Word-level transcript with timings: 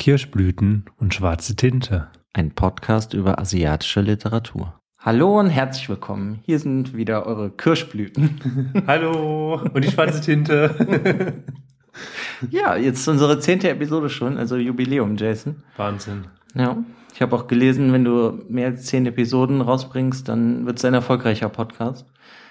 Kirschblüten 0.00 0.86
und 0.96 1.12
schwarze 1.12 1.56
Tinte. 1.56 2.08
Ein 2.32 2.52
Podcast 2.52 3.12
über 3.12 3.38
asiatische 3.38 4.00
Literatur. 4.00 4.80
Hallo 4.98 5.38
und 5.38 5.50
herzlich 5.50 5.90
willkommen. 5.90 6.40
Hier 6.46 6.58
sind 6.58 6.96
wieder 6.96 7.26
eure 7.26 7.50
Kirschblüten. 7.50 8.82
Hallo 8.86 9.60
und 9.74 9.84
die 9.84 9.90
schwarze 9.90 10.22
Tinte. 10.22 11.44
ja, 12.50 12.76
jetzt 12.76 13.06
unsere 13.08 13.40
zehnte 13.40 13.68
Episode 13.68 14.08
schon, 14.08 14.38
also 14.38 14.56
Jubiläum, 14.56 15.16
Jason. 15.16 15.56
Wahnsinn. 15.76 16.24
Ja. 16.54 16.78
Ich 17.14 17.20
habe 17.20 17.36
auch 17.36 17.46
gelesen, 17.46 17.92
wenn 17.92 18.04
du 18.04 18.42
mehr 18.48 18.68
als 18.68 18.86
zehn 18.86 19.04
Episoden 19.04 19.60
rausbringst, 19.60 20.26
dann 20.26 20.64
wird 20.64 20.78
es 20.78 20.84
ein 20.86 20.94
erfolgreicher 20.94 21.50
Podcast. 21.50 22.06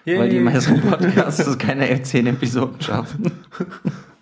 Yay. 0.06 0.20
Weil 0.20 0.30
die 0.30 0.40
meisten 0.40 0.80
Podcasts 0.88 1.58
keine 1.58 2.00
zehn 2.04 2.28
Episoden 2.28 2.80
schaffen. 2.80 3.32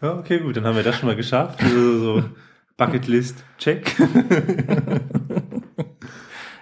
Ja, 0.02 0.14
okay, 0.14 0.40
gut, 0.40 0.56
dann 0.56 0.64
haben 0.64 0.78
wir 0.78 0.84
das 0.84 0.96
schon 0.96 1.08
mal 1.08 1.16
geschafft. 1.18 1.62
Also 1.62 2.00
so 2.00 2.24
Bucketlist, 2.78 3.44
check. 3.58 3.96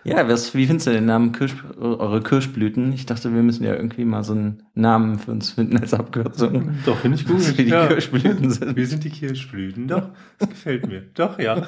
ja, 0.06 0.26
was, 0.30 0.56
wie 0.56 0.66
findest 0.66 0.88
du 0.88 0.92
den 0.92 1.06
Namen 1.06 1.34
Kirsch, 1.34 1.54
eure 1.78 2.22
Kirschblüten? 2.22 2.94
Ich 2.94 3.06
dachte, 3.06 3.34
wir 3.34 3.44
müssen 3.44 3.66
ja 3.66 3.76
irgendwie 3.76 4.06
mal 4.06 4.24
so 4.24 4.32
einen 4.32 4.64
Namen 4.76 5.20
für 5.20 5.32
uns 5.32 5.52
finden 5.52 5.78
als 5.78 5.94
Abkürzung. 5.94 6.76
Doch, 6.86 7.00
finde 7.00 7.18
ich 7.18 7.28
gut. 7.28 7.40
Dass 7.40 7.58
wir 7.58 7.66
die 7.66 7.72
ja. 7.72 7.88
Kirschblüten 7.88 8.50
sind. 8.50 8.78
Wir 8.78 8.88
sind 8.88 9.04
die 9.04 9.10
Kirschblüten. 9.10 9.90
Doch, 9.90 10.08
das 10.40 10.50
gefällt 10.50 10.88
mir. 10.88 11.04
Doch, 11.16 11.38
ja. 11.38 11.68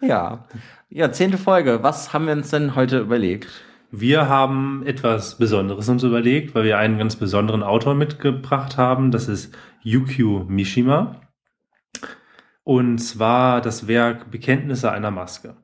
ja. 0.00 0.46
Ja, 0.88 1.12
zehnte 1.12 1.36
Folge. 1.36 1.80
Was 1.82 2.14
haben 2.14 2.26
wir 2.26 2.32
uns 2.32 2.48
denn 2.48 2.74
heute 2.74 3.00
überlegt? 3.00 3.48
Wir 3.90 4.30
haben 4.30 4.82
etwas 4.86 5.36
Besonderes 5.36 5.90
uns 5.90 6.02
überlegt, 6.02 6.54
weil 6.54 6.64
wir 6.64 6.78
einen 6.78 6.96
ganz 6.96 7.16
besonderen 7.16 7.62
Autor 7.62 7.94
mitgebracht 7.94 8.78
haben. 8.78 9.10
Das 9.10 9.28
ist 9.28 9.54
Yukio 9.82 10.46
Mishima. 10.48 11.20
Und 12.64 12.98
zwar 12.98 13.60
das 13.60 13.86
Werk 13.86 14.30
Bekenntnisse 14.30 14.90
einer 14.90 15.10
Maske. 15.10 15.54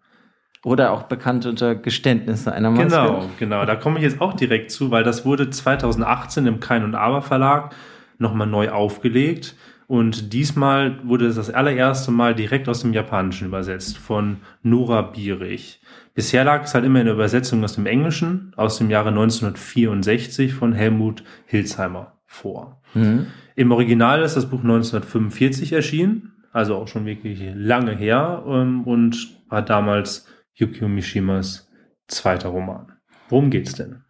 Oder 0.63 0.93
auch 0.93 1.05
bekannt 1.05 1.47
unter 1.47 1.75
Geständnisse 1.75 2.53
einer 2.53 2.71
Maske. 2.71 2.91
Genau, 2.91 3.31
genau. 3.39 3.65
Da 3.65 3.77
komme 3.77 3.99
ich 3.99 4.05
jetzt 4.05 4.21
auch 4.21 4.35
direkt 4.35 4.71
zu, 4.71 4.91
weil 4.91 5.05
das 5.05 5.25
wurde 5.25 5.49
2018 5.49 6.47
im 6.47 6.61
Kein 6.61 6.85
und 6.85 6.95
Aber 6.95 7.23
Verlag 7.23 7.75
nochmal 8.19 8.47
neu 8.47 8.71
aufgelegt. 8.71 9.57
Und 9.87 10.33
diesmal 10.35 11.01
wurde 11.03 11.27
es 11.27 11.37
das 11.37 11.51
allererste 11.51 12.13
Mal 12.13 12.35
direkt 12.35 12.69
aus 12.69 12.83
dem 12.83 12.93
Japanischen 12.93 13.49
übersetzt 13.49 13.99
von 13.99 14.37
Nora 14.63 15.03
Bierich. 15.03 15.81
Bisher 16.15 16.45
lag 16.45 16.65
es 16.65 16.75
halt 16.75 16.85
immer 16.85 17.01
in 17.01 17.07
der 17.07 17.15
Übersetzung 17.15 17.65
aus 17.65 17.75
dem 17.75 17.87
Englischen 17.87 18.53
aus 18.57 18.79
dem 18.79 18.91
Jahre 18.91 19.09
1964 19.09 20.53
von 20.53 20.75
Helmut 20.75 21.25
Hilsheimer 21.47 22.20
vor. 22.31 22.81
Mhm. 22.95 23.27
Im 23.57 23.73
Original 23.73 24.23
ist 24.23 24.37
das 24.37 24.49
Buch 24.49 24.61
1945 24.61 25.73
erschienen, 25.73 26.33
also 26.53 26.77
auch 26.77 26.87
schon 26.87 27.05
wirklich 27.05 27.43
lange 27.55 27.95
her 27.95 28.45
ähm, 28.47 28.85
und 28.85 29.37
war 29.49 29.63
damals 29.63 30.27
Yukio 30.55 30.89
Mishimas 30.89 31.69
zweiter 32.07 32.51
Roman. 32.51 32.93
Worum 33.29 33.51
geht's 33.51 33.75
denn? 33.75 34.05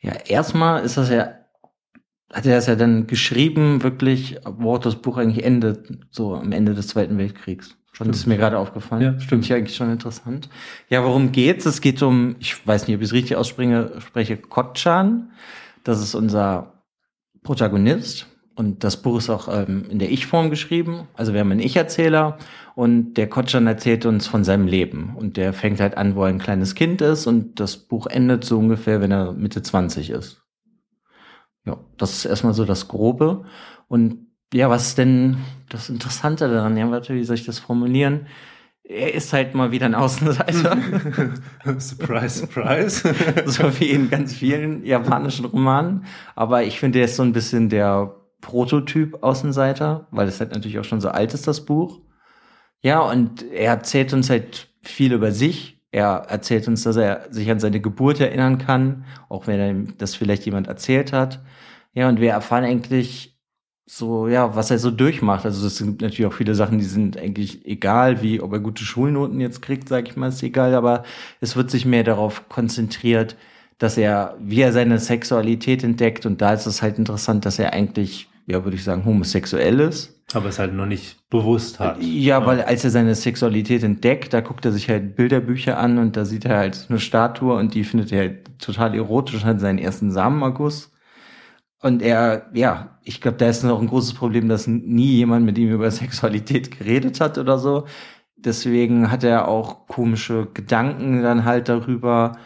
Ja, 0.00 0.14
erstmal 0.26 0.84
ist 0.84 0.96
das 0.96 1.10
ja, 1.10 1.36
hat 2.32 2.44
er 2.44 2.56
das 2.56 2.66
ja 2.66 2.74
dann 2.74 3.06
geschrieben, 3.06 3.84
wirklich, 3.84 4.38
wo 4.44 4.76
das 4.76 4.96
Buch 4.96 5.16
eigentlich 5.16 5.44
endet, 5.44 5.90
so 6.10 6.34
am 6.34 6.50
Ende 6.50 6.74
des 6.74 6.88
Zweiten 6.88 7.18
Weltkriegs. 7.18 7.76
Stimmt. 7.92 8.10
Das 8.10 8.18
ist 8.18 8.26
mir 8.26 8.36
gerade 8.36 8.58
aufgefallen. 8.58 9.02
Ja, 9.02 9.20
stimmt. 9.20 9.44
Ich 9.44 9.52
eigentlich 9.52 9.76
schon 9.76 9.92
interessant. 9.92 10.48
Ja, 10.88 11.04
worum 11.04 11.30
geht's? 11.30 11.66
Es 11.66 11.80
geht 11.80 12.02
um, 12.02 12.34
ich 12.40 12.66
weiß 12.66 12.88
nicht, 12.88 12.96
ob 12.96 13.02
ich 13.02 13.08
es 13.08 13.12
richtig 13.12 13.36
ausspreche, 13.36 13.92
spreche, 14.00 14.36
Kotchan. 14.36 15.30
Das 15.84 16.00
ist 16.02 16.14
unser 16.14 16.79
Protagonist. 17.42 18.26
Und 18.54 18.84
das 18.84 19.00
Buch 19.00 19.18
ist 19.18 19.30
auch 19.30 19.48
ähm, 19.48 19.86
in 19.88 19.98
der 19.98 20.10
Ich-Form 20.10 20.50
geschrieben. 20.50 21.08
Also 21.14 21.32
wir 21.32 21.40
haben 21.40 21.50
einen 21.50 21.60
Ich-Erzähler 21.60 22.36
und 22.74 23.14
der 23.14 23.28
Kotschan 23.28 23.66
erzählt 23.66 24.04
uns 24.04 24.26
von 24.26 24.44
seinem 24.44 24.66
Leben. 24.66 25.14
Und 25.16 25.36
der 25.36 25.52
fängt 25.52 25.80
halt 25.80 25.96
an, 25.96 26.14
wo 26.14 26.24
er 26.24 26.28
ein 26.28 26.38
kleines 26.38 26.74
Kind 26.74 27.00
ist 27.00 27.26
und 27.26 27.58
das 27.58 27.76
Buch 27.76 28.06
endet 28.06 28.44
so 28.44 28.58
ungefähr, 28.58 29.00
wenn 29.00 29.12
er 29.12 29.32
Mitte 29.32 29.62
20 29.62 30.10
ist. 30.10 30.42
Ja, 31.64 31.78
das 31.96 32.12
ist 32.16 32.24
erstmal 32.26 32.54
so 32.54 32.64
das 32.64 32.88
Grobe. 32.88 33.44
Und 33.88 34.26
ja, 34.52 34.68
was 34.68 34.88
ist 34.88 34.98
denn 34.98 35.38
das 35.68 35.88
Interessante 35.88 36.50
daran? 36.50 36.76
Ja, 36.76 36.90
warte, 36.90 37.14
wie 37.14 37.24
soll 37.24 37.36
ich 37.36 37.46
das 37.46 37.58
formulieren? 37.58 38.26
Er 38.90 39.14
ist 39.14 39.32
halt 39.32 39.54
mal 39.54 39.70
wieder 39.70 39.86
ein 39.86 39.94
Außenseiter. 39.94 40.76
surprise, 41.78 42.40
surprise. 42.40 43.14
so 43.46 43.78
wie 43.78 43.90
in 43.90 44.10
ganz 44.10 44.34
vielen 44.34 44.84
japanischen 44.84 45.44
Romanen. 45.44 46.06
Aber 46.34 46.64
ich 46.64 46.80
finde, 46.80 46.98
er 46.98 47.04
ist 47.04 47.16
so 47.16 47.22
ein 47.22 47.32
bisschen 47.32 47.68
der 47.68 48.16
Prototyp 48.40 49.22
Außenseiter, 49.22 50.08
weil 50.10 50.26
es 50.26 50.40
halt 50.40 50.52
natürlich 50.52 50.78
auch 50.78 50.84
schon 50.84 51.00
so 51.00 51.08
alt 51.08 51.34
ist, 51.34 51.46
das 51.46 51.64
Buch. 51.64 52.00
Ja, 52.82 53.00
und 53.00 53.42
er 53.52 53.72
erzählt 53.72 54.12
uns 54.12 54.28
halt 54.28 54.68
viel 54.82 55.12
über 55.12 55.30
sich. 55.30 55.80
Er 55.92 56.26
erzählt 56.28 56.66
uns, 56.66 56.82
dass 56.82 56.96
er 56.96 57.26
sich 57.30 57.50
an 57.50 57.60
seine 57.60 57.80
Geburt 57.80 58.20
erinnern 58.20 58.58
kann, 58.58 59.04
auch 59.28 59.46
wenn 59.46 59.60
er 59.60 59.94
das 59.98 60.16
vielleicht 60.16 60.46
jemand 60.46 60.66
erzählt 60.66 61.12
hat. 61.12 61.40
Ja, 61.92 62.08
und 62.08 62.20
wir 62.20 62.30
erfahren 62.30 62.64
eigentlich 62.64 63.39
so, 63.92 64.28
ja, 64.28 64.54
was 64.54 64.70
er 64.70 64.78
so 64.78 64.90
durchmacht. 64.90 65.44
Also 65.44 65.66
es 65.66 65.76
sind 65.76 66.00
natürlich 66.00 66.26
auch 66.26 66.32
viele 66.32 66.54
Sachen, 66.54 66.78
die 66.78 66.84
sind 66.84 67.18
eigentlich 67.18 67.66
egal, 67.66 68.22
wie 68.22 68.40
ob 68.40 68.52
er 68.52 68.60
gute 68.60 68.84
Schulnoten 68.84 69.40
jetzt 69.40 69.62
kriegt, 69.62 69.88
sag 69.88 70.08
ich 70.08 70.16
mal, 70.16 70.28
ist 70.28 70.42
egal, 70.42 70.74
aber 70.74 71.02
es 71.40 71.56
wird 71.56 71.70
sich 71.70 71.84
mehr 71.84 72.04
darauf 72.04 72.48
konzentriert, 72.48 73.36
dass 73.78 73.96
er, 73.96 74.36
wie 74.38 74.60
er 74.60 74.72
seine 74.72 74.98
Sexualität 74.98 75.82
entdeckt 75.82 76.24
und 76.24 76.40
da 76.40 76.52
ist 76.52 76.66
es 76.66 76.82
halt 76.82 76.98
interessant, 76.98 77.44
dass 77.44 77.58
er 77.58 77.72
eigentlich 77.72 78.28
ja, 78.46 78.64
würde 78.64 78.76
ich 78.76 78.84
sagen, 78.84 79.04
homosexuell 79.04 79.80
ist. 79.80 80.16
Aber 80.32 80.48
es 80.48 80.58
halt 80.58 80.74
noch 80.74 80.86
nicht 80.86 81.28
bewusst 81.28 81.80
hat. 81.80 82.00
Ja, 82.00 82.38
ja, 82.40 82.46
weil 82.46 82.62
als 82.62 82.84
er 82.84 82.90
seine 82.90 83.14
Sexualität 83.14 83.82
entdeckt, 83.82 84.32
da 84.32 84.40
guckt 84.40 84.64
er 84.64 84.72
sich 84.72 84.88
halt 84.88 85.16
Bilderbücher 85.16 85.78
an 85.78 85.98
und 85.98 86.16
da 86.16 86.24
sieht 86.24 86.44
er 86.44 86.56
halt 86.56 86.86
eine 86.88 87.00
Statue 87.00 87.54
und 87.54 87.74
die 87.74 87.84
findet 87.84 88.12
er 88.12 88.18
halt 88.18 88.58
total 88.60 88.94
erotisch, 88.94 89.44
hat 89.44 89.60
seinen 89.60 89.78
ersten 89.78 90.10
Samenerguss. 90.10 90.92
Und 91.82 92.02
er, 92.02 92.50
ja, 92.52 92.98
ich 93.04 93.20
glaube, 93.20 93.38
da 93.38 93.48
ist 93.48 93.64
noch 93.64 93.80
ein 93.80 93.88
großes 93.88 94.14
Problem, 94.14 94.48
dass 94.48 94.66
nie 94.66 95.12
jemand 95.12 95.46
mit 95.46 95.56
ihm 95.58 95.70
über 95.70 95.90
Sexualität 95.90 96.76
geredet 96.78 97.20
hat 97.20 97.38
oder 97.38 97.58
so. 97.58 97.86
Deswegen 98.36 99.10
hat 99.10 99.24
er 99.24 99.48
auch 99.48 99.86
komische 99.86 100.48
Gedanken 100.54 101.22
dann 101.22 101.44
halt 101.44 101.68
darüber. 101.68 102.38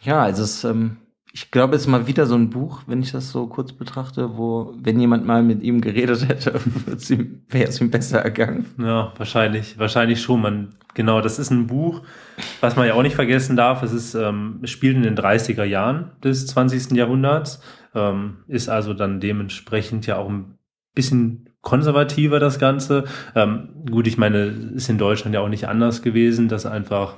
Ja, 0.00 0.22
also 0.22 0.42
es, 0.42 0.64
ähm, 0.64 0.96
ich 1.32 1.50
glaube, 1.50 1.76
es 1.76 1.82
ist 1.82 1.88
mal 1.88 2.06
wieder 2.06 2.26
so 2.26 2.34
ein 2.34 2.50
Buch, 2.50 2.82
wenn 2.86 3.02
ich 3.02 3.12
das 3.12 3.30
so 3.30 3.46
kurz 3.46 3.72
betrachte, 3.72 4.36
wo, 4.36 4.74
wenn 4.78 4.98
jemand 4.98 5.26
mal 5.26 5.42
mit 5.42 5.62
ihm 5.62 5.80
geredet 5.80 6.28
hätte, 6.28 6.54
wäre 7.48 7.68
es 7.68 7.80
ihm 7.80 7.90
besser 7.90 8.20
ergangen. 8.20 8.66
Ja, 8.78 9.12
wahrscheinlich, 9.16 9.78
wahrscheinlich 9.78 10.20
schon. 10.20 10.40
Man, 10.40 10.74
genau, 10.94 11.20
das 11.20 11.38
ist 11.38 11.50
ein 11.50 11.66
Buch, 11.66 12.02
was 12.60 12.76
man 12.76 12.86
ja 12.86 12.94
auch 12.94 13.02
nicht 13.02 13.14
vergessen 13.14 13.56
darf. 13.56 13.82
Es 13.82 13.92
ist, 13.92 14.14
ähm, 14.14 14.58
es 14.62 14.70
spielt 14.70 14.96
in 14.96 15.02
den 15.02 15.16
30er 15.16 15.64
Jahren 15.64 16.10
des 16.24 16.46
20. 16.46 16.92
Jahrhunderts, 16.92 17.60
ähm, 17.94 18.38
ist 18.46 18.68
also 18.68 18.94
dann 18.94 19.20
dementsprechend 19.20 20.06
ja 20.06 20.16
auch 20.16 20.28
ein 20.28 20.58
bisschen 20.94 21.50
konservativer 21.60 22.40
das 22.40 22.58
Ganze. 22.58 23.04
Ähm, 23.34 23.70
gut, 23.90 24.06
ich 24.06 24.18
meine, 24.18 24.44
ist 24.74 24.88
in 24.88 24.98
Deutschland 24.98 25.34
ja 25.34 25.40
auch 25.40 25.48
nicht 25.48 25.68
anders 25.68 26.02
gewesen, 26.02 26.48
dass 26.48 26.66
einfach 26.66 27.16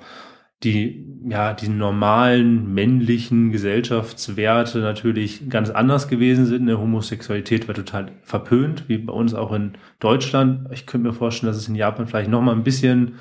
die, 0.63 1.05
ja, 1.29 1.55
die 1.55 1.69
normalen 1.69 2.73
männlichen 2.73 3.51
Gesellschaftswerte 3.51 4.79
natürlich 4.79 5.49
ganz 5.49 5.71
anders 5.71 6.09
gewesen 6.09 6.47
sind. 6.47 6.63
Eine 6.63 6.79
Homosexualität 6.79 7.67
war 7.67 7.75
total 7.75 8.13
verpönt, 8.23 8.89
wie 8.89 8.99
bei 8.99 9.13
uns 9.13 9.35
auch 9.35 9.53
in 9.53 9.73
Deutschland. 9.99 10.69
Ich 10.73 10.87
könnte 10.87 11.09
mir 11.09 11.15
vorstellen, 11.15 11.51
dass 11.53 11.61
es 11.61 11.69
in 11.69 11.75
Japan 11.75 12.07
vielleicht 12.07 12.31
noch 12.31 12.43
mal 12.43 12.53
ein 12.53 12.65
bisschen 12.65 13.17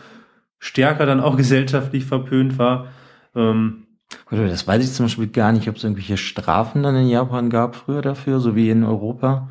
stärker 0.60 1.06
dann 1.06 1.20
auch 1.20 1.38
gesellschaftlich 1.38 2.06
verpönt 2.06 2.60
war. 2.60 2.88
Ähm, 3.36 3.88
das 4.30 4.68
weiß 4.68 4.84
ich 4.84 4.94
zum 4.94 5.06
Beispiel 5.06 5.28
gar 5.28 5.52
nicht, 5.52 5.68
ob 5.70 5.78
es 5.78 5.84
irgendwelche 5.84 6.18
Strafen 6.18 6.84
dann 6.84 6.96
in 6.96 7.08
Japan 7.08 7.50
gab 7.50 7.76
früher 7.76 8.02
dafür, 8.02 8.40
so 8.40 8.56
wie 8.56 8.70
in 8.70 8.84
Europa. 8.84 9.50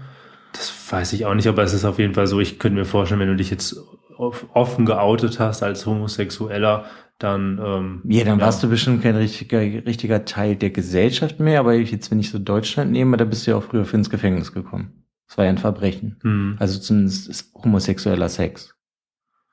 Das 0.52 0.72
weiß 0.90 1.12
ich 1.12 1.26
auch 1.26 1.34
nicht, 1.34 1.46
aber 1.46 1.62
es 1.62 1.72
ist 1.72 1.84
auf 1.84 1.98
jeden 1.98 2.14
Fall 2.14 2.26
so, 2.26 2.40
ich 2.40 2.58
könnte 2.58 2.78
mir 2.78 2.84
vorstellen, 2.84 3.20
wenn 3.20 3.28
du 3.28 3.36
dich 3.36 3.50
jetzt 3.50 3.76
offen 4.18 4.84
geoutet 4.84 5.40
hast 5.40 5.62
als 5.62 5.86
Homosexueller, 5.86 6.84
dann 7.18 7.60
ähm, 7.62 8.02
ja, 8.04 8.24
dann 8.24 8.38
ja. 8.38 8.46
warst 8.46 8.62
du 8.62 8.68
bestimmt 8.68 9.02
kein 9.02 9.16
richtiger, 9.16 9.60
richtiger 9.60 10.24
Teil 10.24 10.56
der 10.56 10.70
Gesellschaft 10.70 11.38
mehr, 11.38 11.60
aber 11.60 11.74
jetzt, 11.74 12.10
wenn 12.10 12.20
ich 12.20 12.30
so 12.30 12.38
Deutschland 12.38 12.92
nehme, 12.92 13.16
da 13.16 13.24
bist 13.24 13.46
du 13.46 13.52
ja 13.52 13.56
auch 13.56 13.62
früher 13.62 13.84
für 13.84 13.96
ins 13.96 14.10
Gefängnis 14.10 14.52
gekommen. 14.52 15.04
Das 15.28 15.38
war 15.38 15.44
ja 15.44 15.50
ein 15.50 15.58
Verbrechen. 15.58 16.16
Mhm. 16.22 16.56
Also 16.58 16.80
zumindest 16.80 17.28
ist 17.28 17.54
homosexueller 17.54 18.28
Sex. 18.28 18.74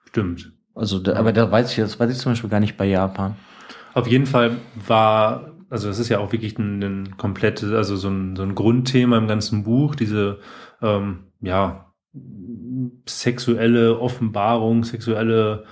Stimmt. 0.08 0.52
Also, 0.74 1.00
da, 1.00 1.16
aber 1.16 1.34
da 1.34 1.52
weiß 1.52 1.72
ich, 1.72 1.78
das 1.78 2.00
weiß 2.00 2.12
ich 2.12 2.18
zum 2.18 2.32
Beispiel 2.32 2.50
gar 2.50 2.60
nicht 2.60 2.78
bei 2.78 2.86
Japan. 2.86 3.36
Auf 3.98 4.06
jeden 4.06 4.28
Fall 4.28 4.58
war, 4.76 5.56
also 5.72 5.88
das 5.88 5.98
ist 5.98 6.10
ja 6.10 6.20
auch 6.20 6.32
wirklich 6.32 6.60
ein, 6.60 6.84
ein 6.84 7.18
komplettes, 7.18 7.72
also 7.72 7.96
so 7.96 8.10
ein, 8.10 8.36
so 8.36 8.44
ein 8.44 8.54
Grundthema 8.54 9.18
im 9.18 9.28
ganzen 9.28 9.64
Buch, 9.64 9.96
diese, 9.96 10.38
ähm, 10.84 11.24
ja, 11.42 11.92
sexuelle 13.08 14.00
Offenbarung, 14.00 14.84
sexuelle 14.84 15.64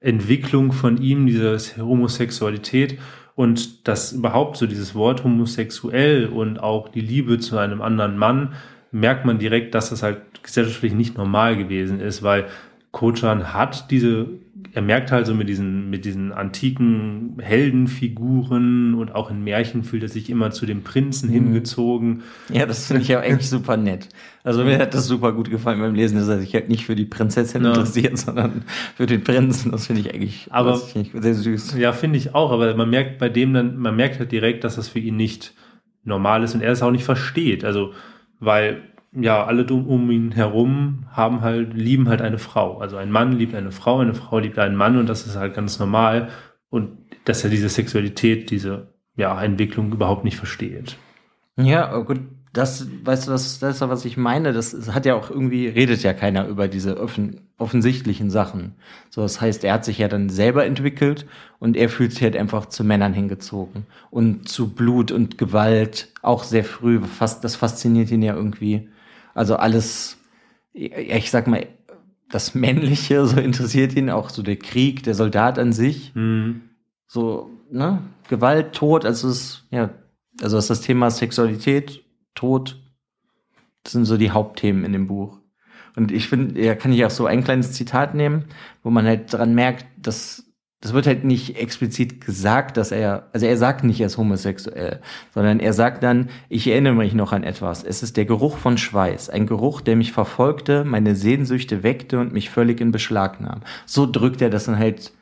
Entwicklung 0.00 0.72
von 0.72 0.96
ihm, 0.96 1.26
diese 1.26 1.58
Homosexualität. 1.76 2.98
Und 3.34 3.86
das 3.86 4.12
überhaupt 4.14 4.56
so 4.56 4.66
dieses 4.66 4.94
Wort 4.94 5.22
homosexuell 5.22 6.28
und 6.28 6.58
auch 6.58 6.88
die 6.88 7.02
Liebe 7.02 7.38
zu 7.38 7.58
einem 7.58 7.82
anderen 7.82 8.16
Mann, 8.16 8.54
merkt 8.92 9.26
man 9.26 9.38
direkt, 9.38 9.74
dass 9.74 9.90
das 9.90 10.02
halt 10.02 10.22
gesellschaftlich 10.42 10.94
nicht 10.94 11.18
normal 11.18 11.58
gewesen 11.58 12.00
ist, 12.00 12.22
weil 12.22 12.46
Kochan 12.94 13.52
hat 13.52 13.90
diese 13.90 14.28
er 14.74 14.82
merkt 14.82 15.12
halt 15.12 15.26
so 15.26 15.34
mit 15.34 15.48
diesen, 15.48 15.88
mit 15.88 16.04
diesen 16.04 16.32
antiken 16.32 17.36
Heldenfiguren 17.40 18.94
und 18.94 19.14
auch 19.14 19.30
in 19.30 19.44
Märchen 19.44 19.84
fühlt 19.84 20.02
er 20.02 20.08
sich 20.08 20.28
immer 20.28 20.50
zu 20.50 20.66
dem 20.66 20.82
Prinzen 20.82 21.28
mhm. 21.28 21.34
hingezogen. 21.34 22.22
Ja, 22.52 22.66
das 22.66 22.86
finde 22.86 23.02
ich 23.02 23.08
ja 23.08 23.20
eigentlich 23.20 23.48
super 23.48 23.76
nett. 23.76 24.08
Also 24.42 24.64
mir 24.64 24.78
hat 24.78 24.92
das 24.92 25.06
super 25.06 25.32
gut 25.32 25.48
gefallen 25.48 25.78
beim 25.78 25.94
Lesen, 25.94 26.18
dass 26.18 26.26
er 26.26 26.40
sich 26.40 26.54
halt 26.54 26.68
nicht 26.68 26.86
für 26.86 26.96
die 26.96 27.04
Prinzessin 27.04 27.62
ja. 27.62 27.68
interessiert, 27.68 28.18
sondern 28.18 28.64
für 28.96 29.06
den 29.06 29.22
Prinzen. 29.22 29.70
Das 29.70 29.86
finde 29.86 30.00
ich 30.00 30.12
eigentlich 30.12 30.48
aber, 30.50 30.80
ich 30.94 31.10
sehr 31.14 31.34
süß. 31.34 31.76
Ja, 31.78 31.92
finde 31.92 32.18
ich 32.18 32.34
auch, 32.34 32.50
aber 32.50 32.74
man 32.74 32.90
merkt 32.90 33.18
bei 33.18 33.28
dem 33.28 33.54
dann, 33.54 33.76
man 33.78 33.94
merkt 33.94 34.18
halt 34.18 34.32
direkt, 34.32 34.64
dass 34.64 34.74
das 34.74 34.88
für 34.88 34.98
ihn 34.98 35.16
nicht 35.16 35.54
normal 36.02 36.42
ist 36.42 36.54
und 36.54 36.62
er 36.62 36.72
es 36.72 36.82
auch 36.82 36.90
nicht 36.90 37.04
versteht. 37.04 37.64
Also, 37.64 37.92
weil 38.40 38.82
ja, 39.14 39.44
alle 39.44 39.64
um 39.72 40.10
ihn 40.10 40.32
herum 40.32 41.06
haben 41.10 41.40
halt, 41.40 41.74
lieben 41.74 42.08
halt 42.08 42.20
eine 42.20 42.38
Frau. 42.38 42.78
Also 42.78 42.96
ein 42.96 43.10
Mann 43.10 43.32
liebt 43.32 43.54
eine 43.54 43.70
Frau, 43.70 43.98
eine 44.00 44.14
Frau 44.14 44.38
liebt 44.38 44.58
einen 44.58 44.76
Mann 44.76 44.98
und 44.98 45.08
das 45.08 45.26
ist 45.26 45.36
halt 45.36 45.54
ganz 45.54 45.78
normal. 45.78 46.28
Und 46.68 46.98
dass 47.24 47.44
er 47.44 47.50
diese 47.50 47.68
Sexualität, 47.68 48.50
diese 48.50 48.88
ja, 49.16 49.40
Entwicklung 49.40 49.92
überhaupt 49.92 50.24
nicht 50.24 50.36
versteht. 50.36 50.96
Ja, 51.56 51.96
gut, 51.98 52.20
das, 52.54 52.86
weißt 53.04 53.26
du, 53.26 53.32
das, 53.32 53.58
das 53.58 53.74
ist 53.74 53.80
ja, 53.80 53.88
was 53.88 54.04
ich 54.04 54.16
meine. 54.16 54.52
Das 54.52 54.92
hat 54.92 55.06
ja 55.06 55.14
auch 55.14 55.28
irgendwie, 55.28 55.66
redet 55.66 56.02
ja 56.02 56.12
keiner 56.12 56.46
über 56.46 56.68
diese 56.68 57.00
offen, 57.00 57.40
offensichtlichen 57.58 58.30
Sachen. 58.30 58.74
So, 59.10 59.22
das 59.22 59.40
heißt, 59.40 59.64
er 59.64 59.74
hat 59.74 59.84
sich 59.84 59.98
ja 59.98 60.08
dann 60.08 60.28
selber 60.28 60.64
entwickelt 60.64 61.26
und 61.58 61.76
er 61.76 61.88
fühlt 61.88 62.12
sich 62.12 62.22
halt 62.22 62.36
einfach 62.36 62.66
zu 62.66 62.84
Männern 62.84 63.12
hingezogen. 63.12 63.86
Und 64.10 64.48
zu 64.48 64.72
Blut 64.72 65.10
und 65.10 65.36
Gewalt 65.36 66.12
auch 66.22 66.44
sehr 66.44 66.64
früh. 66.64 67.00
Fast, 67.00 67.42
das 67.42 67.56
fasziniert 67.56 68.10
ihn 68.12 68.22
ja 68.22 68.36
irgendwie. 68.36 68.88
Also 69.34 69.56
alles, 69.56 70.18
ich 70.72 71.30
sag 71.30 71.46
mal, 71.46 71.66
das 72.30 72.54
Männliche, 72.54 73.26
so 73.26 73.38
interessiert 73.38 73.94
ihn 73.94 74.10
auch 74.10 74.30
so 74.30 74.42
der 74.42 74.56
Krieg, 74.56 75.02
der 75.02 75.14
Soldat 75.14 75.58
an 75.58 75.72
sich. 75.72 76.14
Mhm. 76.14 76.62
So, 77.06 77.50
ne? 77.70 78.02
Gewalt, 78.28 78.72
Tod, 78.72 79.04
also 79.04 79.28
es, 79.28 79.66
ja, 79.70 79.90
also 80.40 80.58
ist 80.58 80.70
das 80.70 80.80
Thema 80.80 81.10
Sexualität, 81.10 82.02
Tod, 82.34 82.80
das 83.82 83.92
sind 83.92 84.06
so 84.06 84.16
die 84.16 84.30
Hauptthemen 84.30 84.84
in 84.84 84.92
dem 84.92 85.06
Buch. 85.06 85.38
Und 85.96 86.10
ich 86.10 86.28
finde, 86.28 86.60
ja, 86.60 86.74
kann 86.74 86.92
ich 86.92 87.04
auch 87.04 87.10
so 87.10 87.26
ein 87.26 87.44
kleines 87.44 87.72
Zitat 87.72 88.14
nehmen, 88.14 88.46
wo 88.82 88.90
man 88.90 89.06
halt 89.06 89.32
dran 89.32 89.54
merkt, 89.54 89.86
dass 89.96 90.43
das 90.84 90.92
wird 90.92 91.06
halt 91.06 91.24
nicht 91.24 91.56
explizit 91.56 92.20
gesagt, 92.20 92.76
dass 92.76 92.92
er, 92.92 93.30
also 93.32 93.46
er 93.46 93.56
sagt 93.56 93.84
nicht, 93.84 94.00
er 94.00 94.06
ist 94.08 94.18
homosexuell, 94.18 95.00
sondern 95.32 95.58
er 95.58 95.72
sagt 95.72 96.02
dann, 96.02 96.28
ich 96.50 96.66
erinnere 96.66 96.92
mich 96.92 97.14
noch 97.14 97.32
an 97.32 97.42
etwas. 97.42 97.82
Es 97.82 98.02
ist 98.02 98.18
der 98.18 98.26
Geruch 98.26 98.58
von 98.58 98.76
Schweiß, 98.76 99.30
ein 99.30 99.46
Geruch, 99.46 99.80
der 99.80 99.96
mich 99.96 100.12
verfolgte, 100.12 100.84
meine 100.84 101.14
Sehnsüchte 101.14 101.82
weckte 101.82 102.18
und 102.20 102.34
mich 102.34 102.50
völlig 102.50 102.82
in 102.82 102.92
Beschlag 102.92 103.40
nahm. 103.40 103.62
So 103.86 104.04
drückt 104.04 104.42
er 104.42 104.50
das 104.50 104.66
dann 104.66 104.78
halt 104.78 105.14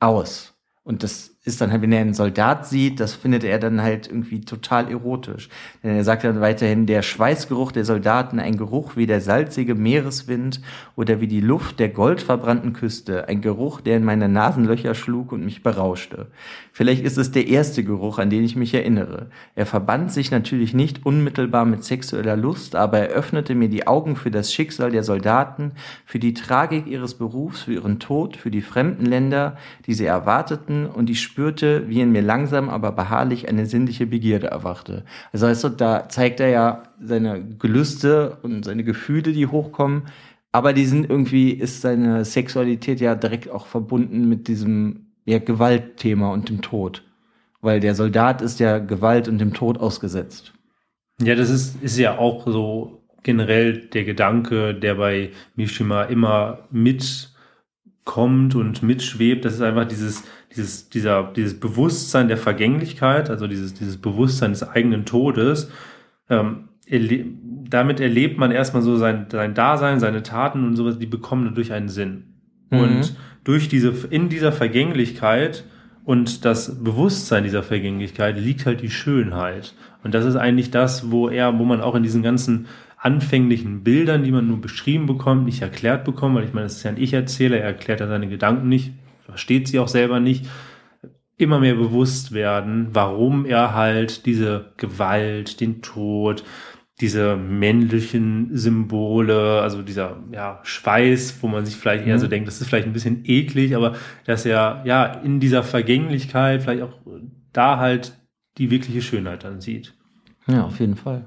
aus. 0.00 0.54
Und 0.82 1.02
das 1.02 1.36
ist 1.48 1.60
dann 1.60 1.72
halt, 1.72 1.82
wenn 1.82 1.92
er 1.92 2.02
einen 2.02 2.14
Soldat 2.14 2.66
sieht, 2.66 3.00
das 3.00 3.14
findet 3.14 3.42
er 3.42 3.58
dann 3.58 3.82
halt 3.82 4.06
irgendwie 4.06 4.42
total 4.42 4.90
erotisch. 4.90 5.48
Denn 5.82 5.96
er 5.96 6.04
sagt 6.04 6.22
dann 6.22 6.40
weiterhin, 6.40 6.86
der 6.86 7.02
Schweißgeruch 7.02 7.72
der 7.72 7.84
Soldaten, 7.84 8.38
ein 8.38 8.56
Geruch 8.56 8.94
wie 8.94 9.06
der 9.06 9.20
salzige 9.20 9.74
Meereswind 9.74 10.60
oder 10.94 11.20
wie 11.20 11.26
die 11.26 11.40
Luft 11.40 11.80
der 11.80 11.88
goldverbrannten 11.88 12.74
Küste, 12.74 13.28
ein 13.28 13.40
Geruch, 13.40 13.80
der 13.80 13.96
in 13.96 14.04
meine 14.04 14.28
Nasenlöcher 14.28 14.94
schlug 14.94 15.32
und 15.32 15.44
mich 15.44 15.62
berauschte. 15.62 16.28
Vielleicht 16.72 17.02
ist 17.02 17.18
es 17.18 17.32
der 17.32 17.48
erste 17.48 17.82
Geruch, 17.82 18.18
an 18.18 18.30
den 18.30 18.44
ich 18.44 18.54
mich 18.54 18.72
erinnere. 18.72 19.30
Er 19.56 19.66
verband 19.66 20.12
sich 20.12 20.30
natürlich 20.30 20.74
nicht 20.74 21.04
unmittelbar 21.04 21.64
mit 21.64 21.82
sexueller 21.82 22.36
Lust, 22.36 22.76
aber 22.76 23.00
er 23.00 23.08
öffnete 23.08 23.56
mir 23.56 23.68
die 23.68 23.88
Augen 23.88 24.14
für 24.14 24.30
das 24.30 24.52
Schicksal 24.52 24.92
der 24.92 25.02
Soldaten, 25.02 25.72
für 26.04 26.18
die 26.18 26.34
Tragik 26.34 26.86
ihres 26.86 27.14
Berufs, 27.14 27.62
für 27.62 27.72
ihren 27.72 27.98
Tod, 27.98 28.36
für 28.36 28.52
die 28.52 28.60
fremden 28.60 29.06
Länder, 29.06 29.56
die 29.86 29.94
sie 29.94 30.04
erwarteten 30.04 30.86
und 30.86 31.06
die 31.06 31.16
spürte, 31.38 31.88
wie 31.88 32.00
in 32.00 32.10
mir 32.10 32.20
langsam, 32.22 32.68
aber 32.68 32.90
beharrlich 32.90 33.48
eine 33.48 33.66
sinnliche 33.66 34.06
Begierde 34.06 34.48
erwachte. 34.48 35.04
Also 35.32 35.46
weißt 35.46 35.62
du, 35.62 35.68
da 35.68 36.08
zeigt 36.08 36.40
er 36.40 36.48
ja 36.48 36.82
seine 37.00 37.44
Gelüste 37.60 38.38
und 38.42 38.64
seine 38.64 38.82
Gefühle, 38.82 39.32
die 39.32 39.46
hochkommen, 39.46 40.02
aber 40.50 40.72
die 40.72 40.84
sind 40.84 41.08
irgendwie, 41.08 41.52
ist 41.52 41.80
seine 41.80 42.24
Sexualität 42.24 43.00
ja 43.00 43.14
direkt 43.14 43.50
auch 43.50 43.68
verbunden 43.68 44.28
mit 44.28 44.48
diesem 44.48 45.12
ja, 45.26 45.38
Gewaltthema 45.38 46.32
und 46.32 46.48
dem 46.48 46.60
Tod. 46.60 47.04
Weil 47.60 47.78
der 47.78 47.94
Soldat 47.94 48.42
ist 48.42 48.58
ja 48.58 48.78
Gewalt 48.78 49.28
und 49.28 49.38
dem 49.38 49.54
Tod 49.54 49.78
ausgesetzt. 49.78 50.54
Ja, 51.22 51.36
das 51.36 51.50
ist, 51.50 51.80
ist 51.84 51.98
ja 51.98 52.18
auch 52.18 52.48
so 52.48 53.04
generell 53.22 53.78
der 53.78 54.02
Gedanke, 54.02 54.74
der 54.74 54.96
bei 54.96 55.30
Mishima 55.54 56.02
immer 56.02 56.66
mitkommt 56.72 58.56
und 58.56 58.82
mitschwebt. 58.82 59.44
Das 59.44 59.54
ist 59.54 59.60
einfach 59.60 59.86
dieses, 59.86 60.24
dieses, 60.58 60.88
dieser, 60.90 61.32
dieses 61.34 61.58
Bewusstsein 61.58 62.28
der 62.28 62.36
Vergänglichkeit, 62.36 63.30
also 63.30 63.46
dieses, 63.46 63.74
dieses 63.74 63.96
Bewusstsein 63.96 64.50
des 64.50 64.68
eigenen 64.68 65.04
Todes, 65.06 65.70
ähm, 66.28 66.68
erle 66.86 67.24
damit 67.70 68.00
erlebt 68.00 68.38
man 68.38 68.50
erstmal 68.50 68.82
so 68.82 68.96
sein, 68.96 69.26
sein 69.30 69.52
Dasein, 69.52 70.00
seine 70.00 70.22
Taten 70.22 70.64
und 70.64 70.74
sowas, 70.74 70.98
die 70.98 71.06
bekommen 71.06 71.44
dadurch 71.44 71.72
einen 71.72 71.90
Sinn. 71.90 72.24
Mhm. 72.70 72.78
Und 72.78 73.16
durch 73.44 73.68
diese, 73.68 73.92
in 74.08 74.30
dieser 74.30 74.52
Vergänglichkeit 74.52 75.64
und 76.04 76.46
das 76.46 76.82
Bewusstsein 76.82 77.44
dieser 77.44 77.62
Vergänglichkeit 77.62 78.38
liegt 78.38 78.64
halt 78.64 78.80
die 78.80 78.90
Schönheit. 78.90 79.74
Und 80.02 80.14
das 80.14 80.24
ist 80.24 80.36
eigentlich 80.36 80.70
das, 80.70 81.10
wo 81.10 81.28
er, 81.28 81.58
wo 81.58 81.64
man 81.66 81.82
auch 81.82 81.94
in 81.94 82.02
diesen 82.02 82.22
ganzen 82.22 82.68
anfänglichen 82.96 83.84
Bildern, 83.84 84.24
die 84.24 84.32
man 84.32 84.48
nur 84.48 84.60
beschrieben 84.60 85.06
bekommt, 85.06 85.44
nicht 85.44 85.60
erklärt 85.60 86.04
bekommt, 86.04 86.36
weil 86.36 86.44
ich 86.44 86.54
meine, 86.54 86.64
das 86.64 86.76
ist 86.76 86.82
ja 86.84 86.90
ein 86.90 86.96
Ich-Erzähler, 86.96 87.58
er 87.58 87.64
erklärt 87.64 88.00
ja 88.00 88.08
seine 88.08 88.28
Gedanken 88.28 88.68
nicht, 88.68 88.92
versteht 89.38 89.68
sie 89.68 89.78
auch 89.78 89.86
selber 89.86 90.18
nicht, 90.18 90.46
immer 91.36 91.60
mehr 91.60 91.76
bewusst 91.76 92.32
werden, 92.32 92.88
warum 92.90 93.46
er 93.46 93.72
halt 93.72 94.26
diese 94.26 94.72
Gewalt, 94.76 95.60
den 95.60 95.80
Tod, 95.80 96.42
diese 97.00 97.36
männlichen 97.36 98.56
Symbole, 98.56 99.62
also 99.62 99.82
dieser 99.82 100.16
ja, 100.32 100.58
Schweiß, 100.64 101.38
wo 101.40 101.46
man 101.46 101.64
sich 101.64 101.76
vielleicht 101.76 102.04
eher 102.04 102.16
mhm. 102.16 102.20
so 102.20 102.26
denkt, 102.26 102.48
das 102.48 102.60
ist 102.60 102.66
vielleicht 102.66 102.88
ein 102.88 102.92
bisschen 102.92 103.22
eklig, 103.24 103.76
aber 103.76 103.94
dass 104.26 104.44
er 104.44 104.82
ja 104.84 105.04
in 105.04 105.38
dieser 105.38 105.62
Vergänglichkeit 105.62 106.64
vielleicht 106.64 106.82
auch 106.82 106.94
da 107.52 107.78
halt 107.78 108.18
die 108.58 108.72
wirkliche 108.72 109.02
Schönheit 109.02 109.44
dann 109.44 109.60
sieht. 109.60 109.94
Ja, 110.48 110.64
auf 110.64 110.80
jeden 110.80 110.96
Fall. 110.96 111.26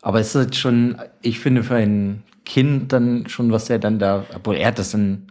Aber 0.00 0.18
es 0.18 0.28
ist 0.28 0.36
halt 0.36 0.56
schon, 0.56 0.96
ich 1.20 1.40
finde 1.40 1.62
für 1.62 1.76
ein 1.76 2.22
Kind 2.46 2.94
dann 2.94 3.28
schon, 3.28 3.52
was 3.52 3.68
er 3.68 3.78
dann 3.78 3.98
da, 3.98 4.24
obwohl 4.34 4.56
er 4.56 4.68
hat 4.68 4.78
das 4.78 4.92
dann 4.92 5.26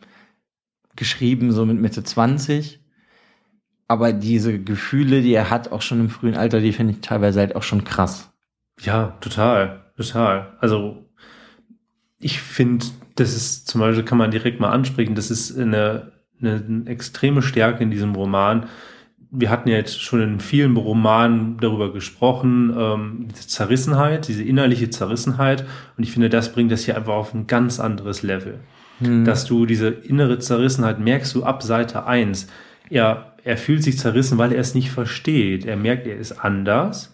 geschrieben, 0.96 1.52
so 1.52 1.66
mit 1.66 1.80
Mitte 1.80 2.04
20. 2.04 2.80
Aber 3.88 4.14
diese 4.14 4.60
Gefühle, 4.60 5.22
die 5.22 5.34
er 5.34 5.50
hat, 5.50 5.72
auch 5.72 5.82
schon 5.82 6.00
im 6.00 6.10
frühen 6.10 6.36
Alter, 6.36 6.62
die 6.62 6.74
finde 6.74 6.94
ich 6.94 7.02
teilweise 7.02 7.40
halt 7.40 7.56
auch 7.56 7.64
schon 7.64 7.84
krass. 7.84 8.32
Ja, 8.80 9.18
total, 9.22 9.92
total. 9.98 10.58
Also 10.60 11.06
ich 12.20 12.40
finde, 12.40 12.86
das 13.16 13.36
ist 13.36 13.68
zum 13.68 13.82
Beispiel, 13.82 14.04
kann 14.04 14.18
man 14.18 14.32
direkt 14.32 14.60
mal 14.60 14.72
ansprechen, 14.72 15.16
das 15.16 15.30
ist 15.30 15.58
eine, 15.58 16.14
eine, 16.42 16.84
extreme 16.86 17.42
Stärke 17.42 17.84
in 17.84 17.92
diesem 17.92 18.16
Roman. 18.16 18.68
Wir 19.30 19.50
hatten 19.50 19.70
ja 19.70 19.76
jetzt 19.76 20.02
schon 20.02 20.22
in 20.22 20.40
vielen 20.40 20.78
Romanen 20.78 21.58
darüber 21.58 21.92
gesprochen, 21.92 22.74
ähm, 22.78 23.28
diese 23.30 23.48
Zerrissenheit, 23.48 24.28
diese 24.28 24.44
innerliche 24.44 24.90
Zerrissenheit. 24.90 25.66
Und 25.98 26.04
ich 26.04 26.12
finde, 26.12 26.30
das 26.30 26.54
bringt 26.54 26.72
das 26.72 26.86
hier 26.86 26.96
einfach 26.96 27.14
auf 27.14 27.34
ein 27.34 27.48
ganz 27.48 27.80
anderes 27.80 28.24
Level 28.24 28.60
hm. 29.06 29.26
dass 29.26 29.46
du 29.46 29.66
diese 29.66 29.90
innere 29.90 30.40
Zerrissenheit 30.40 31.00
merkst 31.00 31.34
du 31.36 31.44
ab 31.44 31.64
Seite 31.64 32.06
1. 32.06 32.48
Er, 32.90 33.34
er 33.44 33.58
fühlt 33.58 33.84
sich 33.84 33.98
zerrissen, 33.98 34.38
weil 34.38 34.52
er 34.52 34.60
es 34.60 34.76
nicht 34.76 34.92
versteht. 34.92 35.66
Er 35.66 35.78
merkt, 35.78 36.08
er 36.08 36.18
ist 36.18 36.34
anders. 36.34 37.14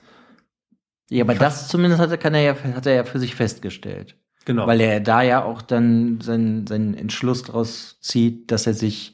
Ja, 1.10 1.24
aber 1.24 1.36
das 1.36 1.67
zumindest 1.67 2.01
hat 2.01 2.12
er, 2.12 2.17
kann 2.17 2.36
er 2.36 2.41
ja, 2.41 2.55
hat 2.75 2.86
er 2.86 2.93
ja 2.93 3.03
für 3.03 3.19
sich 3.19 3.36
festgestellt. 3.36 4.15
Genau. 4.46 4.67
Weil 4.67 4.81
er 4.81 5.00
da 5.00 5.22
ja 5.22 5.43
auch 5.43 5.62
dann 5.62 6.22
seinen, 6.22 6.65
seinen 6.67 6.96
Entschluss 6.96 7.43
daraus 7.43 8.00
zieht, 8.01 8.51
dass 8.51 8.67
er 8.67 8.74
sich 8.74 9.13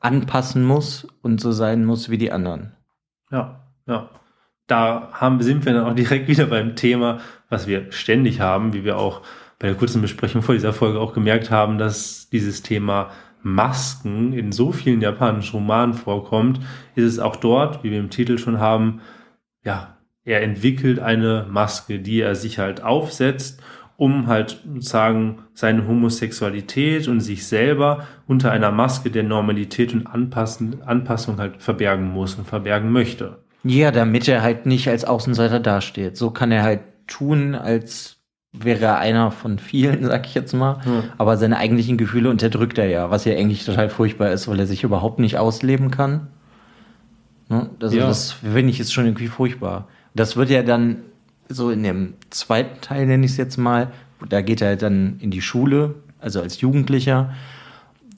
anpassen 0.00 0.64
muss 0.64 1.06
und 1.22 1.40
so 1.40 1.52
sein 1.52 1.84
muss 1.84 2.10
wie 2.10 2.18
die 2.18 2.32
anderen. 2.32 2.72
Ja, 3.30 3.64
ja. 3.86 4.10
Da 4.66 5.10
haben, 5.12 5.40
sind 5.42 5.64
wir 5.64 5.72
dann 5.72 5.86
auch 5.86 5.94
direkt 5.94 6.28
wieder 6.28 6.46
beim 6.46 6.76
Thema, 6.76 7.20
was 7.48 7.66
wir 7.66 7.90
ständig 7.92 8.40
haben, 8.40 8.72
wie 8.72 8.84
wir 8.84 8.98
auch 8.98 9.22
bei 9.58 9.68
der 9.68 9.76
kurzen 9.76 10.02
Besprechung 10.02 10.42
vor 10.42 10.54
dieser 10.54 10.72
Folge 10.72 11.00
auch 11.00 11.12
gemerkt 11.12 11.50
haben, 11.50 11.78
dass 11.78 12.28
dieses 12.30 12.62
Thema 12.62 13.10
Masken 13.42 14.32
in 14.32 14.52
so 14.52 14.72
vielen 14.72 15.00
japanischen 15.00 15.56
Romanen 15.56 15.94
vorkommt, 15.94 16.60
ist 16.94 17.04
es 17.04 17.18
auch 17.18 17.36
dort, 17.36 17.84
wie 17.84 17.90
wir 17.90 17.98
im 17.98 18.10
Titel 18.10 18.38
schon 18.38 18.58
haben, 18.58 19.00
ja, 19.64 19.96
er 20.24 20.42
entwickelt 20.42 20.98
eine 20.98 21.46
Maske, 21.48 22.00
die 22.00 22.20
er 22.20 22.34
sich 22.34 22.58
halt 22.58 22.82
aufsetzt, 22.82 23.62
um 23.96 24.26
halt 24.26 24.60
sozusagen 24.66 25.44
seine 25.54 25.86
Homosexualität 25.86 27.08
und 27.08 27.20
sich 27.20 27.46
selber 27.46 28.06
unter 28.26 28.50
einer 28.50 28.72
Maske 28.72 29.10
der 29.10 29.22
Normalität 29.22 29.94
und 29.94 30.06
Anpassung 30.06 31.38
halt 31.38 31.62
verbergen 31.62 32.12
muss 32.12 32.34
und 32.34 32.46
verbergen 32.46 32.90
möchte. 32.90 33.38
Ja, 33.62 33.90
damit 33.90 34.28
er 34.28 34.42
halt 34.42 34.66
nicht 34.66 34.88
als 34.88 35.04
Außenseiter 35.04 35.60
dasteht. 35.60 36.16
So 36.16 36.30
kann 36.30 36.52
er 36.52 36.62
halt 36.62 36.80
tun, 37.06 37.54
als 37.54 38.15
wäre 38.58 38.84
er 38.84 38.98
einer 38.98 39.30
von 39.30 39.58
vielen, 39.58 40.04
sag 40.06 40.26
ich 40.26 40.34
jetzt 40.34 40.52
mal. 40.52 40.80
Ja. 40.84 41.04
Aber 41.18 41.36
seine 41.36 41.58
eigentlichen 41.58 41.96
Gefühle 41.96 42.30
unterdrückt 42.30 42.78
er 42.78 42.88
ja, 42.88 43.10
was 43.10 43.24
ja 43.24 43.34
eigentlich 43.34 43.64
total 43.64 43.88
furchtbar 43.88 44.30
ist, 44.30 44.48
weil 44.48 44.58
er 44.60 44.66
sich 44.66 44.84
überhaupt 44.84 45.18
nicht 45.18 45.38
ausleben 45.38 45.90
kann. 45.90 46.28
Ne? 47.48 47.70
Also 47.80 47.96
ja. 47.96 48.06
das 48.06 48.32
finde 48.32 48.70
ich 48.70 48.80
ist 48.80 48.92
schon 48.92 49.06
irgendwie 49.06 49.28
furchtbar. 49.28 49.88
Das 50.14 50.36
wird 50.36 50.50
ja 50.50 50.62
dann 50.62 50.98
so 51.48 51.70
in 51.70 51.82
dem 51.82 52.14
zweiten 52.30 52.80
Teil, 52.80 53.06
nenne 53.06 53.24
ich 53.24 53.32
es 53.32 53.36
jetzt 53.36 53.56
mal, 53.56 53.92
da 54.28 54.40
geht 54.40 54.60
er 54.60 54.76
dann 54.76 55.18
in 55.20 55.30
die 55.30 55.42
Schule, 55.42 55.94
also 56.20 56.40
als 56.40 56.60
Jugendlicher. 56.60 57.34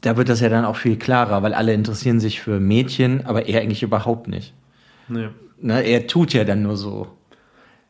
Da 0.01 0.17
wird 0.17 0.29
das 0.29 0.41
ja 0.41 0.49
dann 0.49 0.65
auch 0.65 0.77
viel 0.77 0.97
klarer, 0.97 1.43
weil 1.43 1.55
alle 1.55 1.75
interessieren 1.75 2.21
sich 2.21 2.41
für 2.41 2.61
Mädchen, 2.61 3.27
aber 3.27 3.49
er 3.49 3.61
eigentlich 3.61 3.83
überhaupt 3.83 4.29
nicht. 4.29 4.55
Nee. 5.09 5.29
Ne, 5.61 5.83
er 5.83 6.07
tut 6.07 6.33
ja 6.33 6.45
dann 6.45 6.63
nur 6.63 6.77
so. 6.77 7.09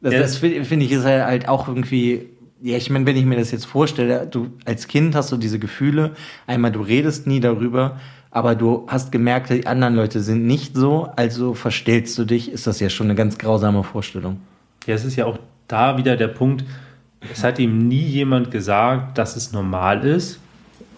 Das, 0.01 0.15
ja. 0.15 0.21
das 0.21 0.37
finde 0.39 0.85
ich 0.85 0.93
ist 0.93 1.05
halt 1.05 1.49
auch 1.49 1.69
irgendwie, 1.69 2.31
ja, 2.61 2.77
ich 2.77 2.91
meine, 2.91 3.07
wenn 3.07 3.17
ich 3.17 3.25
mir 3.25 3.37
das 3.37 3.51
jetzt 3.51 3.67
vorstelle, 3.67 4.27
du 4.27 4.49
als 4.65 4.89
Kind 4.89 5.15
hast 5.15 5.31
du 5.31 5.37
diese 5.37 5.59
Gefühle, 5.59 6.13
einmal 6.47 6.73
du 6.73 6.81
redest 6.81 7.27
nie 7.27 7.41
darüber, 7.41 8.01
aber 8.31 8.55
du 8.55 8.87
hast 8.89 9.13
gemerkt, 9.13 9.51
die 9.51 9.67
anderen 9.67 9.95
Leute 9.95 10.21
sind 10.21 10.47
nicht 10.47 10.77
so, 10.77 11.09
also 11.17 11.55
verstellst 11.55 12.19
du 12.19 12.25
dich, 12.25 12.51
ist 12.51 12.67
das 12.67 12.81
ja 12.81 12.91
schon 12.91 13.07
eine 13.07 13.15
ganz 13.15 13.39
grausame 13.39 13.85
Vorstellung. 13.85 14.41
Ja, 14.87 14.95
es 14.95 15.05
ist 15.05 15.17
ja 15.17 15.27
auch 15.27 15.39
da 15.67 15.99
wieder 15.99 16.17
der 16.17 16.29
Punkt, 16.29 16.65
es 17.33 17.43
hat 17.43 17.59
ihm 17.59 17.89
nie 17.89 18.03
jemand 18.03 18.51
gesagt, 18.51 19.19
dass 19.19 19.37
es 19.37 19.53
normal 19.53 20.05
ist, 20.05 20.39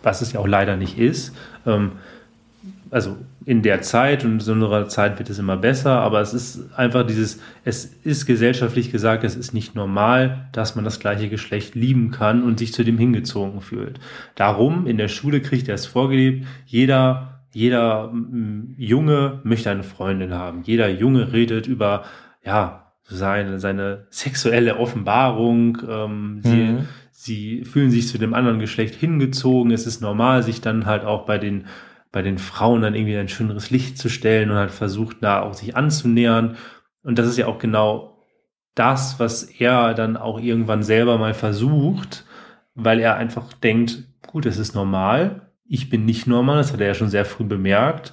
was 0.03 0.23
es 0.23 0.33
ja 0.33 0.41
auch 0.41 0.47
leider 0.47 0.77
nicht 0.77 0.99
ist. 0.99 1.35
Ähm, 1.67 1.93
also 2.91 3.17
in 3.47 3.63
der 3.63 3.81
Zeit 3.81 4.25
und 4.25 4.33
in 4.33 4.41
so 4.41 4.53
einer 4.53 4.89
Zeit 4.89 5.19
wird 5.19 5.31
es 5.31 5.39
immer 5.39 5.57
besser, 5.57 6.01
aber 6.01 6.21
es 6.21 6.35
ist 6.35 6.73
einfach 6.77 7.07
dieses, 7.07 7.41
es 7.65 7.87
ist 8.05 8.27
gesellschaftlich 8.27 8.93
gesagt, 8.93 9.25
es 9.25 9.35
ist 9.35 9.55
nicht 9.55 9.75
normal, 9.75 10.49
dass 10.53 10.77
man 10.77 10.85
das 10.85 11.01
gleiche 11.01 11.29
Geschlecht 11.29 11.75
lieben 11.75 12.11
kann 12.11 12.43
und 12.43 12.59
sich 12.59 12.75
zu 12.75 12.85
dem 12.85 12.99
hingezogen 12.99 13.61
fühlt. 13.63 13.99
Darum, 14.35 14.87
in 14.87 14.99
der 14.99 15.09
Schule 15.09 15.41
kriegt 15.41 15.69
er 15.69 15.75
es 15.75 15.87
vorgelebt, 15.87 16.47
jeder, 16.67 17.41
jeder 17.53 18.09
mm, 18.09 18.75
Junge 18.77 19.41
möchte 19.43 19.71
eine 19.71 19.85
Freundin 19.85 20.35
haben. 20.35 20.63
Jeder 20.65 20.91
Junge 20.91 21.33
redet 21.33 21.67
über, 21.67 22.05
ja, 22.45 22.93
seine, 23.05 23.59
seine 23.59 24.07
sexuelle 24.11 24.77
Offenbarung, 24.77 25.79
ähm, 25.89 26.41
sie, 26.45 26.57
mhm. 26.57 26.79
sie 27.11 27.65
fühlen 27.65 27.91
sich 27.91 28.07
zu 28.07 28.19
dem 28.19 28.35
anderen 28.35 28.61
Geschlecht 28.61 28.95
hingezogen. 28.95 29.73
Es 29.73 29.87
ist 29.87 30.01
normal, 30.01 30.43
sich 30.43 30.61
dann 30.61 30.87
halt 30.87 31.05
auch 31.05 31.25
bei 31.27 31.39
den 31.39 31.65
bei 32.13 32.23
den 32.23 32.39
Frauen 32.39 32.83
dann 32.83 32.95
irgendwie 32.95 33.17
ein 33.17 33.29
schöneres 33.29 33.71
Licht 33.71 33.99
zu 33.99 34.09
stellen 34.09 34.51
und 34.51 34.57
halt 34.57 34.71
versucht, 34.71 35.19
da 35.21 35.43
auch 35.43 35.55
sich 35.55 35.77
anzunähern. 35.77 36.57
Und 37.03 37.19
das 37.19 37.27
ist 37.27 37.39
ja 37.39 37.47
auch 37.47 37.59
genau 37.59 38.19
das, 38.75 39.21
was 39.21 39.45
er 39.45 39.95
dann 39.95 40.17
auch 40.17 40.41
irgendwann 40.41 40.83
selber 40.83 41.19
mal 41.19 41.35
versucht, 41.35 42.25
weil 42.75 43.01
er 43.01 43.17
einfach 43.17 43.53
denkt, 43.53 44.05
gut, 44.27 44.47
es 44.47 44.59
ist 44.59 44.75
normal, 44.75 45.51
ich 45.65 45.89
bin 45.89 46.05
nicht 46.05 46.27
normal, 46.27 46.59
das 46.59 46.73
hat 46.73 46.81
er 46.81 46.89
ja 46.89 46.95
schon 46.95 47.11
sehr 47.11 47.25
früh 47.25 47.45
bemerkt. 47.45 48.13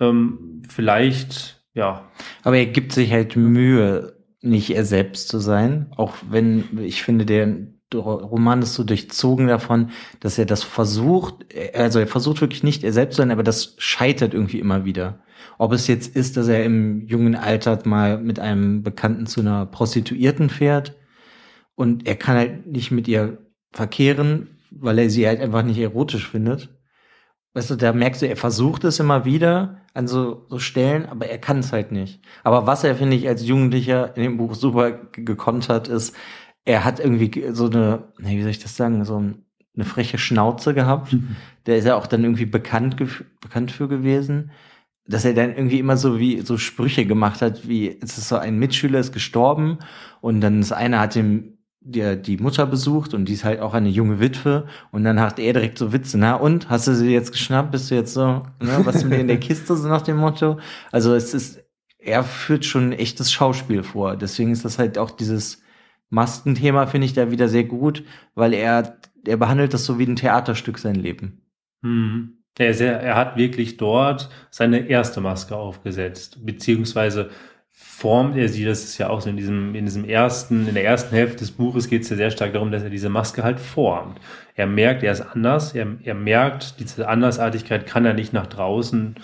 Ähm, 0.00 0.62
vielleicht, 0.68 1.62
ja. 1.72 2.10
Aber 2.42 2.56
er 2.56 2.66
gibt 2.66 2.92
sich 2.92 3.12
halt 3.12 3.36
Mühe, 3.36 4.14
nicht 4.40 4.70
er 4.70 4.84
selbst 4.84 5.28
zu 5.28 5.38
sein, 5.38 5.90
auch 5.96 6.14
wenn 6.28 6.78
ich 6.78 7.02
finde, 7.02 7.26
der 7.26 7.56
Roman 7.94 8.62
ist 8.62 8.74
so 8.74 8.84
durchzogen 8.84 9.46
davon, 9.46 9.90
dass 10.20 10.38
er 10.38 10.46
das 10.46 10.62
versucht, 10.62 11.46
also 11.74 11.98
er 11.98 12.06
versucht 12.06 12.40
wirklich 12.40 12.62
nicht 12.62 12.84
er 12.84 12.92
selbst 12.92 13.16
zu 13.16 13.22
sein, 13.22 13.30
aber 13.30 13.42
das 13.42 13.74
scheitert 13.78 14.34
irgendwie 14.34 14.60
immer 14.60 14.84
wieder. 14.84 15.20
Ob 15.56 15.72
es 15.72 15.86
jetzt 15.86 16.14
ist, 16.14 16.36
dass 16.36 16.48
er 16.48 16.64
im 16.64 17.06
jungen 17.06 17.34
Alter 17.34 17.78
mal 17.84 18.18
mit 18.18 18.38
einem 18.38 18.82
Bekannten 18.82 19.26
zu 19.26 19.40
einer 19.40 19.66
Prostituierten 19.66 20.50
fährt 20.50 20.96
und 21.74 22.06
er 22.06 22.16
kann 22.16 22.36
halt 22.36 22.66
nicht 22.66 22.90
mit 22.90 23.08
ihr 23.08 23.38
verkehren, 23.72 24.58
weil 24.70 24.98
er 24.98 25.10
sie 25.10 25.26
halt 25.26 25.40
einfach 25.40 25.62
nicht 25.62 25.78
erotisch 25.78 26.28
findet. 26.28 26.68
Weißt 27.54 27.70
du, 27.70 27.76
da 27.76 27.92
merkst 27.92 28.22
du, 28.22 28.28
er 28.28 28.36
versucht 28.36 28.84
es 28.84 29.00
immer 29.00 29.24
wieder 29.24 29.82
an 29.94 30.06
so, 30.06 30.46
so 30.48 30.58
Stellen, 30.58 31.06
aber 31.06 31.26
er 31.26 31.38
kann 31.38 31.58
es 31.58 31.72
halt 31.72 31.92
nicht. 31.92 32.20
Aber 32.44 32.66
was 32.66 32.84
er, 32.84 32.94
finde 32.94 33.16
ich, 33.16 33.26
als 33.26 33.46
Jugendlicher 33.46 34.16
in 34.16 34.22
dem 34.22 34.36
Buch 34.36 34.54
super 34.54 34.92
gekonnt 35.12 35.68
hat, 35.68 35.88
ist, 35.88 36.14
er 36.68 36.84
hat 36.84 37.00
irgendwie 37.00 37.46
so 37.52 37.70
eine, 37.70 38.04
wie 38.18 38.42
soll 38.42 38.50
ich 38.50 38.58
das 38.58 38.76
sagen, 38.76 39.02
so 39.06 39.16
eine 39.16 39.84
freche 39.84 40.18
Schnauze 40.18 40.74
gehabt. 40.74 41.14
Mhm. 41.14 41.36
Der 41.64 41.78
ist 41.78 41.86
ja 41.86 41.96
auch 41.96 42.06
dann 42.06 42.24
irgendwie 42.24 42.44
bekannt, 42.44 42.96
bekannt 43.40 43.72
für 43.72 43.88
gewesen, 43.88 44.50
dass 45.06 45.24
er 45.24 45.32
dann 45.32 45.54
irgendwie 45.56 45.78
immer 45.78 45.96
so 45.96 46.18
wie 46.18 46.42
so 46.42 46.58
Sprüche 46.58 47.06
gemacht 47.06 47.40
hat, 47.40 47.66
wie 47.66 47.96
es 48.02 48.18
ist 48.18 48.28
so 48.28 48.36
ein 48.36 48.58
Mitschüler 48.58 48.98
ist 48.98 49.14
gestorben 49.14 49.78
und 50.20 50.42
dann 50.42 50.60
das 50.60 50.72
eine 50.72 51.00
hat 51.00 51.16
ihm 51.16 51.54
die, 51.80 52.20
die 52.20 52.36
Mutter 52.36 52.66
besucht 52.66 53.14
und 53.14 53.24
die 53.24 53.32
ist 53.32 53.44
halt 53.44 53.60
auch 53.60 53.72
eine 53.72 53.88
junge 53.88 54.20
Witwe 54.20 54.66
und 54.90 55.04
dann 55.04 55.20
hat 55.20 55.38
er 55.38 55.54
direkt 55.54 55.78
so 55.78 55.94
Witze, 55.94 56.18
na 56.18 56.34
und, 56.34 56.68
hast 56.68 56.86
du 56.86 56.94
sie 56.94 57.14
jetzt 57.14 57.32
geschnappt, 57.32 57.70
bist 57.70 57.90
du 57.90 57.94
jetzt 57.94 58.12
so, 58.12 58.42
ne, 58.60 58.80
was 58.84 59.04
mit 59.04 59.18
in 59.18 59.28
der 59.28 59.40
Kiste, 59.40 59.74
so 59.74 59.88
nach 59.88 60.02
dem 60.02 60.18
Motto. 60.18 60.58
Also 60.92 61.14
es 61.14 61.32
ist, 61.32 61.64
er 61.98 62.24
führt 62.24 62.66
schon 62.66 62.90
ein 62.90 62.92
echtes 62.92 63.32
Schauspiel 63.32 63.82
vor, 63.82 64.16
deswegen 64.16 64.52
ist 64.52 64.66
das 64.66 64.78
halt 64.78 64.98
auch 64.98 65.10
dieses, 65.10 65.62
Maskenthema 66.10 66.86
finde 66.86 67.06
ich 67.06 67.12
da 67.12 67.30
wieder 67.30 67.48
sehr 67.48 67.64
gut, 67.64 68.04
weil 68.34 68.54
er, 68.54 68.98
er 69.26 69.36
behandelt 69.36 69.74
das 69.74 69.84
so 69.84 69.98
wie 69.98 70.06
ein 70.06 70.16
Theaterstück 70.16 70.78
sein 70.78 70.94
Leben. 70.94 71.42
Hm. 71.82 72.34
Er, 72.58 72.74
sehr, 72.74 73.00
er 73.00 73.14
hat 73.14 73.36
wirklich 73.36 73.76
dort 73.76 74.30
seine 74.50 74.88
erste 74.88 75.20
Maske 75.20 75.56
aufgesetzt, 75.56 76.44
beziehungsweise 76.44 77.30
formt 77.70 78.36
er 78.36 78.48
sie, 78.48 78.64
das 78.64 78.82
ist 78.82 78.98
ja 78.98 79.08
auch 79.08 79.20
so 79.20 79.30
in 79.30 79.36
diesem, 79.36 79.76
in 79.76 79.84
diesem 79.84 80.04
ersten, 80.04 80.66
in 80.66 80.74
der 80.74 80.84
ersten 80.84 81.14
Hälfte 81.14 81.38
des 81.38 81.52
Buches 81.52 81.88
geht 81.88 82.02
es 82.02 82.10
ja 82.10 82.16
sehr 82.16 82.32
stark 82.32 82.52
darum, 82.52 82.72
dass 82.72 82.82
er 82.82 82.90
diese 82.90 83.08
Maske 83.08 83.44
halt 83.44 83.60
formt. 83.60 84.20
Er 84.56 84.66
merkt, 84.66 85.04
er 85.04 85.12
ist 85.12 85.20
anders, 85.20 85.74
er, 85.76 85.86
er 86.02 86.14
merkt, 86.14 86.80
diese 86.80 87.06
Andersartigkeit 87.06 87.86
kann 87.86 88.04
er 88.04 88.14
nicht 88.14 88.32
nach 88.32 88.46
draußen 88.46 89.14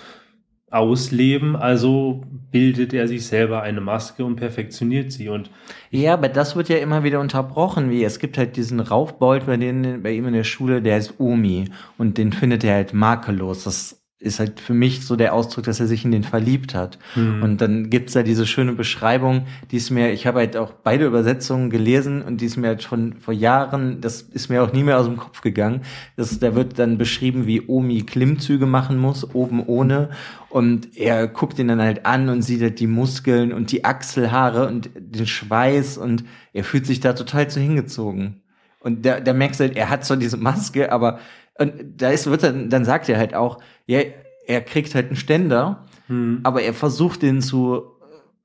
ausleben, 0.71 1.57
also 1.57 2.25
bildet 2.51 2.93
er 2.93 3.07
sich 3.07 3.27
selber 3.27 3.63
eine 3.63 3.81
Maske 3.81 4.25
und 4.25 4.37
perfektioniert 4.37 5.13
sie. 5.13 5.29
Und 5.29 5.51
ja, 5.91 6.15
aber 6.15 6.29
das 6.29 6.57
wird 6.57 6.69
ja 6.69 6.79
immer 6.79 7.05
wieder 7.05 7.21
unterbrochen, 7.21 7.91
wie 7.91 8.03
es 8.03 8.19
gibt 8.19 8.39
halt 8.39 8.57
diesen 8.57 8.81
Raufbold 8.81 9.47
bei, 9.47 9.57
denen, 9.57 10.03
bei 10.03 10.13
ihm 10.13 10.27
in 10.27 10.35
der 10.35 10.45
Schule, 10.45 10.83
der 10.83 10.99
ist 10.99 11.15
Omi 11.19 11.67
und 11.99 12.19
den 12.19 12.33
findet 12.33 12.65
er 12.65 12.75
halt 12.75 12.95
makellos. 12.95 13.65
Das 13.65 14.04
ist 14.25 14.41
halt 14.41 14.59
für 14.59 14.75
mich 14.75 15.07
so 15.07 15.17
der 15.17 15.35
Ausdruck, 15.35 15.65
dass 15.65 15.81
er 15.81 15.87
sich 15.87 16.05
in 16.05 16.11
den 16.11 16.25
verliebt 16.25 16.75
hat. 16.75 16.99
Mhm. 17.15 17.43
Und 17.43 17.61
dann 17.61 17.91
gibt's 17.91 18.15
da 18.15 18.23
diese 18.23 18.47
schöne 18.47 18.73
Beschreibung, 18.73 19.47
die 19.71 19.77
ist 19.77 19.91
mir, 19.91 20.13
ich 20.13 20.27
habe 20.27 20.41
halt 20.41 20.57
auch 20.57 20.73
beide 20.73 21.07
Übersetzungen 21.07 21.71
gelesen 21.71 22.23
und 22.23 22.41
die 22.41 22.47
ist 22.47 22.57
mir 22.57 22.69
halt 22.69 22.83
schon 22.83 23.15
vor 23.15 23.35
Jahren, 23.35 24.01
das 24.01 24.23
ist 24.23 24.49
mir 24.49 24.63
auch 24.63 24.73
nie 24.73 24.83
mehr 24.83 24.99
aus 24.99 25.07
dem 25.07 25.19
Kopf 25.19 25.43
gegangen. 25.43 25.83
Das, 26.17 26.39
da 26.39 26.55
wird 26.55 26.79
dann 26.79 26.99
beschrieben, 26.99 27.47
wie 27.47 27.63
Omi 27.67 28.03
Klimmzüge 28.03 28.67
machen 28.67 28.99
muss, 28.99 29.35
oben 29.35 29.63
ohne. 29.65 30.11
Und 30.49 30.97
er 30.97 31.29
guckt 31.29 31.59
ihn 31.59 31.69
dann 31.69 31.83
halt 31.83 32.07
an 32.07 32.29
und 32.29 32.43
sieht 32.43 32.63
halt 32.63 32.81
die 32.81 32.87
Muskeln 32.87 33.53
und 33.53 33.73
die 33.73 33.85
Achselhaare 33.85 34.69
und 34.69 34.91
den 34.97 35.27
Schweiß 35.27 35.99
und 35.99 36.25
er 36.53 36.65
fühlt 36.65 36.87
sich 36.87 37.01
da 37.01 37.13
total 37.13 37.49
zu 37.51 37.61
hingezogen. 37.61 38.41
Und 38.81 39.07
da, 39.07 39.19
da 39.19 39.33
merkst 39.33 39.61
du 39.61 39.65
halt, 39.65 39.77
er 39.77 39.89
hat 39.89 40.05
zwar 40.05 40.19
diese 40.19 40.37
Maske, 40.37 40.93
aber 40.93 41.19
und 41.59 41.73
da 41.97 42.11
ist, 42.11 42.27
wird 42.27 42.43
dann, 42.43 42.71
dann 42.71 42.85
sagt 42.85 43.09
er 43.09 43.19
halt 43.19 43.35
auch, 43.35 43.59
ja, 43.87 44.01
er 44.47 44.61
kriegt 44.61 44.95
halt 44.95 45.07
einen 45.07 45.17
Ständer, 45.17 45.85
hm. 46.09 46.41
aber 46.43 46.63
er 46.63 46.75
versucht 46.75 47.23
den 47.23 47.41
zu, 47.41 47.85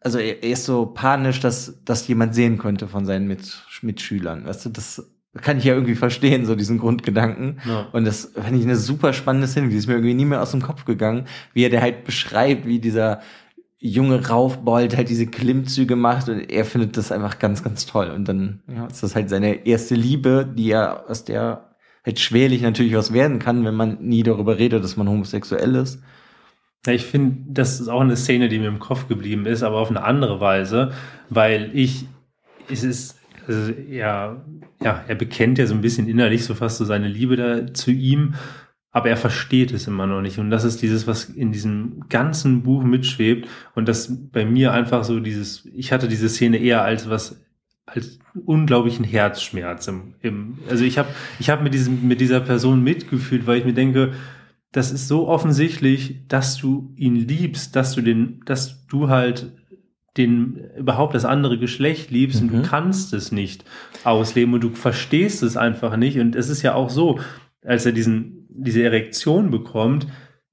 also 0.01 0.17
er, 0.19 0.43
er, 0.43 0.51
ist 0.51 0.65
so 0.65 0.85
panisch, 0.85 1.39
dass, 1.39 1.83
dass 1.83 2.07
jemand 2.07 2.35
sehen 2.35 2.57
könnte 2.57 2.87
von 2.87 3.05
seinen 3.05 3.27
Mit, 3.27 3.63
Mitschülern. 3.81 4.45
Weißt 4.45 4.65
du, 4.65 4.69
das 4.69 5.11
kann 5.41 5.57
ich 5.57 5.65
ja 5.65 5.73
irgendwie 5.73 5.95
verstehen, 5.95 6.45
so 6.45 6.55
diesen 6.55 6.79
Grundgedanken. 6.79 7.59
Ja. 7.67 7.87
Und 7.91 8.05
das 8.05 8.31
fand 8.35 8.55
ich 8.55 8.63
eine 8.63 8.75
super 8.75 9.13
spannende 9.13 9.47
Szene, 9.47 9.69
die 9.69 9.75
ist 9.75 9.87
mir 9.87 9.93
irgendwie 9.93 10.13
nie 10.13 10.25
mehr 10.25 10.41
aus 10.41 10.51
dem 10.51 10.61
Kopf 10.61 10.85
gegangen, 10.85 11.25
wie 11.53 11.63
er 11.63 11.69
der 11.69 11.81
halt 11.81 12.03
beschreibt, 12.03 12.65
wie 12.65 12.79
dieser 12.79 13.21
junge 13.77 14.27
Raufbold 14.27 14.97
halt 14.97 15.09
diese 15.09 15.27
Klimmzüge 15.27 15.95
macht 15.95 16.27
und 16.27 16.39
er 16.39 16.65
findet 16.65 16.97
das 16.97 17.11
einfach 17.11 17.39
ganz, 17.39 17.63
ganz 17.63 17.85
toll. 17.85 18.09
Und 18.09 18.27
dann 18.27 18.61
ja, 18.67 18.87
ist 18.87 19.03
das 19.03 19.15
halt 19.15 19.29
seine 19.29 19.65
erste 19.65 19.95
Liebe, 19.95 20.47
die 20.53 20.71
er 20.71 21.09
aus 21.09 21.23
der 21.23 21.68
halt 22.05 22.19
schwerlich 22.19 22.61
natürlich 22.61 22.93
was 22.93 23.13
werden 23.13 23.39
kann, 23.39 23.65
wenn 23.65 23.75
man 23.75 23.97
nie 24.01 24.23
darüber 24.23 24.57
redet, 24.57 24.83
dass 24.83 24.97
man 24.97 25.09
homosexuell 25.09 25.75
ist. 25.75 26.01
Ja, 26.85 26.93
ich 26.93 27.05
finde, 27.05 27.43
das 27.47 27.79
ist 27.79 27.89
auch 27.89 28.01
eine 28.01 28.15
Szene, 28.15 28.47
die 28.47 28.59
mir 28.59 28.69
im 28.69 28.79
Kopf 28.79 29.07
geblieben 29.07 29.45
ist, 29.45 29.63
aber 29.63 29.77
auf 29.77 29.89
eine 29.89 30.03
andere 30.03 30.39
Weise, 30.39 30.91
weil 31.29 31.71
ich, 31.73 32.05
es 32.69 32.83
ist, 32.83 33.19
also, 33.47 33.73
ja, 33.89 34.45
ja, 34.81 35.03
er 35.07 35.15
bekennt 35.15 35.57
ja 35.57 35.65
so 35.65 35.73
ein 35.73 35.81
bisschen 35.81 36.07
innerlich 36.07 36.45
so 36.45 36.55
fast 36.55 36.77
so 36.77 36.85
seine 36.85 37.09
Liebe 37.09 37.35
da 37.35 37.73
zu 37.73 37.91
ihm, 37.91 38.35
aber 38.91 39.09
er 39.09 39.17
versteht 39.17 39.71
es 39.71 39.87
immer 39.87 40.07
noch 40.07 40.21
nicht. 40.21 40.39
Und 40.39 40.49
das 40.49 40.63
ist 40.63 40.81
dieses, 40.81 41.05
was 41.05 41.25
in 41.25 41.51
diesem 41.51 42.05
ganzen 42.09 42.63
Buch 42.63 42.83
mitschwebt 42.83 43.47
und 43.75 43.87
das 43.87 44.11
bei 44.31 44.45
mir 44.45 44.71
einfach 44.71 45.03
so 45.03 45.19
dieses, 45.19 45.65
ich 45.75 45.91
hatte 45.91 46.07
diese 46.07 46.29
Szene 46.29 46.57
eher 46.57 46.83
als 46.83 47.09
was 47.09 47.41
als 47.93 48.19
unglaublichen 48.45 49.05
Herzschmerz 49.05 49.87
im, 49.87 50.15
im 50.21 50.59
also 50.69 50.83
ich 50.83 50.97
habe 50.97 51.09
ich 51.39 51.49
habe 51.49 51.63
mit 51.63 51.73
diesem 51.73 52.07
mit 52.07 52.21
dieser 52.21 52.39
Person 52.39 52.83
mitgefühlt, 52.83 53.47
weil 53.47 53.59
ich 53.59 53.65
mir 53.65 53.73
denke, 53.73 54.13
das 54.71 54.91
ist 54.91 55.07
so 55.07 55.27
offensichtlich, 55.27 56.27
dass 56.27 56.57
du 56.57 56.93
ihn 56.95 57.15
liebst, 57.15 57.75
dass 57.75 57.93
du 57.93 58.01
den 58.01 58.41
dass 58.45 58.85
du 58.87 59.09
halt 59.09 59.51
den 60.17 60.59
überhaupt 60.77 61.15
das 61.15 61.25
andere 61.25 61.57
Geschlecht 61.57 62.11
liebst 62.11 62.41
mhm. 62.41 62.47
und 62.47 62.53
du 62.53 62.59
mhm. 62.59 62.63
kannst 62.63 63.13
es 63.13 63.31
nicht 63.31 63.63
ausleben 64.03 64.53
und 64.53 64.63
du 64.63 64.71
verstehst 64.71 65.43
es 65.43 65.57
einfach 65.57 65.95
nicht. 65.97 66.19
Und 66.19 66.35
es 66.35 66.49
ist 66.49 66.61
ja 66.61 66.73
auch 66.73 66.89
so, 66.89 67.19
als 67.63 67.85
er 67.85 67.91
diesen, 67.91 68.47
diese 68.49 68.83
Erektion 68.83 69.51
bekommt, 69.51 70.07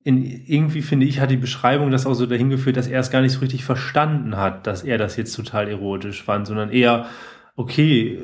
in, 0.06 0.24
irgendwie 0.24 0.82
finde 0.82 1.04
ich, 1.04 1.18
hat 1.18 1.32
die 1.32 1.36
Beschreibung 1.36 1.90
das 1.90 2.06
auch 2.06 2.14
so 2.14 2.26
dahin 2.26 2.48
geführt, 2.48 2.76
dass 2.76 2.86
er 2.86 3.00
es 3.00 3.10
gar 3.10 3.22
nicht 3.22 3.32
so 3.32 3.40
richtig 3.40 3.64
verstanden 3.64 4.36
hat, 4.36 4.64
dass 4.68 4.84
er 4.84 4.98
das 4.98 5.16
jetzt 5.16 5.34
total 5.34 5.66
erotisch 5.66 6.22
fand, 6.22 6.46
sondern 6.46 6.70
eher, 6.70 7.06
okay, 7.56 8.20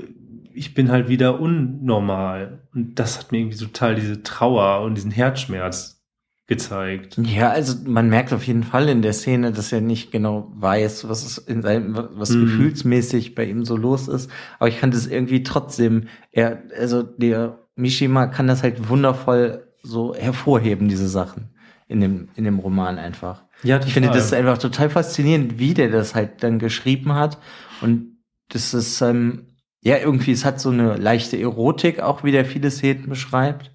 ich 0.55 0.75
bin 0.75 0.93
halt 0.93 1.09
wieder 1.09 1.41
unnormal. 1.41 2.69
Und 2.73 3.01
das 3.01 3.19
hat 3.19 3.33
mir 3.33 3.39
irgendwie 3.39 3.59
total 3.59 3.97
diese 3.97 4.23
Trauer 4.23 4.83
und 4.83 4.95
diesen 4.95 5.11
Herzschmerz 5.11 6.05
gezeigt. 6.47 7.19
Ja, 7.19 7.51
also 7.51 7.75
man 7.85 8.09
merkt 8.09 8.33
auf 8.33 8.47
jeden 8.47 8.63
Fall 8.63 8.89
in 8.89 9.03
der 9.03 9.13
Szene, 9.13 9.51
dass 9.51 9.73
er 9.73 9.81
nicht 9.81 10.13
genau 10.13 10.53
weiß, 10.55 11.09
was 11.09 11.27
es 11.27 11.37
in 11.37 11.63
seinem, 11.63 11.99
was 12.13 12.31
mm. 12.31 12.43
gefühlsmäßig 12.43 13.35
bei 13.35 13.45
ihm 13.45 13.65
so 13.65 13.77
los 13.77 14.07
ist. 14.07 14.31
Aber 14.61 14.69
ich 14.69 14.79
fand 14.79 14.95
es 14.95 15.09
irgendwie 15.09 15.43
trotzdem, 15.43 16.05
er, 16.31 16.63
also 16.79 17.03
der 17.03 17.59
Mishima 17.75 18.29
kann 18.29 18.47
das 18.47 18.63
halt 18.63 18.89
wundervoll 18.89 19.67
so 19.83 20.15
hervorheben, 20.15 20.87
diese 20.87 21.09
Sachen 21.09 21.52
in 21.93 22.01
dem, 22.01 22.29
in 22.35 22.45
dem 22.45 22.59
Roman 22.59 22.99
einfach. 22.99 23.43
Ja, 23.63 23.77
total. 23.77 23.89
Ich 23.89 23.95
finde 23.95 24.11
das 24.11 24.33
einfach 24.33 24.59
total 24.59 24.91
faszinierend, 24.91 25.59
wie 25.59 25.75
der 25.75 25.91
das 25.91 26.15
halt 26.15 26.43
dann 26.43 26.59
geschrieben 26.59 27.15
hat. 27.15 27.39
Und 27.81 28.17
das 28.49 28.75
ist, 28.75 29.01
ähm, 29.03 29.47
ja, 29.83 29.99
irgendwie, 29.99 30.33
es 30.33 30.45
hat 30.45 30.61
so 30.61 30.71
eine 30.71 30.97
leichte 30.97 31.39
Erotik, 31.39 32.01
auch 32.01 32.25
wie 32.25 32.33
der 32.33 32.45
viele 32.45 32.71
Szenen 32.71 33.09
beschreibt. 33.09 33.71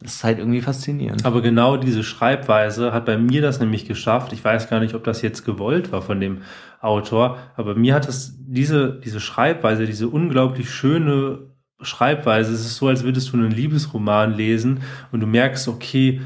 Das 0.00 0.16
ist 0.16 0.24
halt 0.24 0.38
irgendwie 0.38 0.60
faszinierend. 0.60 1.24
Aber 1.24 1.40
genau 1.40 1.76
diese 1.76 2.02
Schreibweise 2.04 2.92
hat 2.92 3.06
bei 3.06 3.16
mir 3.16 3.40
das 3.40 3.60
nämlich 3.60 3.86
geschafft. 3.86 4.32
Ich 4.32 4.44
weiß 4.44 4.68
gar 4.68 4.80
nicht, 4.80 4.94
ob 4.94 5.04
das 5.04 5.22
jetzt 5.22 5.44
gewollt 5.44 5.92
war 5.92 6.02
von 6.02 6.20
dem 6.20 6.42
Autor, 6.80 7.38
aber 7.56 7.74
mir 7.74 7.94
hat 7.94 8.06
es 8.06 8.36
diese, 8.38 9.00
diese 9.02 9.18
Schreibweise, 9.18 9.86
diese 9.86 10.08
unglaublich 10.08 10.68
schöne 10.68 11.54
Schreibweise, 11.80 12.52
es 12.52 12.60
ist 12.60 12.76
so, 12.76 12.88
als 12.88 13.04
würdest 13.04 13.32
du 13.32 13.38
einen 13.38 13.50
Liebesroman 13.50 14.34
lesen 14.34 14.82
und 15.10 15.20
du 15.20 15.26
merkst, 15.26 15.68
okay, 15.68 16.20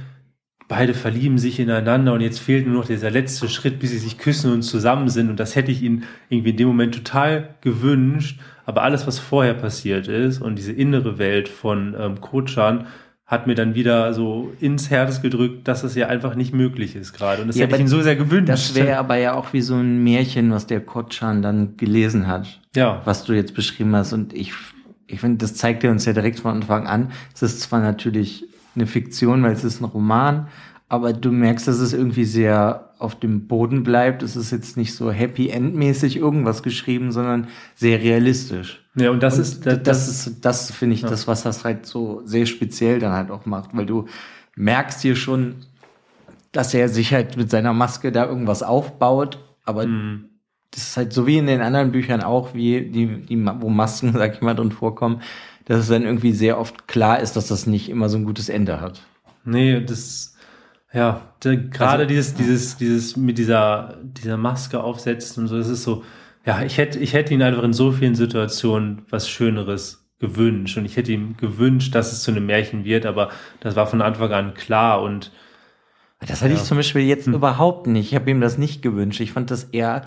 beide 0.69 0.95
verlieben 0.95 1.39
sich 1.39 1.59
ineinander 1.59 2.13
und 2.13 2.21
jetzt 2.21 2.39
fehlt 2.39 2.67
nur 2.67 2.77
noch 2.77 2.87
dieser 2.87 3.11
letzte 3.11 3.49
Schritt, 3.49 3.81
bis 3.81 3.91
sie 3.91 3.99
sich 3.99 4.19
küssen 4.19 4.53
und 4.53 4.63
zusammen 4.63 5.09
sind 5.09 5.31
und 5.31 5.41
das 5.41 5.57
hätte 5.57 5.73
ich 5.73 5.83
ihnen 5.83 6.05
irgendwie 6.29 6.51
in 6.51 6.57
dem 6.59 6.69
Moment 6.69 6.95
total 6.95 7.55
gewünscht, 7.63 8.39
aber 8.67 8.83
alles, 8.83 9.07
was 9.07 9.19
vorher 9.19 9.55
passiert 9.55 10.09
ist 10.09 10.41
und 10.43 10.57
diese 10.57 10.73
innere 10.73 11.19
Welt 11.19 11.49
von 11.49 11.97
ähm, 11.99 12.21
Kochan, 12.21 12.87
hat 13.29 13.47
mir 13.47 13.55
dann 13.55 13.75
wieder 13.75 14.15
so 14.15 14.55
ins 14.59 14.89
Herz 14.89 15.21
gedrückt, 15.21 15.69
dass 15.69 15.85
es 15.85 15.95
ja 15.95 16.07
einfach 16.07 16.35
nicht 16.35 16.55
möglich 16.55 16.97
ist 16.97 17.13
gerade. 17.13 17.43
Und 17.43 17.49
das 17.49 17.57
ja, 17.57 17.67
hätte 17.67 17.75
ich 17.77 17.83
ihm 17.83 17.89
so 17.89 18.01
sehr 18.01 18.17
gewünscht. 18.17 18.49
Das 18.49 18.75
wäre 18.75 18.97
aber 18.97 19.17
ja 19.17 19.35
auch 19.35 19.53
wie 19.53 19.61
so 19.61 19.75
ein 19.75 20.03
Märchen, 20.03 20.51
was 20.51 20.67
der 20.67 20.81
Kotschan 20.81 21.43
dann 21.43 21.77
gelesen 21.77 22.27
hat. 22.27 22.59
Ja. 22.75 23.03
Was 23.05 23.25
du 23.25 23.35
jetzt 23.35 23.53
beschrieben 23.53 23.95
hast. 23.95 24.15
Und 24.15 24.33
ich, 24.33 24.55
ich 25.07 25.21
finde, 25.21 25.37
das 25.37 25.53
zeigt 25.53 25.85
er 25.85 25.91
uns 25.91 26.07
ja 26.07 26.15
direkt 26.15 26.41
von 26.41 26.57
Anfang 26.57 26.87
an. 26.87 27.13
Es 27.35 27.43
ist 27.43 27.61
zwar 27.61 27.81
natürlich 27.81 28.47
eine 28.79 28.87
Fiktion, 28.87 29.43
weil 29.43 29.53
es 29.53 29.65
ist 29.65 29.81
ein 29.81 29.85
Roman, 29.85 30.49
aber 30.89 31.13
du 31.13 31.31
merkst, 31.31 31.69
dass 31.69 31.81
es 31.81 31.93
irgendwie 31.93 32.25
sehr 32.25 32.95
auf 32.99 33.19
dem 33.19 33.47
Boden 33.47 33.83
bleibt. 33.83 34.23
Es 34.23 34.37
ist 34.37 34.51
jetzt 34.51 34.77
nicht 34.77 34.95
so 34.95 35.13
Happy 35.13 35.51
End 35.51 35.75
mäßig 35.75 36.17
irgendwas 36.17 36.63
geschrieben, 36.63 37.13
sondern 37.13 37.49
sehr 37.75 38.01
realistisch. 38.01 38.85
Ja, 38.95 39.11
und 39.11 39.23
das 39.23 39.35
und 39.35 39.43
ist 39.43 39.67
das, 39.67 39.83
das 39.83 40.09
ist 40.09 40.45
das 40.45 40.73
finde 40.73 40.95
ich 40.95 41.03
ja. 41.03 41.09
das, 41.09 41.29
was 41.29 41.43
das 41.43 41.65
halt 41.65 41.87
so 41.87 42.23
sehr 42.25 42.47
speziell 42.47 42.99
dann 42.99 43.13
halt 43.13 43.31
auch 43.31 43.47
macht, 43.47 43.71
weil 43.77 43.87
du 43.87 44.07
merkst 44.57 45.03
hier 45.03 45.15
schon, 45.15 45.57
dass 46.53 46.75
er 46.75 46.89
sich 46.89 47.13
halt 47.13 47.37
mit 47.37 47.51
seiner 47.51 47.73
Maske 47.73 48.11
da 48.11 48.27
irgendwas 48.27 48.63
aufbaut, 48.63 49.39
aber 49.65 49.87
mhm. 49.87 50.25
das 50.71 50.83
ist 50.83 50.97
halt 50.97 51.13
so 51.13 51.27
wie 51.27 51.39
in 51.39 51.47
den 51.47 51.61
anderen 51.61 51.93
Büchern 51.93 52.23
auch, 52.23 52.55
wie 52.55 52.83
die, 52.91 53.23
die 53.23 53.47
wo 53.61 53.69
Masken, 53.69 54.13
sag 54.15 54.35
ich 54.35 54.41
mal, 54.41 54.55
drin 54.55 54.73
vorkommen, 54.73 55.21
dass 55.69 55.79
es 55.79 55.89
dann 55.89 56.03
irgendwie 56.03 56.33
sehr 56.33 56.59
oft 56.59 56.89
klar 56.89 57.21
ist, 57.21 57.37
dass 57.37 57.47
das 57.47 57.67
nicht 57.67 57.89
immer 57.89 58.09
so 58.09 58.17
ein 58.17 58.25
gutes 58.25 58.49
Ende 58.49 58.81
hat. 58.81 59.03
Nee, 59.45 59.81
das 59.81 60.35
ja, 60.93 61.21
gerade 61.41 62.05
also, 62.05 62.05
dieses, 62.07 62.35
dieses, 62.35 62.77
dieses 62.79 63.17
mit 63.17 63.37
dieser, 63.37 63.99
dieser 64.03 64.39
Maske 64.39 64.83
aufsetzt 64.83 65.37
und 65.37 65.47
so, 65.47 65.59
das 65.59 65.69
ist 65.69 65.83
so, 65.83 66.03
ja, 66.47 66.63
ich 66.63 66.79
hätte, 66.79 66.99
ich 66.99 67.13
hätte 67.13 67.35
ihn 67.35 67.43
einfach 67.43 67.63
in 67.63 67.75
so 67.75 67.93
vielen 67.93 68.15
Situationen 68.15 69.03
was 69.11 69.29
Schöneres 69.29 70.09
gewünscht 70.19 70.79
und 70.79 70.87
ich 70.87 70.97
hätte 70.97 71.13
ihm 71.13 71.37
gewünscht, 71.37 71.95
dass 71.95 72.13
es 72.13 72.23
zu 72.23 72.31
einem 72.31 72.47
Märchen 72.47 72.85
wird, 72.85 73.05
aber 73.05 73.31
das 73.61 73.77
war 73.77 73.87
von 73.87 74.01
Anfang 74.01 74.33
an 74.33 74.55
klar 74.55 75.03
und 75.03 75.31
das 76.27 76.43
hatte 76.43 76.53
ja. 76.53 76.57
ich 76.57 76.65
zum 76.65 76.79
Beispiel 76.79 77.03
jetzt 77.03 77.27
hm. 77.27 77.35
überhaupt 77.35 77.87
nicht. 77.87 78.09
Ich 78.09 78.15
habe 78.15 78.29
ihm 78.31 78.41
das 78.41 78.59
nicht 78.59 78.83
gewünscht. 78.83 79.21
Ich 79.21 79.31
fand 79.31 79.53
das 79.53 79.65
eher 79.65 80.05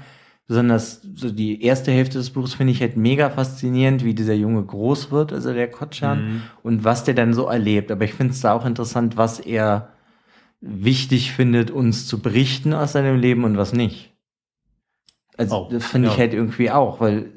besonders 0.48 1.02
so 1.16 1.32
die 1.32 1.64
erste 1.64 1.92
Hälfte 1.92 2.18
des 2.18 2.32
Buchs 2.32 2.54
finde 2.54 2.74
ich 2.74 2.82
halt 2.82 2.98
mega 2.98 3.30
faszinierend, 3.30 4.04
wie 4.04 4.14
dieser 4.14 4.34
Junge 4.34 4.64
groß 4.64 5.12
wird, 5.12 5.32
also 5.32 5.54
der 5.54 5.70
Kotschan, 5.70 6.24
mhm. 6.24 6.42
und 6.64 6.84
was 6.84 7.04
der 7.04 7.14
dann 7.14 7.34
so 7.34 7.46
erlebt. 7.48 7.92
Aber 7.92 8.04
ich 8.04 8.14
finde 8.14 8.34
es 8.34 8.42
da 8.42 8.54
auch 8.54 8.66
interessant, 8.66 9.18
was 9.18 9.40
er 9.40 9.94
wichtig 10.60 11.32
findet, 11.32 11.72
uns 11.72 12.08
zu 12.08 12.20
berichten 12.20 12.74
aus 12.74 12.92
seinem 12.92 13.20
Leben 13.20 13.44
und 13.44 13.58
was 13.58 13.74
nicht. 13.74 14.12
Also 15.38 15.56
oh, 15.56 15.70
das 15.72 15.86
finde 15.86 16.10
ja. 16.10 16.14
ich 16.14 16.20
halt 16.20 16.34
irgendwie 16.34 16.70
auch, 16.70 17.00
weil 17.00 17.32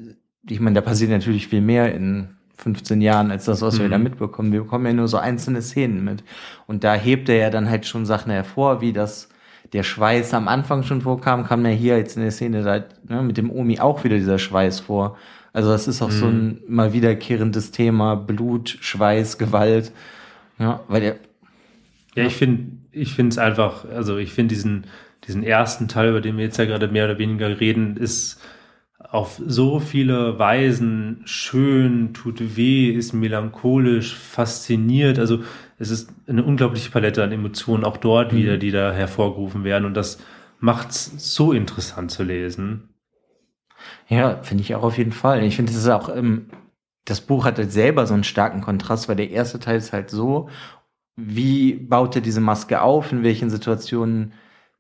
ich 0.49 0.61
meine, 0.61 0.75
da 0.75 0.81
passiert 0.81 1.11
natürlich 1.11 1.49
viel 1.49 1.63
mehr 1.63 1.95
in 1.95 2.37
15 2.57 3.01
Jahren 3.01 3.31
als 3.31 3.47
das, 3.47 3.63
was 3.63 3.79
mhm. 3.79 3.83
wir 3.83 3.89
da 3.91 3.99
mitbekommen. 3.99 4.53
Wir 4.53 4.63
bekommen 4.63 4.87
ja 4.87 4.93
nur 4.93 5.09
so 5.09 5.17
einzelne 5.17 5.63
Szenen 5.63 6.05
mit. 6.05 6.23
Und 6.67 6.85
da 6.85 6.95
hebt 6.95 7.29
er 7.29 7.37
ja 7.37 7.51
dann 7.51 7.69
halt 7.69 7.87
schon 7.87 8.07
Sachen 8.07 8.31
hervor, 8.31 8.81
wie 8.81 8.93
das 8.93 9.29
der 9.75 9.83
Schweiß 9.83 10.33
am 10.35 10.47
Anfang 10.47 10.85
schon 10.85 11.03
vorkam, 11.03 11.45
kam 11.45 11.67
ja 11.67 11.73
hier 11.73 11.99
jetzt 11.99 12.17
in 12.17 12.23
der 12.23 12.31
Szene 12.31 12.63
da, 12.63 12.85
ne, 13.13 13.23
mit 13.23 13.37
dem 13.37 13.51
Omi 13.51 13.81
auch 13.81 14.05
wieder 14.05 14.17
dieser 14.17 14.39
Schweiß 14.39 14.81
vor. 14.81 15.19
Also 15.53 15.71
das 15.71 15.89
ist 15.89 16.01
auch 16.01 16.11
mhm. 16.11 16.13
so 16.13 16.27
ein 16.27 16.59
mal 16.69 16.93
wiederkehrendes 16.93 17.73
Thema, 17.73 18.15
Blut, 18.15 18.79
Schweiß, 18.81 19.37
Gewalt. 19.37 19.93
Ja, 20.61 20.81
weil 20.87 21.03
er. 21.03 21.17
Ja, 22.15 22.25
ich 22.25 22.37
finde, 22.37 22.79
ich 22.93 23.15
finde 23.15 23.31
es 23.31 23.39
einfach, 23.39 23.85
also 23.85 24.17
ich 24.17 24.33
finde 24.33 24.55
diesen, 24.55 24.87
diesen 25.27 25.43
ersten 25.43 25.89
Teil, 25.89 26.11
über 26.11 26.21
den 26.21 26.37
wir 26.37 26.45
jetzt 26.45 26.57
ja 26.57 26.67
gerade 26.67 26.87
mehr 26.87 27.07
oder 27.07 27.19
weniger 27.19 27.59
reden, 27.59 27.97
ist 27.97 28.41
auf 28.99 29.41
so 29.45 29.81
viele 29.81 30.39
Weisen 30.39 31.23
schön, 31.25 32.15
tut 32.15 32.57
weh, 32.57 32.91
ist 32.91 33.13
melancholisch, 33.13 34.15
fasziniert. 34.15 35.19
Also 35.19 35.41
es 35.79 35.91
ist 35.91 36.11
eine 36.27 36.45
unglaubliche 36.45 36.91
Palette 36.91 37.23
an 37.23 37.33
Emotionen 37.33 37.85
auch 37.85 37.97
dort 37.97 38.33
mhm. 38.33 38.37
wieder, 38.37 38.59
die 38.59 38.71
da 38.71 38.93
hervorgerufen 38.93 39.65
werden. 39.65 39.85
Und 39.85 39.95
das 39.95 40.19
macht 40.61 40.91
es 40.91 41.35
so 41.35 41.53
interessant 41.53 42.11
zu 42.11 42.23
lesen. 42.23 42.91
Ja, 44.09 44.43
finde 44.43 44.63
ich 44.63 44.75
auch 44.75 44.83
auf 44.83 44.99
jeden 44.99 45.13
Fall. 45.13 45.43
Ich 45.45 45.57
finde, 45.57 45.73
es 45.73 45.79
ist 45.79 45.89
auch, 45.89 46.15
ähm, 46.15 46.47
das 47.05 47.21
Buch 47.21 47.45
hat 47.45 47.59
halt 47.59 47.73
selber 47.73 48.07
so 48.07 48.15
einen 48.15 48.25
starken 48.25 48.61
Kontrast, 48.61 49.09
weil 49.09 49.17
der 49.17 49.31
erste 49.31 49.59
Teil 49.59 49.77
ist 49.77 49.93
halt 49.93 50.11
so 50.11 50.49
wie 51.17 51.75
baut 51.75 52.17
er 52.17 52.23
diese 52.23 52.41
Maske 52.41 52.83
auf, 52.83 53.13
in 53.13 53.23
welchen 53.23 53.51
Situationen 53.51 54.33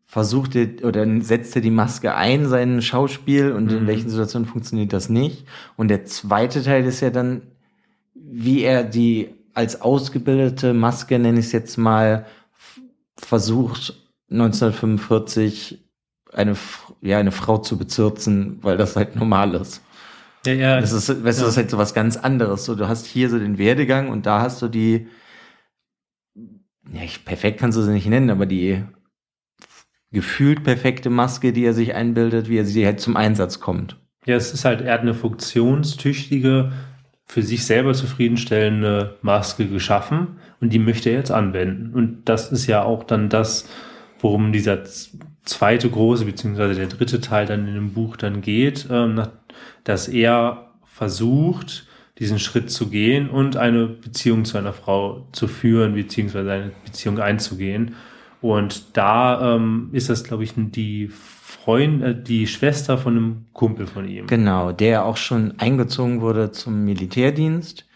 versucht 0.06 0.54
er 0.56 0.84
oder 0.84 1.06
setzt 1.22 1.56
er 1.56 1.62
die 1.62 1.70
Maske 1.70 2.14
ein, 2.14 2.46
sein 2.46 2.82
Schauspiel 2.82 3.52
und 3.52 3.70
mhm. 3.70 3.78
in 3.78 3.86
welchen 3.86 4.10
Situationen 4.10 4.48
funktioniert 4.48 4.92
das 4.92 5.08
nicht. 5.08 5.46
Und 5.76 5.88
der 5.88 6.04
zweite 6.04 6.62
Teil 6.62 6.84
ist 6.84 7.00
ja 7.00 7.10
dann, 7.10 7.42
wie 8.14 8.62
er 8.62 8.84
die 8.84 9.34
als 9.54 9.80
ausgebildete 9.80 10.74
Maske, 10.74 11.18
nenne 11.18 11.40
ich 11.40 11.46
es 11.46 11.52
jetzt 11.52 11.76
mal, 11.76 12.26
versucht 13.16 13.94
1945 14.30 15.84
eine, 16.32 16.56
ja, 17.00 17.18
eine 17.18 17.32
Frau 17.32 17.58
zu 17.58 17.78
bezirzen, 17.78 18.58
weil 18.62 18.76
das 18.76 18.96
halt 18.96 19.16
normal 19.16 19.54
ist. 19.54 19.82
Ja, 20.46 20.52
ja. 20.52 20.80
Das 20.80 20.92
ist, 20.92 21.08
weißt 21.08 21.38
ja. 21.38 21.44
das 21.44 21.52
ist 21.52 21.56
halt 21.56 21.70
so 21.70 21.78
was 21.78 21.94
ganz 21.94 22.16
anderes. 22.16 22.64
So, 22.64 22.74
du 22.74 22.88
hast 22.88 23.06
hier 23.06 23.30
so 23.30 23.38
den 23.38 23.58
Werdegang 23.58 24.10
und 24.10 24.26
da 24.26 24.40
hast 24.40 24.60
du 24.60 24.68
die, 24.68 25.08
ja, 26.92 27.02
ich, 27.02 27.24
perfekt 27.24 27.60
kannst 27.60 27.78
du 27.78 27.82
sie 27.82 27.92
nicht 27.92 28.06
nennen, 28.06 28.30
aber 28.30 28.46
die 28.46 28.82
gefühlt 30.10 30.62
perfekte 30.62 31.10
Maske, 31.10 31.52
die 31.52 31.64
er 31.64 31.74
sich 31.74 31.94
einbildet, 31.94 32.48
wie 32.48 32.58
er 32.58 32.64
sie 32.64 32.86
halt 32.86 33.00
zum 33.00 33.16
Einsatz 33.16 33.60
kommt. 33.60 33.98
Ja, 34.26 34.36
es 34.36 34.54
ist 34.54 34.64
halt, 34.64 34.80
er 34.80 34.94
hat 34.94 35.00
eine 35.00 35.14
funktionstüchtige, 35.14 36.72
für 37.34 37.42
sich 37.42 37.66
selber 37.66 37.94
zufriedenstellende 37.94 39.16
Maske 39.20 39.66
geschaffen 39.66 40.36
und 40.60 40.72
die 40.72 40.78
möchte 40.78 41.10
er 41.10 41.16
jetzt 41.16 41.32
anwenden. 41.32 41.92
Und 41.92 42.28
das 42.28 42.52
ist 42.52 42.68
ja 42.68 42.84
auch 42.84 43.02
dann 43.02 43.28
das, 43.28 43.68
worum 44.20 44.52
dieser 44.52 44.84
zweite 45.42 45.90
große, 45.90 46.26
beziehungsweise 46.26 46.76
der 46.76 46.86
dritte 46.86 47.20
Teil 47.20 47.46
dann 47.46 47.66
in 47.66 47.74
dem 47.74 47.92
Buch 47.92 48.16
dann 48.16 48.40
geht, 48.40 48.86
ähm, 48.88 49.20
dass 49.82 50.06
er 50.06 50.74
versucht, 50.84 51.88
diesen 52.20 52.38
Schritt 52.38 52.70
zu 52.70 52.88
gehen 52.88 53.28
und 53.28 53.56
eine 53.56 53.88
Beziehung 53.88 54.44
zu 54.44 54.56
einer 54.56 54.72
Frau 54.72 55.26
zu 55.32 55.48
führen, 55.48 55.94
beziehungsweise 55.94 56.52
eine 56.52 56.70
Beziehung 56.84 57.18
einzugehen. 57.18 57.96
Und 58.42 58.96
da 58.96 59.56
ähm, 59.56 59.88
ist 59.90 60.08
das, 60.08 60.22
glaube 60.22 60.44
ich, 60.44 60.52
die 60.54 61.10
Freund, 61.64 62.02
äh, 62.02 62.22
die 62.22 62.46
Schwester 62.46 62.98
von 62.98 63.16
einem 63.16 63.46
Kumpel 63.52 63.86
von 63.86 64.06
ihm. 64.06 64.26
Genau, 64.26 64.72
der 64.72 65.04
auch 65.04 65.16
schon 65.16 65.54
eingezogen 65.58 66.20
wurde 66.20 66.52
zum 66.52 66.84
Militärdienst. 66.84 67.86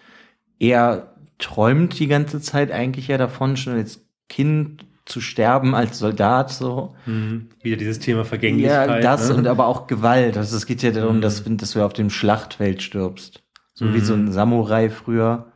Er 0.58 1.14
träumt 1.38 1.98
die 1.98 2.06
ganze 2.06 2.40
Zeit 2.40 2.72
eigentlich 2.72 3.08
ja 3.08 3.18
davon, 3.18 3.56
schon 3.56 3.74
als 3.74 4.04
Kind 4.28 4.84
zu 5.04 5.20
sterben 5.20 5.74
als 5.74 5.98
Soldat 5.98 6.50
so. 6.50 6.94
Mhm. 7.06 7.48
Wieder 7.62 7.76
dieses 7.76 7.98
Thema 7.98 8.24
Vergänglichkeit. 8.24 8.88
Ja, 8.88 9.00
das 9.00 9.28
ne? 9.28 9.36
und 9.36 9.46
aber 9.46 9.66
auch 9.66 9.86
Gewalt. 9.86 10.36
Also 10.36 10.56
es 10.56 10.66
geht 10.66 10.82
ja 10.82 10.90
darum, 10.90 11.16
mhm. 11.16 11.20
dass, 11.22 11.42
dass 11.44 11.72
du 11.72 11.82
auf 11.82 11.92
dem 11.92 12.10
Schlachtfeld 12.10 12.82
stirbst. 12.82 13.42
So 13.74 13.86
mhm. 13.86 13.94
wie 13.94 14.00
so 14.00 14.14
ein 14.14 14.26
mhm. 14.26 14.32
Samurai 14.32 14.90
früher. 14.90 15.52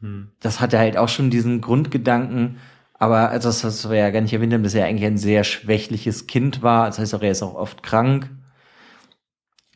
Mhm. 0.00 0.28
Das 0.40 0.60
hatte 0.60 0.78
halt 0.78 0.96
auch 0.96 1.08
schon 1.08 1.30
diesen 1.30 1.60
Grundgedanken. 1.60 2.58
Aber 2.98 3.38
das, 3.38 3.64
was 3.64 3.88
wir 3.88 3.96
ja 3.96 4.10
gar 4.10 4.20
nicht 4.20 4.32
erwähnt 4.32 4.52
haben, 4.52 4.64
dass 4.64 4.74
er 4.74 4.86
eigentlich 4.86 5.06
ein 5.06 5.18
sehr 5.18 5.44
schwächliches 5.44 6.26
Kind 6.26 6.62
war. 6.62 6.86
Das 6.86 6.98
heißt 6.98 7.14
auch, 7.14 7.22
er 7.22 7.30
ist 7.30 7.42
auch 7.42 7.54
oft 7.54 7.82
krank. 7.82 8.30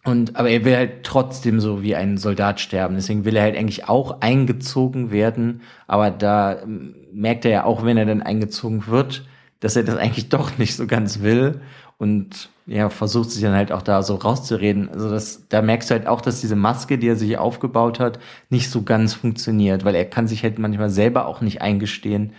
Und, 0.04 0.34
aber 0.34 0.50
er 0.50 0.64
will 0.64 0.76
halt 0.76 1.04
trotzdem 1.04 1.60
so 1.60 1.82
wie 1.82 1.94
ein 1.94 2.18
Soldat 2.18 2.58
sterben. 2.58 2.96
Deswegen 2.96 3.24
will 3.24 3.36
er 3.36 3.44
halt 3.44 3.56
eigentlich 3.56 3.88
auch 3.88 4.20
eingezogen 4.20 5.12
werden. 5.12 5.62
Aber 5.86 6.10
da 6.10 6.60
ähm, 6.62 6.96
merkt 7.12 7.44
er 7.44 7.50
ja 7.52 7.64
auch, 7.64 7.84
wenn 7.84 7.96
er 7.96 8.06
dann 8.06 8.22
eingezogen 8.22 8.88
wird, 8.88 9.24
dass 9.60 9.76
er 9.76 9.84
das 9.84 9.96
eigentlich 9.96 10.28
doch 10.28 10.58
nicht 10.58 10.74
so 10.74 10.88
ganz 10.88 11.20
will. 11.20 11.60
Und 11.98 12.50
ja, 12.66 12.90
versucht 12.90 13.30
sich 13.30 13.42
dann 13.42 13.54
halt 13.54 13.70
auch 13.70 13.82
da 13.82 14.02
so 14.02 14.16
rauszureden. 14.16 14.88
Also 14.88 15.08
das, 15.08 15.46
da 15.48 15.62
merkst 15.62 15.90
du 15.90 15.94
halt 15.94 16.08
auch, 16.08 16.20
dass 16.20 16.40
diese 16.40 16.56
Maske, 16.56 16.98
die 16.98 17.06
er 17.06 17.16
sich 17.16 17.38
aufgebaut 17.38 18.00
hat, 18.00 18.18
nicht 18.50 18.70
so 18.70 18.82
ganz 18.82 19.14
funktioniert, 19.14 19.84
weil 19.84 19.94
er 19.94 20.04
kann 20.04 20.26
sich 20.26 20.42
halt 20.42 20.58
manchmal 20.58 20.90
selber 20.90 21.26
auch 21.26 21.40
nicht 21.40 21.62
eingestehen, 21.62 22.32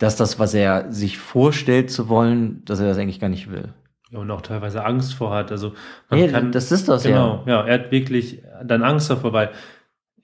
dass 0.00 0.16
das, 0.16 0.38
was 0.38 0.54
er 0.54 0.90
sich 0.90 1.18
vorstellt 1.18 1.90
zu 1.90 2.08
wollen, 2.08 2.64
dass 2.64 2.80
er 2.80 2.86
das 2.86 2.98
eigentlich 2.98 3.20
gar 3.20 3.28
nicht 3.28 3.52
will. 3.52 3.74
Ja, 4.10 4.18
und 4.18 4.30
auch 4.30 4.40
teilweise 4.40 4.84
Angst 4.84 5.14
vor 5.14 5.30
hat. 5.30 5.52
Also 5.52 5.74
man 6.08 6.20
nee, 6.20 6.28
kann, 6.28 6.52
das 6.52 6.72
ist 6.72 6.88
das 6.88 7.04
genau, 7.04 7.44
ja. 7.46 7.60
Ja, 7.60 7.66
er 7.66 7.74
hat 7.74 7.92
wirklich 7.92 8.42
dann 8.64 8.82
Angst 8.82 9.10
davor, 9.10 9.34
weil 9.34 9.50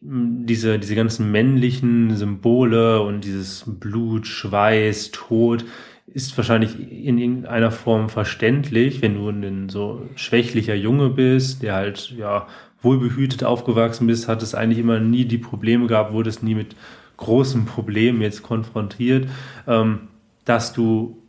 diese, 0.00 0.78
diese 0.78 0.94
ganzen 0.94 1.30
männlichen 1.30 2.16
Symbole 2.16 3.02
und 3.02 3.24
dieses 3.24 3.64
Blut, 3.66 4.26
Schweiß, 4.26 5.10
Tod 5.10 5.64
ist 6.06 6.36
wahrscheinlich 6.38 6.80
in 6.90 7.18
irgendeiner 7.18 7.70
Form 7.70 8.08
verständlich, 8.08 9.02
wenn 9.02 9.14
du 9.14 9.28
ein 9.28 9.68
so 9.68 10.08
schwächlicher 10.14 10.74
Junge 10.74 11.10
bist, 11.10 11.62
der 11.62 11.74
halt 11.74 12.14
ja 12.16 12.46
wohlbehütet 12.80 13.44
aufgewachsen 13.44 14.06
bist, 14.06 14.26
hat 14.26 14.42
es 14.42 14.54
eigentlich 14.54 14.78
immer 14.78 15.00
nie 15.00 15.26
die 15.26 15.38
Probleme 15.38 15.86
gehabt, 15.86 16.14
wurde 16.14 16.30
es 16.30 16.42
nie 16.42 16.54
mit 16.54 16.76
großen 17.16 17.64
Problemen 17.64 18.20
jetzt 18.20 18.42
konfrontiert, 18.42 19.28
ähm, 19.66 20.08
dass 20.44 20.72
du 20.72 21.22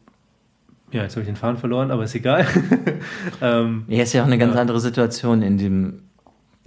ja, 0.91 1.04
jetzt 1.04 1.13
habe 1.13 1.21
ich 1.21 1.28
den 1.28 1.36
Faden 1.36 1.58
verloren, 1.58 1.91
aber 1.91 2.06
ist 2.06 2.15
egal. 2.15 2.47
ähm, 3.41 3.84
ja, 3.89 4.04
ist 4.04 4.13
ja 4.13 4.21
auch 4.21 4.28
eine 4.28 4.38
ganz 4.38 4.56
ja. 4.56 4.62
andere 4.62 4.80
Situation 4.80 5.41
in 5.41 5.58
dem 5.58 6.04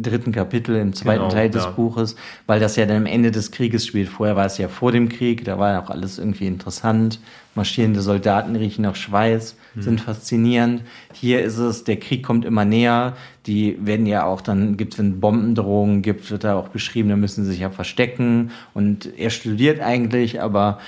dritten 0.02 0.32
Kapitel 0.32 0.76
im 0.76 0.92
zweiten 0.92 1.20
genau, 1.20 1.32
Teil 1.32 1.50
des 1.50 1.64
ja. 1.64 1.70
Buches, 1.70 2.16
weil 2.46 2.60
das 2.60 2.76
ja 2.76 2.86
dann 2.86 2.98
am 2.98 3.06
Ende 3.06 3.30
des 3.30 3.50
Krieges 3.50 3.86
spielt. 3.86 4.08
Vorher 4.08 4.36
war 4.36 4.46
es 4.46 4.58
ja 4.58 4.68
vor 4.68 4.92
dem 4.92 5.08
Krieg, 5.08 5.44
da 5.44 5.58
war 5.58 5.72
ja 5.72 5.82
auch 5.82 5.90
alles 5.90 6.18
irgendwie 6.18 6.46
interessant. 6.46 7.20
Marschierende 7.54 8.00
Soldaten 8.00 8.54
riechen 8.54 8.82
nach 8.82 8.94
Schweiß, 8.94 9.56
hm. 9.74 9.82
sind 9.82 10.00
faszinierend. 10.00 10.82
Hier 11.12 11.42
ist 11.42 11.58
es, 11.58 11.84
der 11.84 11.96
Krieg 11.96 12.22
kommt 12.22 12.44
immer 12.44 12.64
näher. 12.64 13.16
Die 13.46 13.76
werden 13.84 14.06
ja 14.06 14.24
auch 14.24 14.40
dann, 14.40 14.76
gibt 14.76 14.94
es, 14.94 14.98
wenn 14.98 15.20
Bombendrohungen 15.20 16.02
gibt, 16.02 16.30
wird 16.30 16.44
da 16.44 16.54
auch 16.54 16.68
beschrieben, 16.68 17.08
da 17.08 17.16
müssen 17.16 17.44
sie 17.44 17.50
sich 17.50 17.60
ja 17.60 17.70
verstecken. 17.70 18.52
Und 18.72 19.18
er 19.18 19.30
studiert 19.30 19.80
eigentlich, 19.80 20.40
aber 20.40 20.78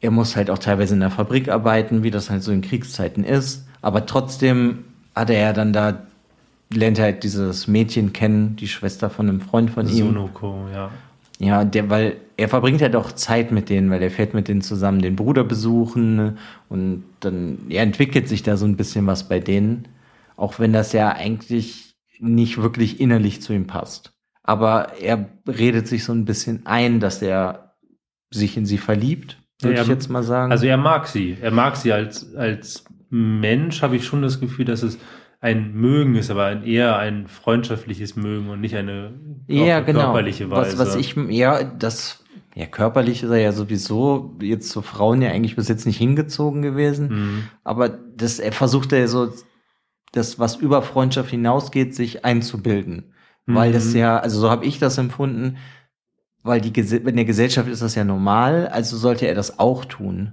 er 0.00 0.10
muss 0.10 0.36
halt 0.36 0.50
auch 0.50 0.58
teilweise 0.58 0.94
in 0.94 1.00
der 1.00 1.10
Fabrik 1.10 1.48
arbeiten, 1.48 2.02
wie 2.02 2.10
das 2.10 2.30
halt 2.30 2.42
so 2.42 2.52
in 2.52 2.62
Kriegszeiten 2.62 3.24
ist. 3.24 3.66
Aber 3.82 4.06
trotzdem 4.06 4.84
hat 5.14 5.30
er 5.30 5.40
ja 5.40 5.52
dann 5.52 5.72
da, 5.72 6.06
lernt 6.72 6.98
er 6.98 7.06
halt 7.06 7.24
dieses 7.24 7.66
Mädchen 7.66 8.12
kennen, 8.12 8.56
die 8.56 8.68
Schwester 8.68 9.10
von 9.10 9.28
einem 9.28 9.40
Freund 9.40 9.70
von 9.70 9.88
ihm. 9.88 10.08
Sonoko, 10.08 10.66
ja. 10.72 10.90
Ja, 11.40 11.64
der, 11.64 11.88
weil 11.88 12.16
er 12.36 12.48
verbringt 12.48 12.82
halt 12.82 12.96
auch 12.96 13.12
Zeit 13.12 13.52
mit 13.52 13.68
denen, 13.68 13.90
weil 13.90 14.02
er 14.02 14.10
fährt 14.10 14.34
mit 14.34 14.48
denen 14.48 14.60
zusammen 14.60 15.00
den 15.00 15.14
Bruder 15.14 15.44
besuchen 15.44 16.36
und 16.68 17.04
dann 17.20 17.58
er 17.68 17.84
entwickelt 17.84 18.28
sich 18.28 18.42
da 18.42 18.56
so 18.56 18.66
ein 18.66 18.76
bisschen 18.76 19.06
was 19.06 19.28
bei 19.28 19.38
denen, 19.38 19.86
auch 20.36 20.58
wenn 20.58 20.72
das 20.72 20.92
ja 20.92 21.10
eigentlich 21.12 21.94
nicht 22.18 22.60
wirklich 22.60 23.00
innerlich 23.00 23.40
zu 23.40 23.52
ihm 23.52 23.68
passt. 23.68 24.12
Aber 24.42 24.94
er 25.00 25.28
redet 25.46 25.86
sich 25.86 26.02
so 26.02 26.12
ein 26.12 26.24
bisschen 26.24 26.66
ein, 26.66 26.98
dass 26.98 27.22
er 27.22 27.76
sich 28.30 28.56
in 28.56 28.66
sie 28.66 28.78
verliebt 28.78 29.38
würde 29.60 29.76
ja, 29.76 29.82
ich 29.82 29.88
jetzt 29.88 30.08
mal 30.08 30.22
sagen. 30.22 30.52
Also 30.52 30.66
er 30.66 30.76
mag 30.76 31.06
sie. 31.08 31.36
Er 31.40 31.50
mag 31.50 31.76
sie 31.76 31.92
als, 31.92 32.34
als 32.36 32.84
Mensch, 33.10 33.82
habe 33.82 33.96
ich 33.96 34.04
schon 34.04 34.22
das 34.22 34.40
Gefühl, 34.40 34.64
dass 34.64 34.82
es 34.82 34.98
ein 35.40 35.72
Mögen 35.74 36.16
ist, 36.16 36.30
aber 36.30 36.46
ein, 36.46 36.64
eher 36.64 36.98
ein 36.98 37.28
freundschaftliches 37.28 38.16
Mögen 38.16 38.50
und 38.50 38.60
nicht 38.60 38.74
eine 38.76 39.12
ja, 39.46 39.80
genau. 39.80 40.00
körperliche 40.00 40.50
Weise. 40.50 40.78
Was, 40.78 40.88
was 40.88 40.96
ich, 40.96 41.14
ja, 41.28 41.62
das, 41.62 42.24
ja, 42.54 42.66
körperlich 42.66 43.22
ist 43.22 43.30
er 43.30 43.38
ja 43.38 43.52
sowieso 43.52 44.36
jetzt 44.40 44.70
zu 44.70 44.82
Frauen 44.82 45.22
ja 45.22 45.30
eigentlich 45.30 45.54
bis 45.54 45.68
jetzt 45.68 45.86
nicht 45.86 45.98
hingezogen 45.98 46.62
gewesen. 46.62 47.08
Mhm. 47.08 47.44
Aber 47.62 47.88
das, 47.88 48.40
er 48.40 48.52
versucht 48.52 48.90
ja 48.92 49.06
so, 49.06 49.32
das, 50.12 50.38
was 50.38 50.56
über 50.56 50.82
Freundschaft 50.82 51.30
hinausgeht, 51.30 51.94
sich 51.94 52.24
einzubilden. 52.24 53.14
Mhm. 53.46 53.54
Weil 53.54 53.72
das 53.72 53.92
mhm. 53.92 53.98
ja, 53.98 54.18
also 54.18 54.40
so 54.40 54.50
habe 54.50 54.64
ich 54.64 54.78
das 54.80 54.98
empfunden, 54.98 55.58
weil 56.42 56.60
die, 56.60 56.78
in 56.80 57.16
der 57.16 57.24
Gesellschaft 57.24 57.68
ist 57.68 57.82
das 57.82 57.94
ja 57.94 58.04
normal, 58.04 58.68
also 58.68 58.96
sollte 58.96 59.26
er 59.26 59.34
das 59.34 59.58
auch 59.58 59.84
tun. 59.84 60.32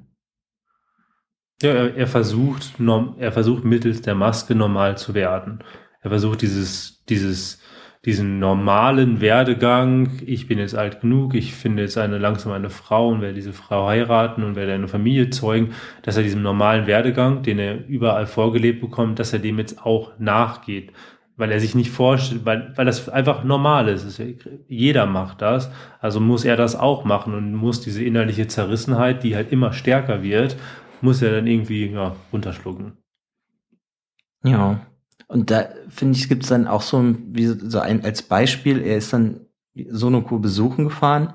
Ja, 1.62 1.72
er, 1.72 1.96
er 1.96 2.08
versucht, 2.08 2.74
er 3.18 3.32
versucht 3.32 3.64
mittels 3.64 4.02
der 4.02 4.16
Maske 4.16 4.56
normal 4.56 4.98
zu 4.98 5.14
werden. 5.14 5.60
Er 6.02 6.10
versucht 6.10 6.42
dieses, 6.42 7.04
dieses, 7.06 7.62
diesen 8.04 8.40
normalen 8.40 9.22
Werdegang, 9.22 10.22
ich 10.26 10.48
bin 10.48 10.60
jetzt 10.60 10.76
alt 10.76 11.02
genug, 11.02 11.34
ich 11.34 11.56
finde 11.56 11.84
jetzt 11.84 11.98
eine 11.98 12.18
langsam 12.18 12.52
eine 12.52 12.70
Frau 12.70 13.08
und 13.08 13.22
werde 13.22 13.36
diese 13.36 13.54
Frau 13.54 13.88
heiraten 13.88 14.44
und 14.44 14.56
werde 14.56 14.74
eine 14.74 14.88
Familie 14.88 15.30
zeugen, 15.30 15.74
dass 16.04 16.18
er 16.18 16.24
diesem 16.24 16.42
normalen 16.42 16.88
Werdegang, 16.88 17.42
den 17.42 17.58
er 17.58 17.88
überall 17.88 18.28
vorgelebt 18.28 18.82
bekommt, 18.82 19.20
dass 19.20 19.34
er 19.34 19.40
dem 19.40 19.58
jetzt 19.58 19.84
auch 19.84 20.12
nachgeht 20.20 20.92
weil 21.38 21.52
er 21.52 21.60
sich 21.60 21.76
nicht 21.76 21.92
vorstellt, 21.92 22.46
weil, 22.46 22.72
weil 22.76 22.86
das 22.86 23.10
einfach 23.10 23.44
normal 23.44 23.90
ist. 23.90 24.22
Jeder 24.68 25.06
macht 25.06 25.42
das, 25.42 25.70
also 26.00 26.20
muss 26.20 26.46
er 26.46 26.56
das 26.56 26.76
auch 26.76 27.04
machen 27.04 27.34
und 27.34 27.54
muss 27.54 27.82
diese 27.82 28.04
innerliche 28.04 28.48
Zerrissenheit, 28.48 29.24
die 29.24 29.36
halt 29.36 29.52
immer 29.52 29.74
stärker 29.74 30.24
wird, 30.24 30.56
muss 31.02 31.22
er 31.22 31.32
dann 31.32 31.48
irgendwie 31.48 31.88
ja, 31.88 32.16
runterschlucken. 32.32 32.98
Ja, 34.44 34.86
und 35.28 35.50
da 35.50 35.70
finde 35.90 36.18
ich, 36.18 36.30
gibt 36.30 36.44
es 36.44 36.50
dann 36.50 36.68
auch 36.68 36.82
so, 36.82 37.16
wie 37.32 37.46
so 37.46 37.80
ein 37.80 38.04
als 38.04 38.22
Beispiel, 38.22 38.82
er 38.82 38.98
ist 38.98 39.12
dann 39.12 39.42
Sonoko 39.90 40.40
besuchen 40.40 40.86
gefahren. 40.86 41.34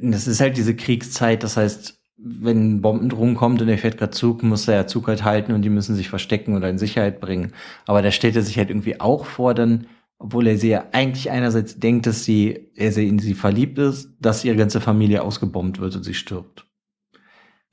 Das 0.00 0.26
ist 0.26 0.40
halt 0.40 0.56
diese 0.56 0.74
Kriegszeit, 0.74 1.42
das 1.42 1.56
heißt, 1.56 2.00
wenn 2.16 2.80
Bombendrohung 2.80 3.34
kommt 3.34 3.60
und 3.60 3.68
er 3.68 3.78
fährt 3.78 3.98
gerade 3.98 4.12
Zug, 4.12 4.42
muss 4.42 4.66
er 4.66 4.74
ja 4.74 4.86
Zug 4.86 5.08
halt 5.08 5.24
halten 5.24 5.52
und 5.52 5.62
die 5.62 5.70
müssen 5.70 5.94
sich 5.94 6.08
verstecken 6.08 6.56
oder 6.56 6.68
in 6.68 6.78
Sicherheit 6.78 7.20
bringen. 7.20 7.52
Aber 7.86 8.02
da 8.02 8.10
stellt 8.10 8.36
er 8.36 8.42
sich 8.42 8.56
halt 8.56 8.70
irgendwie 8.70 9.00
auch 9.00 9.26
vor, 9.26 9.54
dann, 9.54 9.86
obwohl 10.18 10.46
er 10.46 10.56
sie 10.56 10.70
ja 10.70 10.86
eigentlich 10.92 11.30
einerseits 11.30 11.78
denkt, 11.78 12.06
dass 12.06 12.24
sie, 12.24 12.70
er 12.74 12.92
sie 12.92 13.08
in 13.08 13.18
sie 13.18 13.34
verliebt 13.34 13.78
ist, 13.78 14.10
dass 14.20 14.44
ihre 14.44 14.56
ganze 14.56 14.80
Familie 14.80 15.22
ausgebombt 15.22 15.80
wird 15.80 15.96
und 15.96 16.02
sie 16.02 16.14
stirbt. 16.14 16.66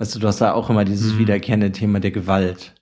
Weißt 0.01 0.15
du, 0.15 0.19
du 0.19 0.27
hast 0.27 0.41
da 0.41 0.53
auch 0.53 0.71
immer 0.71 0.83
dieses 0.83 1.13
mhm. 1.13 1.19
wiederkehrende 1.19 1.71
Thema 1.71 1.99
der 1.99 2.09
Gewalt. 2.09 2.73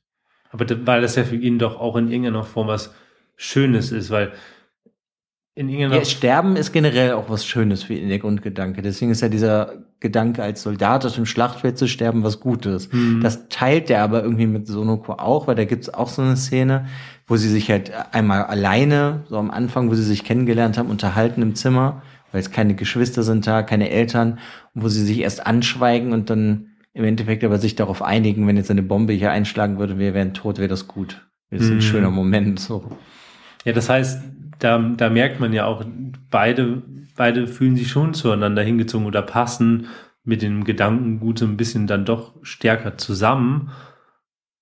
Aber 0.52 0.66
weil 0.88 1.02
das 1.02 1.18
ja 1.18 1.26
für 1.26 1.36
ihn 1.36 1.60
doch 1.60 1.78
auch 1.78 1.98
in 1.98 2.10
irgendeiner 2.10 2.44
Form 2.44 2.68
was 2.68 2.94
Schönes 3.36 3.92
ist, 3.92 4.10
weil 4.10 4.32
in 5.54 5.68
ja, 5.68 6.06
Sterben 6.06 6.56
ist 6.56 6.72
generell 6.72 7.12
auch 7.12 7.30
was 7.30 7.46
Schönes 7.46 7.84
für 7.84 7.94
ihn, 7.94 8.08
der 8.08 8.20
Grundgedanke. 8.20 8.82
Deswegen 8.82 9.12
ist 9.12 9.20
ja 9.20 9.28
dieser 9.28 9.84
Gedanke, 10.00 10.42
als 10.42 10.64
Soldat 10.64 11.06
aus 11.06 11.16
dem 11.16 11.26
Schlachtfeld 11.26 11.78
zu 11.78 11.90
sterben, 11.90 12.24
was 12.24 12.40
Gutes. 12.40 12.90
Mhm. 12.94 13.20
Das 13.20 13.50
teilt 13.50 13.90
er 13.90 14.02
aber 14.02 14.24
irgendwie 14.24 14.48
mit 14.48 14.66
Sonoko 14.68 15.12
auch, 15.12 15.46
weil 15.46 15.56
da 15.56 15.66
gibt's 15.66 15.94
auch 15.94 16.08
so 16.08 16.22
eine 16.22 16.38
Szene, 16.38 16.88
wo 17.28 17.36
sie 17.36 17.50
sich 17.50 17.70
halt 17.70 17.92
einmal 18.14 18.46
alleine, 18.46 19.26
so 19.28 19.36
am 19.36 19.52
Anfang, 19.52 19.90
wo 19.90 19.96
sie 19.96 20.04
sich 20.04 20.24
kennengelernt 20.24 20.78
haben, 20.78 20.90
unterhalten 20.90 21.42
im 21.42 21.56
Zimmer, 21.56 22.02
weil 22.32 22.40
es 22.40 22.52
keine 22.52 22.76
Geschwister 22.76 23.24
sind 23.24 23.46
da, 23.46 23.62
keine 23.62 23.90
Eltern, 23.90 24.40
wo 24.74 24.88
sie 24.88 25.04
sich 25.04 25.20
erst 25.20 25.46
anschweigen 25.46 26.14
und 26.14 26.30
dann 26.30 26.69
im 26.94 27.04
Endeffekt 27.04 27.44
aber 27.44 27.58
sich 27.58 27.76
darauf 27.76 28.02
einigen, 28.02 28.48
wenn 28.48 28.58
jetzt 28.58 28.72
eine 28.72 28.84
Bombe 28.84 29.14
hier 29.14 29.32
einschlagen 29.32 29.80
würde, 29.80 30.00
wir 30.00 30.14
wären 30.14 30.34
tot, 30.34 30.58
wäre 30.58 30.68
das 30.68 30.88
gut. 30.88 31.30
Das 31.52 31.62
ist 31.62 31.72
ein 31.72 31.82
schöner 31.82 32.12
Moment, 32.12 32.60
so. 32.60 32.92
Ja, 33.66 33.74
das 33.74 33.90
heißt, 33.90 34.24
da, 34.60 34.78
da 34.78 35.10
merkt 35.10 35.40
man 35.40 35.52
ja 35.52 35.66
auch, 35.66 35.84
beide, 36.30 36.84
beide 37.16 37.48
fühlen 37.48 37.76
sich 37.76 37.90
schon 37.90 38.14
zueinander 38.14 38.62
hingezogen 38.62 39.08
oder 39.08 39.22
passen 39.22 39.88
mit 40.24 40.42
dem 40.42 40.64
Gedankengut 40.64 41.40
so 41.40 41.46
ein 41.46 41.58
bisschen 41.58 41.88
dann 41.88 42.06
doch 42.06 42.36
stärker 42.44 42.98
zusammen. 42.98 43.72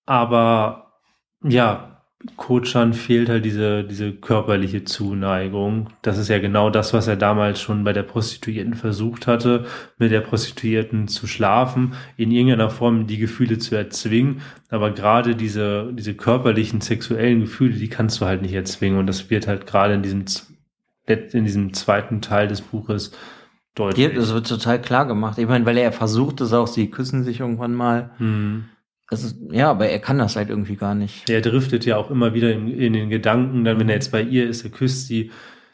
Aber 0.05 1.01
ja, 1.43 1.96
Kochan 2.35 2.93
fehlt 2.93 3.29
halt 3.29 3.45
diese, 3.45 3.83
diese 3.83 4.11
körperliche 4.11 4.83
Zuneigung. 4.83 5.89
Das 6.01 6.17
ist 6.17 6.29
ja 6.29 6.39
genau 6.39 6.71
das, 6.71 6.91
was 6.91 7.07
er 7.07 7.15
damals 7.15 7.61
schon 7.61 7.83
bei 7.83 7.93
der 7.93 8.01
Prostituierten 8.01 8.73
versucht 8.73 9.27
hatte, 9.27 9.65
mit 9.99 10.11
der 10.11 10.21
Prostituierten 10.21 11.07
zu 11.07 11.27
schlafen, 11.27 11.93
in 12.15 12.31
irgendeiner 12.31 12.71
Form 12.71 13.05
die 13.05 13.19
Gefühle 13.19 13.59
zu 13.59 13.75
erzwingen. 13.75 14.41
Aber 14.69 14.91
gerade 14.91 15.35
diese, 15.35 15.93
diese 15.93 16.15
körperlichen, 16.15 16.81
sexuellen 16.81 17.41
Gefühle, 17.41 17.75
die 17.75 17.87
kannst 17.87 18.19
du 18.19 18.25
halt 18.25 18.41
nicht 18.41 18.53
erzwingen. 18.53 18.97
Und 18.97 19.05
das 19.05 19.29
wird 19.29 19.45
halt 19.45 19.67
gerade 19.67 19.93
in 19.93 20.01
diesem, 20.01 20.25
in 21.05 21.45
diesem 21.45 21.73
zweiten 21.73 22.21
Teil 22.21 22.47
des 22.47 22.61
Buches 22.61 23.11
deutlich. 23.75 24.15
Das 24.15 24.33
wird 24.33 24.47
total 24.47 24.81
klar 24.81 25.05
gemacht. 25.05 25.37
Ich 25.37 25.47
meine, 25.47 25.67
weil 25.67 25.77
er 25.77 25.91
versucht 25.91 26.41
es 26.41 26.51
auch, 26.51 26.67
sie 26.67 26.89
küssen 26.89 27.23
sich 27.23 27.41
irgendwann 27.41 27.75
mal. 27.75 28.09
Mhm. 28.17 28.65
Also, 29.09 29.35
ja, 29.51 29.69
aber 29.69 29.87
er 29.87 29.99
kann 29.99 30.17
das 30.17 30.35
halt 30.35 30.49
irgendwie 30.49 30.75
gar 30.75 30.93
nicht. 30.93 31.29
Er 31.29 31.41
driftet 31.41 31.85
ja 31.85 31.95
auch 31.95 32.11
immer 32.11 32.33
wieder 32.33 32.51
in, 32.51 32.67
in 32.67 32.93
den 32.93 33.09
Gedanken, 33.09 33.63
dann 33.63 33.79
wenn 33.79 33.87
er 33.87 33.95
jetzt 33.95 34.11
bei 34.11 34.21
ihr 34.21 34.49
ist, 34.49 34.65
er 34.65 34.69
küsst 34.69 35.07
sie, 35.07 35.31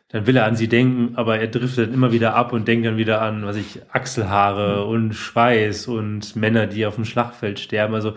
dann 0.10 0.28
will 0.28 0.38
er 0.38 0.46
an 0.46 0.56
sie 0.56 0.67
denken, 0.67 1.15
aber 1.15 1.39
er 1.39 1.48
driftet 1.48 1.91
immer 1.91 2.12
wieder 2.12 2.36
ab 2.36 2.54
und 2.54 2.67
denkt 2.67 2.86
dann 2.86 2.98
wieder 2.98 3.24
an, 3.24 3.43
was 3.46 3.56
ich, 3.56 3.82
Achselhaare 3.91 4.86
mhm. 4.86 4.91
und 4.91 5.13
Schweiß 5.13 5.88
und 5.88 6.36
Männer, 6.36 6.67
die 6.67 6.86
auf 6.86 6.96
dem 6.96 7.06
Schlachtfeld 7.06 7.60
sterben. 7.60 7.96
Also, 7.96 8.13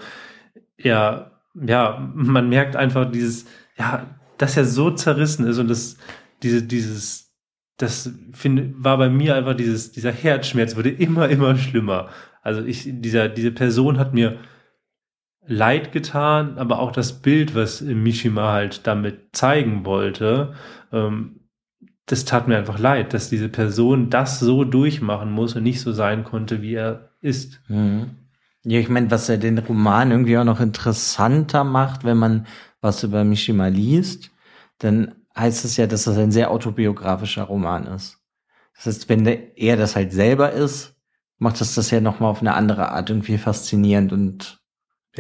ja, 0.77 1.31
ja, 1.55 2.13
man 2.15 2.51
merkt 2.51 2.77
einfach 2.77 3.11
dieses, 3.11 3.47
ja, 3.79 4.07
dass 4.37 4.59
er 4.59 4.67
so 4.67 4.91
zerrissen 4.91 5.47
ist 5.47 5.59
und 5.59 5.69
das, 5.69 5.97
diese, 6.43 6.63
dieses, 6.63 7.33
das 7.79 8.13
finde, 8.33 8.75
war 8.77 8.99
bei 8.99 9.09
mir 9.09 9.35
einfach 9.35 9.55
dieses, 9.55 9.93
dieser 9.93 10.13
Herzschmerz 10.13 10.77
wurde 10.77 10.91
immer, 10.91 11.29
immer 11.31 11.57
schlimmer. 11.57 12.11
Also 12.43 12.63
ich, 12.63 12.85
dieser, 12.87 13.31
diese 13.31 13.53
Person 13.53 13.99
hat 13.99 14.13
mir 14.13 14.39
leid 15.47 15.93
getan, 15.93 16.59
aber 16.59 16.79
auch 16.79 16.93
das 16.93 17.21
Bild, 17.21 17.55
was 17.55 17.81
Mishima 17.81 18.53
halt 18.53 18.87
damit 18.87 19.37
zeigen 19.37 19.85
wollte, 19.85 20.55
ähm, 20.93 21.41
das 22.07 22.25
tat 22.25 22.47
mir 22.47 22.57
einfach 22.57 22.79
leid, 22.79 23.15
dass 23.15 23.31
diese 23.31 23.49
Person 23.49 24.11
das 24.11 24.39
so 24.39 24.65
durchmachen 24.65 25.31
muss 25.31 25.57
und 25.57 25.65
nicht 25.65 25.81
so 25.81 25.93
sein 25.93 26.23
konnte, 26.25 26.63
wie 26.63 26.75
er 26.75 27.11
ist. 27.21 27.61
Mhm. 27.69 28.11
Ja, 28.65 28.79
ich 28.79 28.89
meine, 28.89 29.11
was 29.11 29.29
ja 29.29 29.37
den 29.37 29.59
Roman 29.59 30.11
irgendwie 30.11 30.39
auch 30.39 30.45
noch 30.45 30.61
interessanter 30.61 31.65
macht, 31.65 32.05
wenn 32.05 32.17
man 32.17 32.47
was 32.81 33.03
über 33.03 33.25
Mishima 33.25 33.69
liest, 33.69 34.31
dann 34.79 35.15
heißt 35.37 35.65
es 35.65 35.77
ja, 35.77 35.87
dass 35.87 36.05
das 36.05 36.17
ein 36.17 36.33
sehr 36.33 36.51
autobiografischer 36.51 37.45
Roman 37.45 37.87
ist. 37.87 38.19
Das 38.77 38.87
heißt, 38.87 39.09
wenn 39.09 39.27
er 39.27 39.77
das 39.77 39.97
halt 39.97 40.13
selber 40.13 40.53
ist, 40.53 40.95
macht 41.39 41.61
das 41.61 41.75
das 41.75 41.91
ja 41.91 42.01
nochmal 42.01 42.31
auf 42.31 42.41
eine 42.41 42.55
andere 42.55 42.91
Art 42.93 43.11
irgendwie 43.11 43.39
faszinierend 43.39 44.13
und 44.13 44.61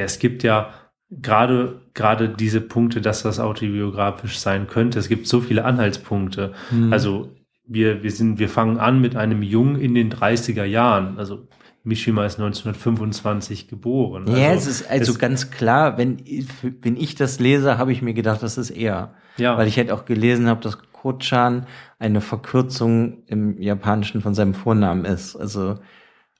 es 0.04 0.18
gibt 0.18 0.42
ja 0.42 0.70
gerade 1.10 1.80
gerade 1.94 2.28
diese 2.28 2.60
Punkte, 2.60 3.00
dass 3.00 3.22
das 3.22 3.40
autobiografisch 3.40 4.38
sein 4.38 4.66
könnte. 4.66 4.98
Es 4.98 5.08
gibt 5.08 5.26
so 5.26 5.40
viele 5.40 5.64
Anhaltspunkte. 5.64 6.52
Mhm. 6.70 6.92
Also 6.92 7.32
wir 7.66 8.02
wir 8.02 8.10
sind 8.10 8.38
wir 8.38 8.48
fangen 8.48 8.78
an 8.78 9.00
mit 9.00 9.16
einem 9.16 9.42
Jungen 9.42 9.80
in 9.80 9.94
den 9.94 10.12
30er 10.12 10.64
Jahren. 10.64 11.18
Also 11.18 11.46
Mishima 11.86 12.26
ist 12.26 12.40
1925 12.40 13.68
geboren. 13.68 14.24
Also, 14.26 14.40
ja, 14.40 14.52
es 14.52 14.66
ist 14.66 14.90
also 14.90 15.12
es, 15.12 15.18
ganz 15.20 15.52
klar, 15.52 15.96
wenn, 15.96 16.18
wenn 16.82 16.96
ich 16.96 17.14
das 17.14 17.38
lese, 17.38 17.78
habe 17.78 17.92
ich 17.92 18.02
mir 18.02 18.12
gedacht, 18.12 18.42
das 18.42 18.58
ist 18.58 18.70
er. 18.70 19.14
Ja. 19.36 19.56
Weil 19.56 19.68
ich 19.68 19.76
halt 19.76 19.92
auch 19.92 20.04
gelesen 20.04 20.48
habe, 20.48 20.60
dass 20.60 20.78
Kochan 20.92 21.66
eine 22.00 22.20
Verkürzung 22.20 23.22
im 23.26 23.62
Japanischen 23.62 24.20
von 24.20 24.34
seinem 24.34 24.54
Vornamen 24.54 25.04
ist. 25.04 25.36
Also, 25.36 25.78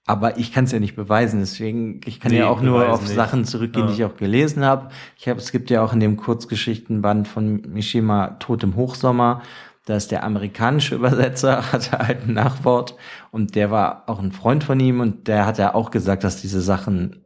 aber 0.08 0.38
ich 0.38 0.52
kann 0.52 0.64
es 0.64 0.72
ja 0.72 0.78
nicht 0.78 0.94
beweisen, 0.94 1.40
deswegen, 1.40 2.00
ich 2.06 2.20
kann 2.20 2.30
nee, 2.30 2.38
ja 2.38 2.48
auch 2.48 2.62
nur 2.62 2.88
auf 2.88 3.02
nicht. 3.02 3.14
Sachen 3.14 3.44
zurückgehen, 3.44 3.86
ja. 3.86 3.92
die 3.92 3.98
ich 3.98 4.04
auch 4.04 4.16
gelesen 4.16 4.64
habe. 4.64 4.88
Ich 5.18 5.28
habe, 5.28 5.40
es 5.40 5.50
gibt 5.50 5.68
ja 5.68 5.82
auch 5.82 5.92
in 5.92 5.98
dem 5.98 6.16
Kurzgeschichtenband 6.16 7.26
von 7.26 7.62
Mishima 7.62 8.36
Tod 8.38 8.62
im 8.62 8.76
Hochsommer, 8.76 9.42
dass 9.84 10.06
der 10.06 10.22
amerikanische 10.22 10.94
Übersetzer 10.94 11.60
hatte 11.72 11.98
halt 11.98 12.28
ein 12.28 12.34
Nachwort 12.34 12.94
und 13.32 13.56
der 13.56 13.72
war 13.72 14.04
auch 14.06 14.20
ein 14.20 14.30
Freund 14.30 14.62
von 14.62 14.78
ihm 14.78 15.00
und 15.00 15.26
der 15.26 15.44
hat 15.44 15.58
ja 15.58 15.74
auch 15.74 15.90
gesagt, 15.90 16.22
dass 16.22 16.40
diese 16.40 16.60
Sachen, 16.60 17.24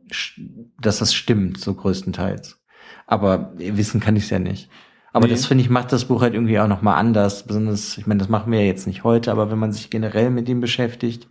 dass 0.80 1.00
das 1.00 1.12
stimmt, 1.12 1.60
so 1.60 1.74
größtenteils. 1.74 2.62
Aber 3.06 3.52
wissen 3.56 4.00
kann 4.00 4.16
ich 4.16 4.24
es 4.24 4.30
ja 4.30 4.38
nicht. 4.38 4.70
Aber 5.12 5.26
nee. 5.26 5.32
das 5.32 5.44
finde 5.44 5.64
ich 5.64 5.70
macht 5.70 5.92
das 5.92 6.06
Buch 6.06 6.22
halt 6.22 6.32
irgendwie 6.32 6.58
auch 6.60 6.68
nochmal 6.68 6.96
anders. 6.96 7.46
Besonders, 7.46 7.98
ich 7.98 8.06
meine, 8.06 8.18
das 8.18 8.30
machen 8.30 8.50
wir 8.50 8.60
ja 8.60 8.66
jetzt 8.66 8.86
nicht 8.86 9.04
heute, 9.04 9.32
aber 9.32 9.50
wenn 9.50 9.58
man 9.58 9.72
sich 9.72 9.90
generell 9.90 10.30
mit 10.30 10.48
ihm 10.48 10.60
beschäftigt, 10.60 11.28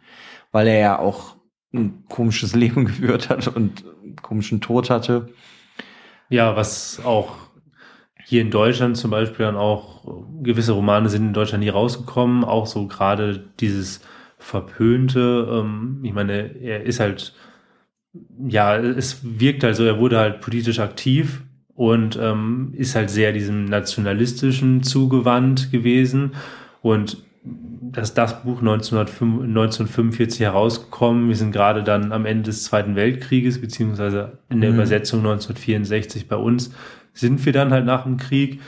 weil 0.51 0.67
er 0.67 0.79
ja 0.79 0.99
auch 0.99 1.38
ein 1.73 2.03
komisches 2.09 2.55
Leben 2.55 2.85
geführt 2.85 3.29
hat 3.29 3.47
und 3.47 3.85
einen 4.03 4.15
komischen 4.17 4.61
Tod 4.61 4.89
hatte. 4.89 5.29
Ja, 6.29 6.55
was 6.55 7.01
auch 7.03 7.37
hier 8.23 8.41
in 8.41 8.51
Deutschland 8.51 8.95
zum 8.95 9.11
Beispiel 9.11 9.45
dann 9.45 9.55
auch 9.55 10.05
gewisse 10.43 10.73
Romane 10.73 11.09
sind 11.09 11.27
in 11.27 11.33
Deutschland 11.33 11.63
nie 11.63 11.69
rausgekommen, 11.69 12.43
auch 12.43 12.67
so 12.67 12.87
gerade 12.87 13.43
dieses 13.59 14.01
Verpönte. 14.37 15.47
Ähm, 15.51 15.99
ich 16.03 16.13
meine, 16.13 16.55
er 16.61 16.83
ist 16.83 16.99
halt, 16.99 17.33
ja, 18.47 18.77
es 18.77 19.21
wirkt 19.23 19.63
also, 19.63 19.83
er 19.83 19.99
wurde 19.99 20.19
halt 20.19 20.41
politisch 20.41 20.79
aktiv 20.79 21.41
und 21.73 22.19
ähm, 22.21 22.73
ist 22.75 22.95
halt 22.95 23.09
sehr 23.09 23.31
diesem 23.31 23.65
nationalistischen 23.65 24.83
zugewandt 24.83 25.71
gewesen 25.71 26.35
und 26.81 27.23
dass 27.91 28.13
das 28.13 28.43
Buch 28.43 28.59
1945 28.59 30.41
herausgekommen. 30.41 31.27
Wir 31.29 31.35
sind 31.35 31.51
gerade 31.51 31.83
dann 31.83 32.11
am 32.11 32.25
Ende 32.25 32.43
des 32.43 32.63
Zweiten 32.63 32.95
Weltkrieges, 32.95 33.61
beziehungsweise 33.61 34.39
in 34.49 34.61
der 34.61 34.71
mhm. 34.71 34.77
Übersetzung 34.77 35.19
1964 35.19 36.27
bei 36.27 36.35
uns 36.35 36.71
sind 37.13 37.45
wir 37.45 37.53
dann 37.53 37.71
halt 37.71 37.85
nach 37.85 38.03
dem 38.03 38.17
Krieg. 38.17 38.61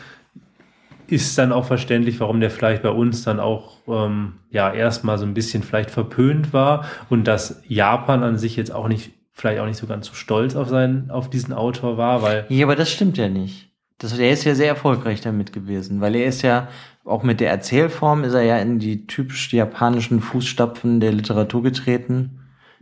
Ist 1.07 1.37
dann 1.37 1.51
auch 1.51 1.65
verständlich, 1.65 2.19
warum 2.19 2.39
der 2.39 2.49
vielleicht 2.49 2.83
bei 2.83 2.89
uns 2.89 3.23
dann 3.23 3.39
auch 3.39 3.77
ähm, 3.87 4.33
ja 4.49 4.71
erstmal 4.73 5.17
so 5.17 5.25
ein 5.25 5.33
bisschen 5.33 5.61
vielleicht 5.61 5.91
verpönt 5.91 6.53
war 6.53 6.85
und 7.09 7.25
dass 7.25 7.61
Japan 7.67 8.23
an 8.23 8.37
sich 8.37 8.55
jetzt 8.55 8.73
auch 8.73 8.87
nicht, 8.87 9.11
vielleicht 9.33 9.59
auch 9.59 9.65
nicht 9.65 9.77
so 9.77 9.87
ganz 9.87 10.07
so 10.07 10.13
stolz 10.13 10.55
auf 10.55 10.69
seinen, 10.69 11.11
auf 11.11 11.29
diesen 11.29 11.53
Autor 11.53 11.97
war, 11.97 12.21
weil. 12.21 12.45
Ja, 12.49 12.65
aber 12.65 12.77
das 12.77 12.89
stimmt 12.89 13.17
ja 13.17 13.27
nicht. 13.27 13.70
Das, 14.01 14.17
er 14.17 14.31
ist 14.31 14.45
ja 14.45 14.55
sehr 14.55 14.69
erfolgreich 14.69 15.21
damit 15.21 15.53
gewesen, 15.53 16.01
weil 16.01 16.15
er 16.15 16.25
ist 16.25 16.41
ja, 16.41 16.69
auch 17.05 17.21
mit 17.21 17.39
der 17.39 17.51
Erzählform 17.51 18.23
ist 18.23 18.33
er 18.33 18.41
ja 18.41 18.57
in 18.57 18.79
die 18.79 19.05
typisch 19.05 19.53
japanischen 19.53 20.21
Fußstapfen 20.21 20.99
der 20.99 21.11
Literatur 21.11 21.61
getreten. 21.61 22.39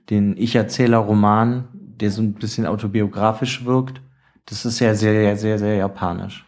Den 0.09 0.37
Ich-Erzähler-Roman, 0.37 1.67
der 1.73 2.11
so 2.11 2.21
ein 2.21 2.35
bisschen 2.35 2.65
autobiografisch 2.65 3.65
wirkt. 3.65 4.01
Das 4.45 4.63
ist 4.63 4.79
ja 4.79 4.95
sehr, 4.95 5.13
sehr, 5.13 5.35
sehr, 5.35 5.59
sehr 5.59 5.75
japanisch. 5.75 6.45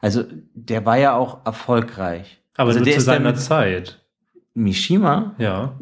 Also 0.00 0.24
der 0.54 0.86
war 0.86 0.96
ja 0.96 1.14
auch 1.14 1.44
erfolgreich. 1.44 2.42
Aber 2.56 2.70
also 2.70 2.82
der 2.82 2.94
zu 2.94 3.02
seiner 3.02 3.34
Zeit. 3.34 4.00
Mishima? 4.54 5.34
Ja. 5.36 5.78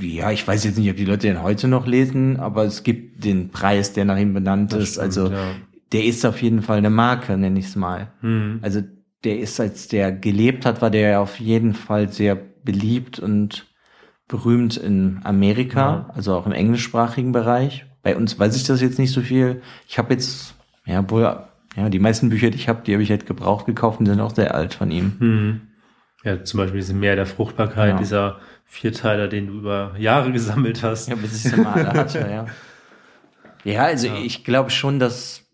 Ja, 0.00 0.30
ich 0.30 0.46
weiß 0.46 0.62
jetzt 0.64 0.78
nicht, 0.78 0.88
ob 0.88 0.96
die 0.96 1.04
Leute 1.04 1.26
den 1.26 1.42
heute 1.42 1.66
noch 1.66 1.86
lesen, 1.86 2.38
aber 2.38 2.64
es 2.64 2.84
gibt 2.84 3.24
den 3.24 3.50
Preis, 3.50 3.92
der 3.92 4.04
nach 4.04 4.18
ihm 4.18 4.32
benannt 4.34 4.72
das 4.72 4.82
ist. 4.82 4.88
Stimmt, 4.92 5.04
also 5.04 5.30
ja. 5.32 5.50
Der 5.92 6.04
ist 6.04 6.24
auf 6.24 6.42
jeden 6.42 6.62
Fall 6.62 6.78
eine 6.78 6.90
Marke, 6.90 7.36
nenne 7.36 7.58
ich 7.58 7.66
es 7.66 7.76
mal. 7.76 8.12
Hm. 8.20 8.60
Also 8.62 8.82
der 9.24 9.38
ist, 9.38 9.58
als 9.60 9.88
der 9.88 10.12
gelebt 10.12 10.66
hat, 10.66 10.82
war 10.82 10.90
der 10.90 11.10
ja 11.10 11.20
auf 11.20 11.38
jeden 11.40 11.74
Fall 11.74 12.08
sehr 12.12 12.36
beliebt 12.36 13.18
und 13.18 13.66
berühmt 14.28 14.76
in 14.76 15.20
Amerika, 15.24 15.80
ja. 15.80 16.10
also 16.14 16.34
auch 16.34 16.46
im 16.46 16.52
englischsprachigen 16.52 17.32
Bereich. 17.32 17.86
Bei 18.02 18.16
uns 18.16 18.38
weiß 18.38 18.56
ich 18.56 18.64
das 18.64 18.80
jetzt 18.80 18.98
nicht 18.98 19.12
so 19.12 19.20
viel. 19.20 19.62
Ich 19.88 19.98
habe 19.98 20.12
jetzt 20.12 20.54
ja, 20.84 21.08
wohl, 21.10 21.22
ja, 21.76 21.88
die 21.88 21.98
meisten 21.98 22.28
Bücher, 22.28 22.50
die 22.50 22.56
ich 22.56 22.68
habe, 22.68 22.82
die 22.84 22.92
habe 22.92 23.02
ich 23.02 23.10
halt 23.10 23.26
gebraucht 23.26 23.66
gekauft 23.66 24.00
und 24.00 24.06
sind 24.06 24.20
auch 24.20 24.34
sehr 24.34 24.54
alt 24.54 24.74
von 24.74 24.90
ihm. 24.90 25.16
Hm. 25.18 25.60
Ja, 26.24 26.42
zum 26.42 26.58
Beispiel 26.58 26.80
dieses 26.80 26.94
Meer 26.94 27.14
der 27.14 27.26
Fruchtbarkeit, 27.26 27.90
ja. 27.90 27.98
dieser 27.98 28.40
Vierteiler, 28.64 29.28
den 29.28 29.46
du 29.46 29.52
über 29.54 29.94
Jahre 29.96 30.32
gesammelt 30.32 30.82
hast. 30.82 31.08
Ja, 31.08 31.14
bis 31.14 31.44
ich 31.44 31.52
es 31.52 31.56
mal 31.56 31.86
hatte, 31.86 32.18
ja. 32.30 32.46
Ja, 33.64 33.82
also 33.82 34.06
ja. 34.06 34.18
ich 34.18 34.44
glaube 34.44 34.70
schon, 34.70 35.00
dass 35.00 35.45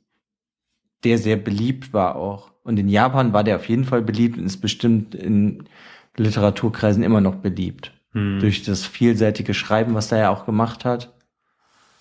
der 1.04 1.18
sehr 1.18 1.36
beliebt 1.36 1.92
war 1.92 2.16
auch. 2.16 2.52
Und 2.62 2.78
in 2.78 2.88
Japan 2.88 3.32
war 3.32 3.44
der 3.44 3.56
auf 3.56 3.68
jeden 3.68 3.84
Fall 3.84 4.02
beliebt 4.02 4.38
und 4.38 4.46
ist 4.46 4.58
bestimmt 4.58 5.14
in 5.14 5.64
Literaturkreisen 6.16 7.02
immer 7.02 7.20
noch 7.20 7.36
beliebt. 7.36 7.92
Hm. 8.12 8.38
Durch 8.40 8.62
das 8.62 8.86
vielseitige 8.86 9.54
Schreiben, 9.54 9.94
was 9.94 10.12
er 10.12 10.18
ja 10.18 10.30
auch 10.30 10.46
gemacht 10.46 10.84
hat. 10.84 11.12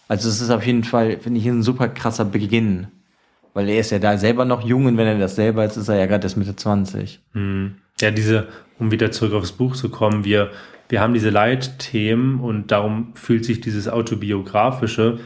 Also 0.07 0.29
es 0.29 0.41
ist 0.41 0.49
auf 0.49 0.65
jeden 0.65 0.83
Fall, 0.83 1.19
finde 1.19 1.39
ich, 1.39 1.47
ein 1.47 1.63
super 1.63 1.87
krasser 1.87 2.25
Beginn 2.25 2.87
weil 3.53 3.69
er 3.69 3.79
ist 3.79 3.91
ja 3.91 3.99
da 3.99 4.17
selber 4.17 4.45
noch 4.45 4.65
jung 4.65 4.85
und 4.85 4.97
wenn 4.97 5.07
er 5.07 5.19
das 5.19 5.35
selber 5.35 5.65
ist, 5.65 5.77
ist 5.77 5.89
er 5.89 5.97
ja 5.97 6.05
gerade 6.05 6.23
erst 6.23 6.37
Mitte 6.37 6.55
20. 6.55 7.19
Hm. 7.33 7.75
Ja, 7.99 8.11
diese, 8.11 8.47
um 8.79 8.91
wieder 8.91 9.11
zurück 9.11 9.33
aufs 9.33 9.51
Buch 9.51 9.75
zu 9.75 9.89
kommen, 9.89 10.23
wir, 10.23 10.51
wir 10.89 11.01
haben 11.01 11.13
diese 11.13 11.29
Leitthemen 11.29 12.39
und 12.39 12.71
darum 12.71 13.13
fühlt 13.15 13.45
sich 13.45 13.61
dieses 13.61 13.87
autobiografische, 13.87 15.19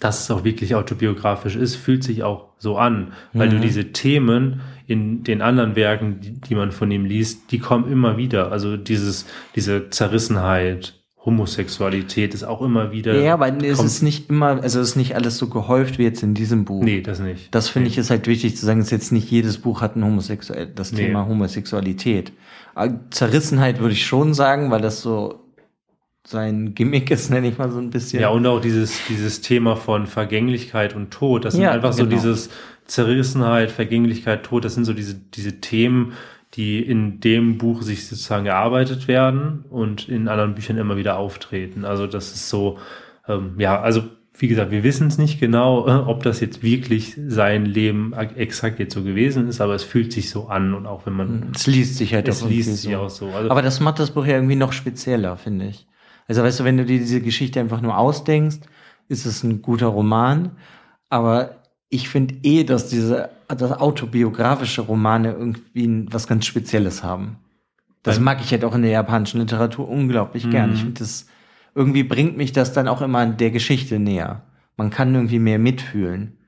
dass 0.00 0.24
es 0.24 0.30
auch 0.30 0.44
wirklich 0.44 0.74
autobiografisch 0.74 1.56
ist, 1.56 1.76
fühlt 1.76 2.02
sich 2.02 2.22
auch 2.22 2.46
so 2.58 2.76
an, 2.76 3.12
weil 3.32 3.48
mhm. 3.48 3.52
du 3.52 3.60
diese 3.60 3.92
Themen 3.92 4.62
in 4.86 5.22
den 5.22 5.42
anderen 5.42 5.76
Werken, 5.76 6.20
die, 6.20 6.32
die 6.40 6.54
man 6.54 6.72
von 6.72 6.90
ihm 6.90 7.04
liest, 7.04 7.52
die 7.52 7.58
kommen 7.58 7.90
immer 7.90 8.16
wieder. 8.16 8.50
Also 8.50 8.76
dieses, 8.76 9.26
diese 9.54 9.90
Zerrissenheit, 9.90 10.94
Homosexualität 11.24 12.32
ist 12.32 12.44
auch 12.44 12.62
immer 12.62 12.92
wieder. 12.92 13.20
Ja, 13.20 13.34
aber 13.34 13.52
es 13.62 13.82
ist 13.82 14.02
nicht 14.02 14.30
immer, 14.30 14.62
also 14.62 14.80
es 14.80 14.90
ist 14.90 14.96
nicht 14.96 15.14
alles 15.14 15.36
so 15.36 15.48
gehäuft 15.48 15.98
wie 15.98 16.04
jetzt 16.04 16.22
in 16.22 16.32
diesem 16.32 16.64
Buch. 16.64 16.82
Nee, 16.82 17.02
das 17.02 17.20
nicht. 17.20 17.54
Das 17.54 17.68
finde 17.68 17.88
nee. 17.88 17.92
ich 17.92 17.98
ist 17.98 18.08
halt 18.08 18.26
wichtig 18.26 18.56
zu 18.56 18.64
sagen, 18.64 18.80
dass 18.80 18.90
jetzt 18.90 19.12
nicht 19.12 19.30
jedes 19.30 19.58
Buch 19.58 19.82
hat 19.82 19.96
ein 19.96 20.04
Homosexuell, 20.04 20.66
das 20.74 20.92
nee. 20.92 21.06
Thema 21.06 21.26
Homosexualität. 21.26 22.32
Zerrissenheit 23.10 23.80
würde 23.80 23.92
ich 23.92 24.06
schon 24.06 24.32
sagen, 24.32 24.70
weil 24.70 24.80
das 24.80 25.02
so 25.02 25.40
sein 26.24 26.74
Gimmick 26.74 27.10
ist, 27.10 27.30
nenne 27.30 27.48
ich 27.48 27.58
mal 27.58 27.70
so 27.70 27.78
ein 27.78 27.90
bisschen. 27.90 28.20
Ja, 28.20 28.28
und 28.28 28.46
auch 28.46 28.60
dieses, 28.60 29.00
dieses 29.08 29.40
Thema 29.40 29.76
von 29.76 30.06
Vergänglichkeit 30.06 30.94
und 30.94 31.10
Tod. 31.10 31.44
Das 31.44 31.54
sind 31.54 31.62
ja, 31.62 31.72
einfach 31.72 31.92
so 31.92 32.04
genau. 32.04 32.16
dieses 32.16 32.50
Zerrissenheit, 32.86 33.70
Vergänglichkeit, 33.70 34.44
Tod, 34.44 34.64
das 34.64 34.74
sind 34.74 34.84
so 34.84 34.92
diese, 34.92 35.14
diese 35.14 35.60
Themen, 35.60 36.12
die 36.54 36.80
in 36.80 37.20
dem 37.20 37.58
Buch 37.58 37.82
sich 37.82 38.06
sozusagen 38.06 38.46
erarbeitet 38.46 39.06
werden 39.08 39.64
und 39.70 40.08
in 40.08 40.28
anderen 40.28 40.54
Büchern 40.54 40.76
immer 40.76 40.96
wieder 40.96 41.16
auftreten. 41.16 41.84
Also 41.84 42.06
das 42.06 42.32
ist 42.32 42.48
so, 42.48 42.78
ähm, 43.28 43.54
ja, 43.58 43.80
also 43.80 44.02
wie 44.36 44.48
gesagt, 44.48 44.70
wir 44.70 44.82
wissen 44.82 45.06
es 45.06 45.18
nicht 45.18 45.38
genau, 45.38 45.86
ob 46.08 46.22
das 46.22 46.40
jetzt 46.40 46.62
wirklich 46.62 47.16
sein 47.28 47.66
Leben 47.66 48.12
exakt 48.12 48.78
jetzt 48.80 48.94
so 48.94 49.04
gewesen 49.04 49.48
ist, 49.48 49.60
aber 49.60 49.74
es 49.74 49.84
fühlt 49.84 50.12
sich 50.12 50.30
so 50.30 50.48
an 50.48 50.74
und 50.74 50.86
auch 50.86 51.06
wenn 51.06 51.12
man. 51.12 51.52
Es 51.54 51.66
liest 51.66 51.96
sich 51.96 52.14
halt 52.14 52.26
es 52.26 52.42
liest 52.42 52.76
sich 52.78 52.92
so. 52.92 52.98
auch 52.98 53.10
so. 53.10 53.28
Also 53.28 53.50
aber 53.50 53.62
das 53.62 53.78
macht 53.80 54.00
das 54.00 54.10
Buch 54.10 54.26
ja 54.26 54.34
irgendwie 54.34 54.56
noch 54.56 54.72
spezieller, 54.72 55.36
finde 55.36 55.66
ich. 55.66 55.86
Also 56.30 56.44
weißt 56.44 56.60
du, 56.60 56.64
wenn 56.64 56.76
du 56.76 56.84
dir 56.84 57.00
diese 57.00 57.20
Geschichte 57.20 57.58
einfach 57.58 57.80
nur 57.80 57.98
ausdenkst, 57.98 58.60
ist 59.08 59.26
es 59.26 59.42
ein 59.42 59.62
guter 59.62 59.88
Roman, 59.88 60.52
aber 61.08 61.56
ich 61.88 62.08
finde 62.08 62.36
eh, 62.44 62.62
dass 62.62 62.88
diese 62.88 63.30
dass 63.48 63.72
autobiografische 63.72 64.82
Romane 64.82 65.32
irgendwie 65.32 66.06
was 66.08 66.28
ganz 66.28 66.46
Spezielles 66.46 67.02
haben. 67.02 67.38
Das 68.04 68.20
mag 68.20 68.40
ich 68.40 68.52
halt 68.52 68.64
auch 68.64 68.76
in 68.76 68.82
der 68.82 68.92
japanischen 68.92 69.40
Literatur 69.40 69.88
unglaublich 69.88 70.46
mhm. 70.46 70.50
gern. 70.50 70.72
Ich 70.72 70.82
finde 70.82 71.00
das 71.00 71.26
irgendwie 71.74 72.04
bringt 72.04 72.36
mich 72.36 72.52
das 72.52 72.72
dann 72.72 72.86
auch 72.86 73.02
immer 73.02 73.26
der 73.26 73.50
Geschichte 73.50 73.98
näher. 73.98 74.42
Man 74.76 74.90
kann 74.90 75.12
irgendwie 75.12 75.40
mehr 75.40 75.58
mitfühlen. 75.58 76.38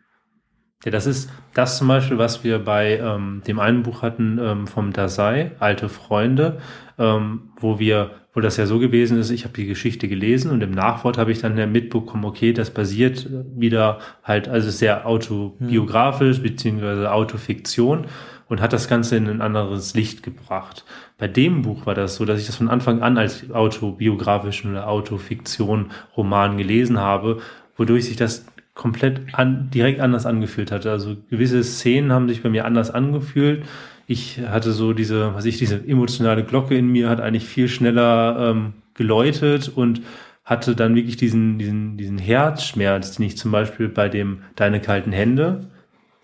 Ja, 0.84 0.92
das 0.92 1.06
ist 1.06 1.28
das 1.54 1.78
zum 1.78 1.88
Beispiel, 1.88 2.18
was 2.18 2.44
wir 2.44 2.60
bei 2.60 2.98
ähm, 2.98 3.42
dem 3.48 3.58
einen 3.58 3.82
Buch 3.82 4.02
hatten 4.02 4.38
ähm, 4.40 4.68
vom 4.68 4.92
Dasai, 4.92 5.50
Alte 5.58 5.88
Freunde, 5.88 6.60
ähm, 6.98 7.50
wo 7.58 7.80
wir, 7.80 8.21
wo 8.34 8.40
das 8.40 8.56
ja 8.56 8.66
so 8.66 8.78
gewesen 8.78 9.18
ist, 9.18 9.30
ich 9.30 9.44
habe 9.44 9.54
die 9.54 9.66
Geschichte 9.66 10.08
gelesen 10.08 10.50
und 10.50 10.62
im 10.62 10.70
Nachwort 10.70 11.18
habe 11.18 11.32
ich 11.32 11.40
dann 11.40 11.58
ja 11.58 11.66
mitbekommen, 11.66 12.24
okay, 12.24 12.52
das 12.52 12.70
basiert 12.70 13.28
wieder 13.54 13.98
halt, 14.24 14.48
also 14.48 14.70
sehr 14.70 15.06
autobiografisch 15.06 16.38
hm. 16.38 16.42
beziehungsweise 16.42 17.12
Autofiktion 17.12 18.06
und 18.48 18.60
hat 18.60 18.72
das 18.72 18.88
Ganze 18.88 19.16
in 19.16 19.28
ein 19.28 19.40
anderes 19.42 19.94
Licht 19.94 20.22
gebracht. 20.22 20.84
Bei 21.18 21.28
dem 21.28 21.62
Buch 21.62 21.86
war 21.86 21.94
das 21.94 22.16
so, 22.16 22.24
dass 22.24 22.40
ich 22.40 22.46
das 22.46 22.56
von 22.56 22.68
Anfang 22.68 23.02
an 23.02 23.18
als 23.18 23.50
autobiografischen 23.50 24.72
oder 24.72 24.88
Autofiktion-Roman 24.88 26.56
gelesen 26.56 26.98
habe, 26.98 27.40
wodurch 27.76 28.06
sich 28.06 28.16
das 28.16 28.46
komplett 28.74 29.34
an, 29.34 29.70
direkt 29.70 30.00
anders 30.00 30.26
angefühlt 30.26 30.72
hatte. 30.72 30.90
Also 30.90 31.16
gewisse 31.30 31.62
Szenen 31.62 32.12
haben 32.12 32.28
sich 32.28 32.42
bei 32.42 32.48
mir 32.48 32.64
anders 32.64 32.90
angefühlt. 32.90 33.64
Ich 34.12 34.40
hatte 34.40 34.72
so 34.72 34.92
diese, 34.92 35.34
was 35.34 35.46
ich, 35.46 35.56
diese 35.56 35.88
emotionale 35.88 36.44
Glocke 36.44 36.76
in 36.76 36.88
mir 36.88 37.08
hat 37.08 37.18
eigentlich 37.18 37.46
viel 37.46 37.66
schneller 37.66 38.50
ähm, 38.50 38.74
geläutet 38.92 39.72
und 39.74 40.02
hatte 40.44 40.76
dann 40.76 40.94
wirklich 40.94 41.16
diesen, 41.16 41.58
diesen, 41.58 41.96
diesen 41.96 42.18
Herzschmerz, 42.18 43.16
den 43.16 43.24
ich 43.24 43.38
zum 43.38 43.52
Beispiel 43.52 43.88
bei 43.88 44.10
dem 44.10 44.42
Deine 44.54 44.80
kalten 44.80 45.12
Hände, 45.12 45.70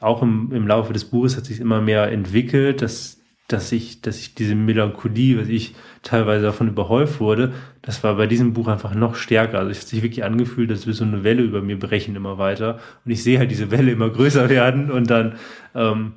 auch 0.01 0.21
im, 0.21 0.53
im 0.53 0.67
Laufe 0.67 0.93
des 0.93 1.07
Buches 1.07 1.39
hat 1.39 1.47
sich 1.47 1.61
immer 1.61 1.81
mehr 1.81 2.13
entwickelt, 2.13 2.83
dass 2.83 3.15
dass 3.51 3.73
ich, 3.73 4.03
dass 4.03 4.19
ich 4.19 4.35
diese 4.35 4.55
Melancholie, 4.55 5.41
was 5.41 5.49
ich 5.49 5.75
teilweise 6.03 6.45
davon 6.45 6.69
überhäuft 6.69 7.19
wurde, 7.19 7.55
das 7.81 8.05
war 8.05 8.17
bei 8.17 8.27
diesem 8.27 8.53
Buch 8.53 8.69
einfach 8.69 8.95
noch 8.95 9.15
stärker. 9.15 9.61
Also 9.61 9.71
es 9.71 9.81
hat 9.81 9.89
sich 9.89 10.03
wirklich 10.03 10.23
angefühlt, 10.23 10.71
als 10.71 10.85
würde 10.85 10.99
so 10.99 11.05
eine 11.05 11.25
Welle 11.25 11.43
über 11.43 11.63
mir 11.63 11.79
brechen 11.79 12.15
immer 12.15 12.37
weiter. 12.37 12.79
Und 13.07 13.11
ich 13.11 13.23
sehe 13.23 13.39
halt 13.39 13.51
diese 13.51 13.71
Welle 13.71 13.93
immer 13.93 14.11
größer 14.11 14.51
werden 14.51 14.91
und 14.91 15.09
dann, 15.09 15.37
ähm, 15.75 16.13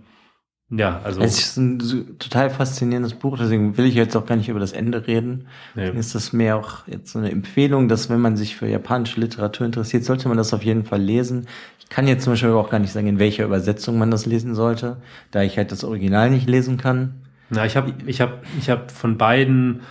ja, 0.72 1.02
also. 1.04 1.22
Es 1.22 1.38
ist 1.40 1.58
ein 1.58 1.80
total 2.18 2.50
faszinierendes 2.50 3.14
Buch, 3.14 3.38
deswegen 3.38 3.78
will 3.78 3.86
ich 3.86 3.96
jetzt 3.96 4.16
auch 4.16 4.26
gar 4.26 4.38
nicht 4.38 4.48
über 4.48 4.60
das 4.60 4.72
Ende 4.72 5.06
reden. 5.06 5.48
Nee. 5.76 5.90
Ist 5.92 6.16
das 6.16 6.32
mehr 6.32 6.56
auch 6.56 6.88
jetzt 6.88 7.12
so 7.12 7.20
eine 7.20 7.30
Empfehlung, 7.30 7.90
dass 7.90 8.10
wenn 8.10 8.22
man 8.22 8.38
sich 8.38 8.56
für 8.56 8.68
japanische 8.68 9.20
Literatur 9.20 9.66
interessiert, 9.66 10.06
sollte 10.06 10.30
man 10.30 10.38
das 10.38 10.54
auf 10.54 10.64
jeden 10.64 10.86
Fall 10.86 11.02
lesen. 11.02 11.48
Ich 11.80 11.90
kann 11.90 12.08
jetzt 12.08 12.24
zum 12.24 12.34
Beispiel 12.34 12.52
auch 12.52 12.70
gar 12.70 12.80
nicht 12.80 12.94
sagen, 12.94 13.08
in 13.08 13.20
welcher 13.20 13.44
Übersetzung 13.44 13.98
man 13.98 14.12
das 14.12 14.26
lesen 14.26 14.56
sollte, 14.56 14.98
da 15.32 15.44
ich 15.44 15.58
halt 15.58 15.74
das 15.74 15.84
Original 15.84 16.30
nicht 16.30 16.50
lesen 16.50 16.78
kann. 16.78 17.16
Na, 17.50 17.66
ich 17.66 17.76
habe 17.76 17.94
ich 18.06 18.22
hab, 18.22 18.42
ich 18.58 18.70
hab 18.70 18.92
von 18.92 19.18
beiden 19.18 19.82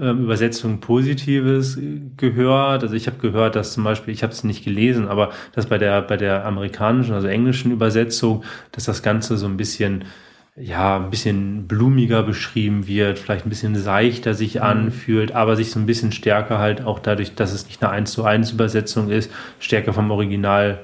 ähm, 0.00 0.24
Übersetzungen 0.24 0.80
Positives 0.80 1.78
gehört. 2.16 2.82
Also 2.82 2.94
ich 2.94 3.06
habe 3.06 3.18
gehört, 3.18 3.56
dass 3.56 3.74
zum 3.74 3.84
Beispiel, 3.84 4.14
ich 4.14 4.22
habe 4.22 4.32
es 4.32 4.44
nicht 4.44 4.64
gelesen, 4.64 5.08
aber 5.08 5.32
dass 5.54 5.66
bei 5.66 5.78
der, 5.78 6.02
bei 6.02 6.16
der 6.16 6.44
amerikanischen, 6.46 7.14
also 7.14 7.28
englischen 7.28 7.72
Übersetzung, 7.72 8.44
dass 8.72 8.84
das 8.84 9.02
Ganze 9.02 9.36
so 9.36 9.46
ein 9.46 9.56
bisschen 9.56 10.04
ja, 10.54 10.96
ein 10.96 11.08
bisschen 11.08 11.66
blumiger 11.66 12.22
beschrieben 12.22 12.86
wird, 12.86 13.18
vielleicht 13.18 13.46
ein 13.46 13.48
bisschen 13.48 13.74
seichter 13.74 14.34
sich 14.34 14.56
mhm. 14.56 14.62
anfühlt, 14.62 15.32
aber 15.32 15.56
sich 15.56 15.70
so 15.70 15.80
ein 15.80 15.86
bisschen 15.86 16.12
stärker 16.12 16.58
halt 16.58 16.84
auch 16.84 16.98
dadurch, 16.98 17.34
dass 17.34 17.52
es 17.52 17.66
nicht 17.66 17.82
eine 17.82 17.92
1 17.92 18.12
zu 18.12 18.24
1 18.24 18.52
Übersetzung 18.52 19.10
ist, 19.10 19.30
stärker 19.60 19.94
vom 19.94 20.10
Original 20.10 20.80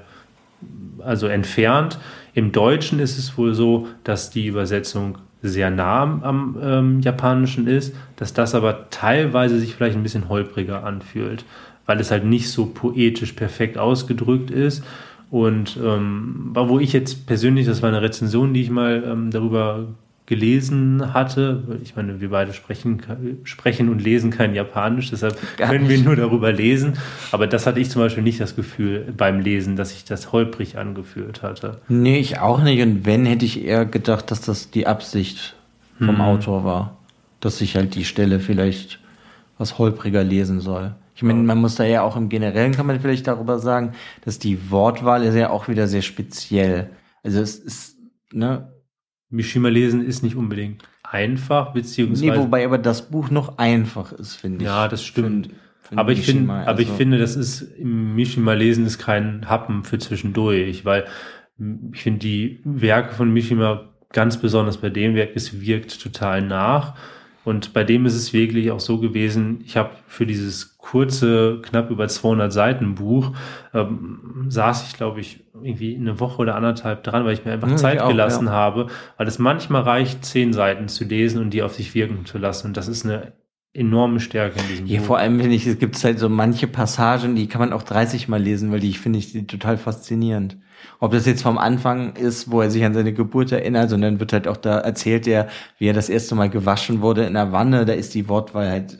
also 1.00 1.26
entfernt. 1.26 1.98
Im 2.34 2.52
Deutschen 2.52 2.98
ist 2.98 3.18
es 3.18 3.36
wohl 3.36 3.54
so, 3.54 3.88
dass 4.04 4.30
die 4.30 4.46
Übersetzung 4.46 5.18
sehr 5.42 5.70
nah 5.70 6.02
am 6.22 6.56
ähm, 6.60 7.00
Japanischen 7.00 7.66
ist, 7.66 7.94
dass 8.16 8.34
das 8.34 8.54
aber 8.54 8.90
teilweise 8.90 9.58
sich 9.58 9.74
vielleicht 9.74 9.96
ein 9.96 10.02
bisschen 10.02 10.28
holpriger 10.28 10.84
anfühlt, 10.84 11.44
weil 11.86 12.00
es 12.00 12.10
halt 12.10 12.24
nicht 12.24 12.50
so 12.50 12.66
poetisch 12.66 13.32
perfekt 13.32 13.78
ausgedrückt 13.78 14.50
ist. 14.50 14.84
Und 15.30 15.78
ähm, 15.82 16.50
wo 16.54 16.78
ich 16.78 16.92
jetzt 16.92 17.26
persönlich, 17.26 17.66
das 17.66 17.82
war 17.82 17.88
eine 17.88 18.02
Rezension, 18.02 18.54
die 18.54 18.62
ich 18.62 18.70
mal 18.70 19.04
ähm, 19.06 19.30
darüber 19.30 19.86
gelesen 20.28 21.14
hatte. 21.14 21.62
Ich 21.82 21.96
meine, 21.96 22.20
wir 22.20 22.28
beide 22.28 22.52
sprechen, 22.52 23.00
sprechen 23.44 23.88
und 23.88 24.00
lesen 24.00 24.30
kein 24.30 24.54
Japanisch, 24.54 25.08
deshalb 25.08 25.38
Gar 25.56 25.70
können 25.70 25.86
nicht. 25.86 26.00
wir 26.00 26.04
nur 26.04 26.16
darüber 26.16 26.52
lesen. 26.52 26.98
Aber 27.32 27.46
das 27.46 27.66
hatte 27.66 27.80
ich 27.80 27.88
zum 27.88 28.02
Beispiel 28.02 28.22
nicht 28.22 28.38
das 28.38 28.54
Gefühl 28.54 29.10
beim 29.16 29.40
Lesen, 29.40 29.76
dass 29.76 29.90
sich 29.90 30.04
das 30.04 30.30
holprig 30.30 30.76
angefühlt 30.76 31.42
hatte. 31.42 31.80
Nee, 31.88 32.18
ich 32.18 32.38
auch 32.40 32.62
nicht. 32.62 32.82
Und 32.82 33.06
wenn, 33.06 33.24
hätte 33.24 33.46
ich 33.46 33.64
eher 33.64 33.86
gedacht, 33.86 34.30
dass 34.30 34.42
das 34.42 34.70
die 34.70 34.86
Absicht 34.86 35.56
vom 35.96 36.16
hm. 36.16 36.20
Autor 36.20 36.62
war. 36.62 36.98
Dass 37.40 37.58
sich 37.58 37.74
halt 37.74 37.94
die 37.94 38.04
Stelle 38.04 38.38
vielleicht 38.38 39.00
was 39.56 39.78
holpriger 39.78 40.22
lesen 40.22 40.60
soll. 40.60 40.94
Ich 41.14 41.22
meine, 41.22 41.42
man 41.42 41.58
muss 41.58 41.76
da 41.76 41.84
ja 41.84 42.02
auch 42.02 42.16
im 42.16 42.28
Generellen 42.28 42.72
kann 42.72 42.86
man 42.86 43.00
vielleicht 43.00 43.26
darüber 43.26 43.58
sagen, 43.58 43.92
dass 44.24 44.38
die 44.38 44.70
Wortwahl 44.70 45.24
ist 45.24 45.34
ja 45.34 45.50
auch 45.50 45.68
wieder 45.68 45.88
sehr 45.88 46.02
speziell. 46.02 46.90
Also 47.24 47.40
es 47.40 47.56
ist, 47.56 47.96
ne, 48.32 48.68
Mishima 49.30 49.68
lesen 49.68 50.04
ist 50.04 50.22
nicht 50.22 50.36
unbedingt 50.36 50.82
einfach, 51.02 51.72
beziehungsweise. 51.72 52.30
Nee, 52.30 52.36
wobei 52.36 52.64
aber 52.64 52.78
das 52.78 53.10
Buch 53.10 53.30
noch 53.30 53.58
einfach 53.58 54.12
ist, 54.12 54.36
finde 54.36 54.58
ich. 54.58 54.64
Ja, 54.64 54.88
das 54.88 55.04
stimmt. 55.04 55.46
Find, 55.46 55.56
find 55.80 56.00
aber 56.00 56.12
ich 56.12 56.22
finde, 56.22 56.52
also 56.52 56.70
aber 56.70 56.80
ich 56.80 56.88
finde, 56.88 57.18
das 57.18 57.36
ist, 57.36 57.62
im 57.62 58.14
Mishima 58.14 58.54
lesen 58.54 58.86
ist 58.86 58.98
kein 58.98 59.48
Happen 59.48 59.84
für 59.84 59.98
zwischendurch, 59.98 60.84
weil 60.84 61.06
ich 61.92 62.02
finde 62.02 62.20
die 62.20 62.60
Werke 62.64 63.14
von 63.14 63.32
Mishima 63.32 63.88
ganz 64.12 64.38
besonders 64.38 64.78
bei 64.78 64.90
dem 64.90 65.14
Werk, 65.14 65.32
es 65.34 65.60
wirkt 65.60 66.00
total 66.00 66.42
nach. 66.42 66.94
Und 67.44 67.72
bei 67.72 67.84
dem 67.84 68.04
ist 68.04 68.14
es 68.14 68.32
wirklich 68.32 68.70
auch 68.70 68.80
so 68.80 68.98
gewesen, 68.98 69.60
ich 69.64 69.76
habe 69.76 69.90
für 70.06 70.26
dieses 70.26 70.76
kurze, 70.76 71.60
knapp 71.62 71.90
über 71.90 72.08
200 72.08 72.52
Seiten 72.52 72.94
Buch, 72.94 73.32
ähm, 73.72 74.46
saß 74.48 74.86
ich, 74.86 74.96
glaube 74.96 75.20
ich, 75.20 75.44
irgendwie 75.54 75.96
eine 75.96 76.20
Woche 76.20 76.42
oder 76.42 76.56
anderthalb 76.56 77.04
dran, 77.04 77.24
weil 77.24 77.34
ich 77.34 77.44
mir 77.44 77.52
einfach 77.52 77.70
ja, 77.70 77.76
Zeit 77.76 78.00
auch, 78.00 78.08
gelassen 78.08 78.46
ja. 78.46 78.52
habe, 78.52 78.88
weil 79.16 79.26
es 79.26 79.38
manchmal 79.38 79.82
reicht, 79.82 80.24
zehn 80.24 80.52
Seiten 80.52 80.88
zu 80.88 81.04
lesen 81.04 81.40
und 81.40 81.50
die 81.50 81.62
auf 81.62 81.74
sich 81.74 81.94
wirken 81.94 82.26
zu 82.26 82.38
lassen. 82.38 82.68
Und 82.68 82.76
das 82.76 82.88
ist 82.88 83.04
eine 83.04 83.32
enorme 83.72 84.20
Stärke 84.20 84.60
in 84.60 84.68
diesem 84.68 84.86
ja, 84.86 84.98
Buch. 84.98 85.06
Vor 85.06 85.18
allem 85.18 85.40
finde 85.40 85.54
ich, 85.54 85.66
es 85.66 85.78
gibt 85.78 86.02
halt 86.02 86.18
so 86.18 86.28
manche 86.28 86.66
Passagen, 86.66 87.34
die 87.34 87.46
kann 87.46 87.60
man 87.60 87.72
auch 87.72 87.82
30 87.82 88.28
Mal 88.28 88.42
lesen, 88.42 88.72
weil 88.72 88.80
die 88.80 88.90
ich 88.90 88.98
finde 88.98 89.18
ich 89.18 89.46
total 89.46 89.76
faszinierend. 89.76 90.58
Ob 91.00 91.12
das 91.12 91.26
jetzt 91.26 91.42
vom 91.42 91.58
Anfang 91.58 92.14
ist, 92.16 92.50
wo 92.50 92.60
er 92.60 92.70
sich 92.70 92.84
an 92.84 92.94
seine 92.94 93.12
Geburt 93.12 93.52
erinnert, 93.52 93.90
sondern 93.90 94.20
wird 94.20 94.32
halt 94.32 94.48
auch 94.48 94.56
da 94.56 94.78
erzählt 94.78 95.26
er, 95.26 95.48
wie 95.78 95.86
er 95.86 95.94
das 95.94 96.08
erste 96.08 96.34
Mal 96.34 96.50
gewaschen 96.50 97.00
wurde 97.00 97.24
in 97.24 97.34
der 97.34 97.52
Wanne, 97.52 97.84
da 97.84 97.92
ist 97.92 98.14
die 98.14 98.28
Wortwahl 98.28 98.68
halt 98.68 98.98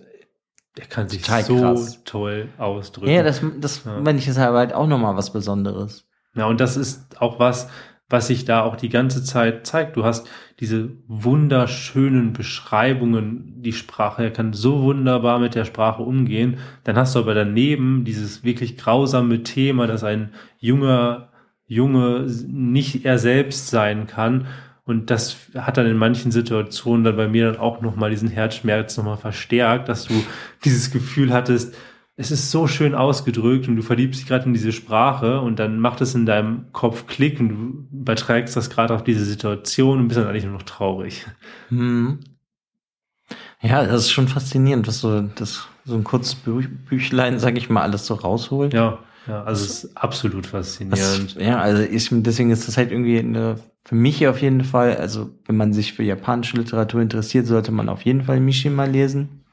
der 0.79 0.87
kann 0.87 1.09
sich 1.09 1.25
so 1.25 1.61
krass. 1.61 2.05
toll 2.05 2.49
ausdrücken. 2.57 3.11
Ja, 3.11 3.25
das, 3.25 3.43
das 3.59 3.83
ja. 3.85 3.99
meine 4.01 4.19
ich, 4.19 4.29
ist 4.29 4.39
halt 4.39 4.73
auch 4.73 4.87
nochmal 4.87 5.17
was 5.17 5.33
Besonderes. 5.33 6.07
Ja, 6.37 6.47
und 6.47 6.61
das 6.61 6.77
ist 6.77 7.21
auch 7.21 7.41
was, 7.41 7.69
was 8.09 8.29
sich 8.29 8.45
da 8.45 8.63
auch 8.63 8.77
die 8.77 8.89
ganze 8.89 9.25
Zeit 9.25 9.67
zeigt. 9.67 9.97
Du 9.97 10.05
hast 10.05 10.29
diese 10.61 10.91
wunderschönen 11.09 12.33
Beschreibungen, 12.33 13.61
die 13.61 13.73
Sprache, 13.73 14.23
er 14.23 14.31
kann 14.31 14.53
so 14.53 14.83
wunderbar 14.83 15.41
mit 15.41 15.57
der 15.57 15.65
Sprache 15.65 16.03
umgehen. 16.03 16.59
Dann 16.85 16.97
hast 16.97 17.17
du 17.17 17.19
aber 17.19 17.35
daneben 17.35 18.05
dieses 18.05 18.45
wirklich 18.45 18.79
grausame 18.79 19.43
Thema, 19.43 19.89
dass 19.89 20.05
ein 20.05 20.33
junger 20.59 21.28
Junge 21.69 22.27
nicht 22.49 23.05
er 23.05 23.19
selbst 23.19 23.69
sein 23.69 24.07
kann 24.07 24.47
und 24.89 25.11
das 25.11 25.37
hat 25.55 25.77
dann 25.77 25.87
in 25.87 25.99
manchen 25.99 26.33
Situationen 26.33 27.05
dann 27.05 27.17
bei 27.17 27.29
mir 27.29 27.53
dann 27.53 27.61
auch 27.61 27.83
nochmal 27.83 28.09
diesen 28.09 28.31
Herzschmerz 28.31 28.97
nochmal 28.97 29.19
verstärkt, 29.19 29.91
dass 29.91 30.07
du 30.07 30.15
dieses 30.65 30.91
Gefühl 30.91 31.31
hattest, 31.31 31.77
es 32.17 32.31
ist 32.31 32.51
so 32.51 32.67
schön 32.67 32.95
ausgedrückt 32.95 33.69
und 33.69 33.77
du 33.77 33.83
verliebst 33.83 34.21
dich 34.21 34.27
gerade 34.27 34.47
in 34.47 34.55
diese 34.55 34.73
Sprache 34.73 35.41
und 35.43 35.59
dann 35.59 35.79
macht 35.79 36.01
es 36.01 36.15
in 36.15 36.25
deinem 36.25 36.73
Kopf 36.73 37.07
Klick 37.07 37.39
und 37.39 37.49
du 37.51 37.87
überträgst 37.93 38.57
das 38.57 38.71
gerade 38.71 38.95
auf 38.95 39.05
diese 39.05 39.27
Situation 39.27 40.01
und 40.01 40.09
bist 40.09 40.19
dann 40.19 40.27
eigentlich 40.27 40.45
nur 40.45 40.55
noch 40.55 40.63
traurig. 40.63 41.27
Hm. 41.69 42.21
Ja, 43.61 43.85
das 43.85 44.05
ist 44.05 44.11
schon 44.11 44.27
faszinierend, 44.27 44.89
was 44.89 45.01
so, 45.01 45.21
das, 45.21 45.69
so 45.85 45.95
ein 45.95 46.05
kurzes 46.05 46.35
Büchlein, 46.35 47.39
sag 47.39 47.59
ich 47.59 47.69
mal, 47.69 47.83
alles 47.83 48.07
so 48.07 48.15
rausholt. 48.15 48.73
Ja. 48.73 49.01
Ja, 49.29 49.45
also 49.45 49.65
es 49.65 49.85
ist 49.85 49.97
absolut 49.97 50.47
faszinierend. 50.47 51.37
Das, 51.37 51.43
ja, 51.43 51.59
also 51.59 51.83
ich, 51.83 52.09
deswegen 52.11 52.51
ist 52.51 52.67
das 52.67 52.79
halt 52.79 52.91
irgendwie 52.91 53.19
eine, 53.19 53.57
für 53.85 53.95
mich 53.95 54.27
auf 54.27 54.41
jeden 54.41 54.65
Fall, 54.65 54.97
also 54.97 55.31
wenn 55.45 55.57
man 55.57 55.75
sich 55.75 55.93
für 55.93 56.03
japanische 56.03 56.57
Literatur 56.57 57.03
interessiert, 57.03 57.47
sollte 57.47 57.71
man 57.71 57.91
auf 57.91 58.03
jeden 58.03 58.23
Fall 58.23 58.41
Mishima 58.41 58.85
lesen. 58.85 59.45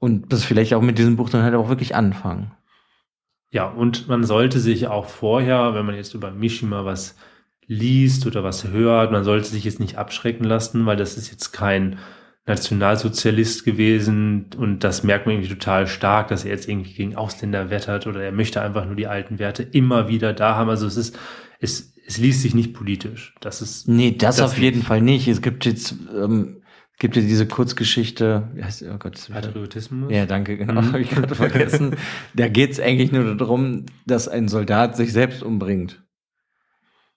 Und 0.00 0.32
das 0.32 0.44
vielleicht 0.44 0.74
auch 0.74 0.82
mit 0.82 0.98
diesem 0.98 1.16
Buch 1.16 1.30
dann 1.30 1.42
halt 1.42 1.54
auch 1.54 1.68
wirklich 1.68 1.94
anfangen. 1.94 2.52
Ja, 3.50 3.68
und 3.68 4.08
man 4.08 4.24
sollte 4.24 4.58
sich 4.58 4.88
auch 4.88 5.06
vorher, 5.06 5.74
wenn 5.74 5.86
man 5.86 5.94
jetzt 5.94 6.14
über 6.14 6.30
Mishima 6.32 6.84
was 6.84 7.16
liest 7.66 8.26
oder 8.26 8.42
was 8.42 8.68
hört, 8.68 9.12
man 9.12 9.24
sollte 9.24 9.48
sich 9.48 9.64
jetzt 9.64 9.80
nicht 9.80 9.98
abschrecken 9.98 10.44
lassen, 10.44 10.84
weil 10.86 10.96
das 10.96 11.16
ist 11.16 11.30
jetzt 11.30 11.52
kein 11.52 11.98
Nationalsozialist 12.48 13.64
gewesen 13.64 14.46
und 14.56 14.82
das 14.82 15.04
merkt 15.04 15.26
man 15.26 15.36
irgendwie 15.36 15.50
total 15.54 15.86
stark, 15.86 16.28
dass 16.28 16.44
er 16.44 16.50
jetzt 16.50 16.68
irgendwie 16.68 16.94
gegen 16.94 17.14
Ausländer 17.14 17.70
wettert 17.70 18.06
oder 18.06 18.22
er 18.22 18.32
möchte 18.32 18.62
einfach 18.62 18.86
nur 18.86 18.96
die 18.96 19.06
alten 19.06 19.38
Werte 19.38 19.62
immer 19.62 20.08
wieder 20.08 20.32
da 20.32 20.56
haben. 20.56 20.70
Also 20.70 20.86
es 20.86 20.96
ist, 20.96 21.18
es, 21.60 21.92
es 22.06 22.16
liest 22.16 22.40
sich 22.40 22.54
nicht 22.54 22.72
politisch. 22.72 23.34
Das 23.40 23.60
ist. 23.60 23.86
Nee, 23.86 24.16
das, 24.16 24.36
das 24.36 24.46
auf 24.46 24.52
nicht. 24.54 24.62
jeden 24.62 24.82
Fall 24.82 25.02
nicht. 25.02 25.28
Es 25.28 25.42
gibt 25.42 25.66
jetzt, 25.66 25.94
ähm, 26.16 26.62
gibt 26.98 27.16
ja 27.16 27.22
diese 27.22 27.46
Kurzgeschichte, 27.46 28.48
wie 28.54 28.64
heißt, 28.64 28.82
oh 28.90 28.98
Gott, 28.98 29.28
Patriotismus? 29.30 30.10
Ja, 30.10 30.24
danke, 30.24 30.56
genau, 30.56 30.80
mhm. 30.80 30.86
habe 30.86 31.00
ich 31.02 31.10
gerade 31.10 31.34
vergessen. 31.34 31.96
da 32.34 32.48
geht 32.48 32.72
es 32.72 32.80
eigentlich 32.80 33.12
nur 33.12 33.36
darum, 33.36 33.84
dass 34.06 34.26
ein 34.26 34.48
Soldat 34.48 34.96
sich 34.96 35.12
selbst 35.12 35.42
umbringt. 35.42 36.02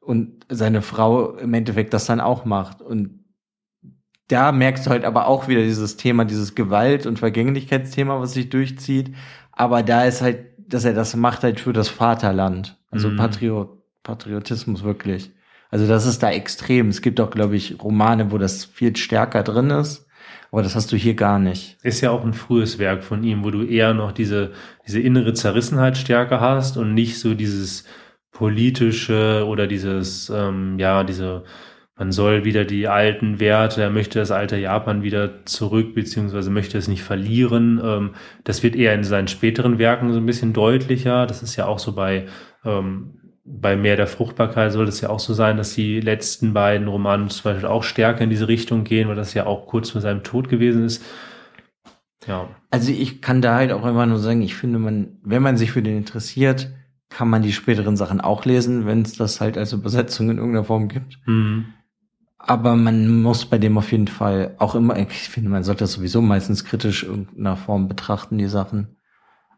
Und 0.02 0.46
seine 0.50 0.82
Frau 0.82 1.38
im 1.38 1.54
Endeffekt 1.54 1.94
das 1.94 2.06
dann 2.06 2.20
auch 2.20 2.44
macht. 2.44 2.82
Und 2.82 3.21
da 4.32 4.52
merkst 4.52 4.86
du 4.86 4.90
halt 4.90 5.06
aber 5.06 5.28
auch 5.28 5.48
wieder 5.48 5.62
dieses 5.62 5.98
Thema, 5.98 6.26
dieses 6.26 6.56
Gewalt- 6.56 7.06
und 7.06 7.20
Vergänglichkeitsthema, 7.20 8.20
was 8.20 8.34
sich 8.34 8.50
durchzieht. 8.50 9.14
Aber 9.52 9.84
da 9.84 10.06
ist 10.06 10.22
halt, 10.22 10.46
dass 10.58 10.86
er 10.86 10.94
das 10.94 11.16
macht 11.16 11.44
halt 11.44 11.60
für 11.60 11.74
das 11.74 11.90
Vaterland. 11.90 12.78
Also 12.90 13.10
mhm. 13.10 13.18
Patriot, 13.18 13.70
Patriotismus 14.04 14.84
wirklich. 14.84 15.32
Also 15.70 15.88
das 15.88 16.06
ist 16.06 16.22
da 16.24 16.32
extrem. 16.32 16.90
Es 16.90 17.02
gibt 17.02 17.20
auch, 17.20 17.30
glaube 17.30 17.56
ich, 17.56 17.82
Romane, 17.82 18.32
wo 18.32 18.38
das 18.38 18.66
viel 18.66 18.96
stärker 18.96 19.44
drin 19.44 19.70
ist. 19.70 20.08
Aber 20.52 20.64
das 20.64 20.76
hast 20.76 20.92
du 20.92 20.98
hier 20.98 21.14
gar 21.14 21.40
nicht. 21.40 21.78
Ist 21.82 22.02
ja 22.02 22.12
auch 22.12 22.26
ein 22.26 22.34
frühes 22.34 22.78
Werk 22.78 23.04
von 23.04 23.24
ihm, 23.24 23.46
wo 23.46 23.52
du 23.52 23.64
eher 23.64 23.94
noch 23.94 24.12
diese, 24.12 24.52
diese 24.86 25.00
innere 25.00 25.34
Zerrissenheit 25.34 25.98
stärker 25.98 26.42
hast 26.42 26.76
und 26.76 26.94
nicht 26.94 27.20
so 27.20 27.34
dieses 27.34 27.86
politische 28.32 29.46
oder 29.48 29.68
dieses, 29.68 30.30
ähm, 30.30 30.78
ja, 30.78 31.06
diese 31.06 31.44
man 32.02 32.12
soll 32.12 32.46
wieder 32.46 32.66
die 32.66 32.88
alten 32.88 33.40
Werte, 33.40 33.84
er 33.84 33.92
möchte 33.92 34.18
das 34.18 34.32
alte 34.32 34.58
Japan 34.58 35.04
wieder 35.04 35.46
zurück, 35.46 35.94
beziehungsweise 35.94 36.50
möchte 36.50 36.80
es 36.80 36.88
nicht 36.88 37.04
verlieren. 37.04 37.80
Ähm, 37.84 38.16
das 38.44 38.64
wird 38.64 38.76
eher 38.76 38.96
in 38.96 39.04
seinen 39.04 39.28
späteren 39.28 39.78
Werken 39.78 40.12
so 40.12 40.18
ein 40.18 40.26
bisschen 40.26 40.52
deutlicher. 40.52 41.28
Das 41.28 41.44
ist 41.44 41.58
ja 41.58 41.68
auch 41.68 41.78
so 41.78 41.94
bei, 41.94 42.26
ähm, 42.66 43.20
bei 43.46 43.76
Meer 43.76 43.98
der 43.98 44.08
Fruchtbarkeit 44.08 44.72
soll 44.72 44.88
es 44.88 45.00
ja 45.00 45.12
auch 45.12 45.20
so 45.20 45.36
sein, 45.36 45.58
dass 45.58 45.76
die 45.76 46.00
letzten 46.00 46.54
beiden 46.56 46.88
Romane 46.88 47.28
zum 47.28 47.52
Beispiel 47.52 47.70
auch 47.70 47.84
stärker 47.84 48.24
in 48.24 48.32
diese 48.32 48.48
Richtung 48.48 48.84
gehen, 48.84 49.08
weil 49.08 49.16
das 49.16 49.36
ja 49.36 49.46
auch 49.46 49.68
kurz 49.68 49.92
vor 49.92 50.02
seinem 50.02 50.24
Tod 50.24 50.50
gewesen 50.50 50.84
ist. 50.84 51.06
Ja. 52.26 52.50
Also 52.72 52.92
ich 52.92 53.22
kann 53.22 53.44
da 53.44 53.54
halt 53.54 53.72
auch 53.72 53.84
einfach 53.86 54.08
nur 54.08 54.18
sagen, 54.18 54.42
ich 54.42 54.56
finde 54.56 54.80
man, 54.80 55.20
wenn 55.22 55.44
man 55.44 55.56
sich 55.56 55.72
für 55.72 55.84
den 55.84 55.98
interessiert, 55.98 56.72
kann 57.10 57.30
man 57.30 57.44
die 57.44 57.54
späteren 57.54 57.96
Sachen 57.96 58.22
auch 58.22 58.44
lesen, 58.46 58.88
wenn 58.88 59.04
es 59.04 59.14
das 59.14 59.40
halt 59.40 59.56
als 59.56 59.72
Übersetzung 59.72 60.32
in 60.32 60.38
irgendeiner 60.38 60.66
Form 60.66 60.88
gibt. 60.88 61.20
Mhm. 61.28 61.66
Aber 62.44 62.76
man 62.76 63.22
muss 63.22 63.46
bei 63.46 63.58
dem 63.58 63.78
auf 63.78 63.92
jeden 63.92 64.08
Fall 64.08 64.56
auch 64.58 64.74
immer, 64.74 64.98
ich 64.98 65.30
finde, 65.30 65.50
man 65.50 65.64
sollte 65.64 65.84
das 65.84 65.94
sowieso 65.94 66.22
meistens 66.22 66.66
kritisch 66.66 67.04
in 67.04 67.10
irgendeiner 67.10 67.56
Form 67.56 67.88
betrachten, 67.88 68.38
die 68.38 68.48
Sachen. 68.48 68.98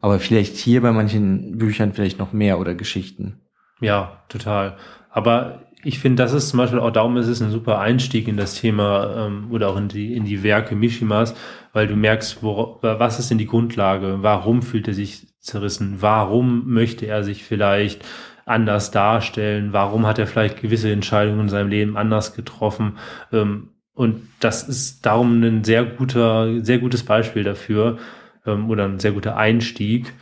Aber 0.02 0.20
vielleicht 0.20 0.58
hier 0.58 0.82
bei 0.82 0.92
manchen 0.92 1.58
Büchern 1.58 1.94
vielleicht 1.94 2.20
noch 2.20 2.34
mehr 2.34 2.60
oder 2.60 2.76
Geschichten. 2.76 3.40
Ja, 3.80 4.24
total. 4.28 4.76
Aber 5.10 5.64
ich 5.84 6.00
finde, 6.00 6.24
das 6.24 6.34
ist 6.34 6.50
zum 6.50 6.58
Beispiel 6.58 6.80
auch 6.80 6.92
darum 6.92 7.18
ist 7.18 7.28
es 7.28 7.42
ein 7.42 7.52
super 7.52 7.80
Einstieg 7.80 8.28
in 8.28 8.38
das 8.38 8.56
Thema 8.56 9.28
ähm, 9.28 9.48
oder 9.52 9.70
auch 9.70 9.78
in 9.78 9.88
die, 9.88 10.14
in 10.14 10.26
die 10.26 10.44
Werke 10.44 10.76
Mishimas, 10.76 11.36
weil 11.72 11.88
du 11.88 11.96
merkst, 11.96 12.44
wo, 12.44 12.80
was 12.82 13.20
ist 13.20 13.32
denn 13.32 13.38
die 13.38 13.48
Grundlage? 13.48 14.18
Warum 14.22 14.62
fühlt 14.62 14.88
er 14.88 14.94
sich 14.94 15.28
zerrissen? 15.40 15.98
Warum 16.00 16.72
möchte 16.72 17.06
er 17.06 17.24
sich 17.24 17.44
vielleicht 17.44 18.04
anders 18.46 18.92
darstellen? 18.92 19.74
Warum 19.74 20.06
hat 20.06 20.20
er 20.20 20.28
vielleicht 20.28 20.62
gewisse 20.62 20.92
Entscheidungen 20.92 21.42
in 21.42 21.50
seinem 21.50 21.70
Leben 21.70 21.98
anders 21.98 22.34
getroffen? 22.34 22.98
Ähm, 23.32 23.70
und 23.94 24.28
das 24.40 24.68
ist 24.68 25.06
darum 25.06 25.42
ein 25.44 25.64
sehr 25.64 25.86
guter, 25.86 26.64
sehr 26.64 26.80
gutes 26.80 27.04
Beispiel 27.04 27.44
dafür 27.44 28.00
ähm, 28.46 28.70
oder 28.70 28.86
ein 28.86 29.00
sehr 29.00 29.12
guter 29.12 29.38
Einstieg 29.38 30.14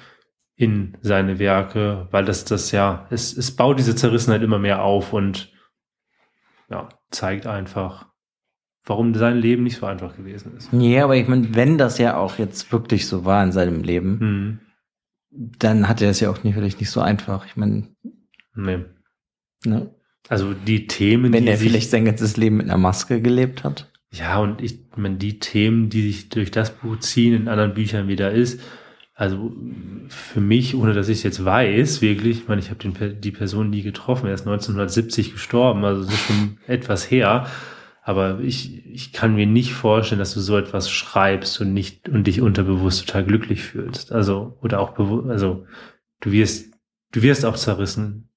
in 0.56 0.98
seine 1.02 1.40
Werke, 1.40 2.08
weil 2.12 2.26
das 2.26 2.46
das 2.46 2.72
ja, 2.72 3.08
es, 3.10 3.36
es 3.36 3.56
baut 3.56 3.80
diese 3.80 3.96
Zerrissenheit 3.96 4.44
immer 4.44 4.60
mehr 4.60 4.84
auf 4.84 5.14
und 5.14 5.52
ja, 6.70 6.90
zeigt 7.10 7.48
einfach, 7.48 8.08
warum 8.86 9.16
sein 9.16 9.38
Leben 9.38 9.64
nicht 9.64 9.78
so 9.78 9.86
einfach 9.86 10.16
gewesen 10.16 10.56
ist. 10.56 10.70
Ja, 10.72 11.06
aber 11.06 11.16
ich 11.16 11.28
meine, 11.28 11.56
wenn 11.56 11.78
das 11.78 11.98
ja 11.98 12.18
auch 12.18 12.38
jetzt 12.38 12.72
wirklich 12.72 13.08
so 13.08 13.26
war 13.26 13.44
in 13.44 13.52
seinem 13.52 13.84
Leben, 13.84 14.20
hm 14.20 14.60
dann 15.32 15.88
hat 15.88 16.02
er 16.02 16.10
es 16.10 16.20
ja 16.20 16.30
auch 16.30 16.44
nicht, 16.44 16.54
vielleicht 16.54 16.80
nicht 16.80 16.90
so 16.90 17.02
einfach. 17.02 17.46
Ich 17.46 17.56
meine. 17.56 17.88
Nee. 18.56 18.86
Ne? 19.66 19.94
Also 20.28 20.54
die 20.54 20.88
Themen. 20.88 21.34
Wenn 21.34 21.48
er 21.48 21.58
vielleicht 21.58 21.90
sein 21.90 22.06
ganzes 22.06 22.38
Leben 22.38 22.58
mit 22.58 22.68
einer 22.68 22.78
Maske 22.78 23.22
gelebt 23.22 23.64
hat. 23.64 23.92
Ja, 24.14 24.40
und 24.40 24.62
ich 24.62 24.80
meine, 24.96 25.16
die 25.16 25.40
Themen, 25.40 25.90
die 25.90 26.02
sich 26.02 26.30
durch 26.30 26.52
das 26.52 26.72
Buch 26.72 27.00
ziehen, 27.00 27.34
in 27.34 27.48
anderen 27.48 27.74
Büchern 27.74 28.10
wieder 28.10 28.32
ist, 28.32 28.60
also 29.14 29.54
für 30.10 30.42
mich, 30.42 30.76
ohne 30.76 30.94
dass 30.94 31.08
ich 31.08 31.20
es 31.20 31.24
jetzt 31.24 31.46
weiß, 31.46 32.02
wirklich, 32.02 32.40
ich 32.40 32.48
meine, 32.48 32.60
ich 32.60 32.72
habe 32.72 33.14
die 33.14 33.32
Person 33.32 33.70
nie 33.70 33.84
getroffen, 33.84 34.28
er 34.28 34.34
ist 34.34 34.48
1970 34.48 35.34
gestorben, 35.34 35.86
also 35.86 36.04
das 36.04 36.14
ist 36.14 36.22
schon 36.22 36.58
etwas 36.68 37.10
her. 37.10 37.46
Aber 38.04 38.40
ich, 38.40 38.86
ich 38.88 39.14
kann 39.14 39.36
mir 39.36 39.46
nicht 39.46 39.74
vorstellen, 39.74 40.20
dass 40.20 40.34
du 40.34 40.40
so 40.40 40.58
etwas 40.58 40.90
schreibst 40.90 41.62
und 41.62 41.74
nicht 41.74 42.10
und 42.10 42.26
dich 42.26 42.42
unterbewusst 42.42 43.06
total 43.06 43.24
glücklich 43.26 43.64
fühlst. 43.64 44.12
Also, 44.12 44.58
oder 44.62 44.80
auch 44.80 44.98
also 45.30 45.68
du 46.20 46.32
wirst, 46.32 46.74
du 47.12 47.22
wirst 47.22 47.46
auch 47.46 47.56
zerrissen 47.56 48.30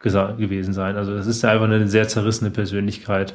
gewesen 0.00 0.74
sein. 0.74 0.96
Also 0.96 1.14
das 1.14 1.26
ist 1.26 1.44
einfach 1.44 1.64
eine 1.64 1.88
sehr 1.88 2.08
zerrissene 2.08 2.50
Persönlichkeit. 2.50 3.34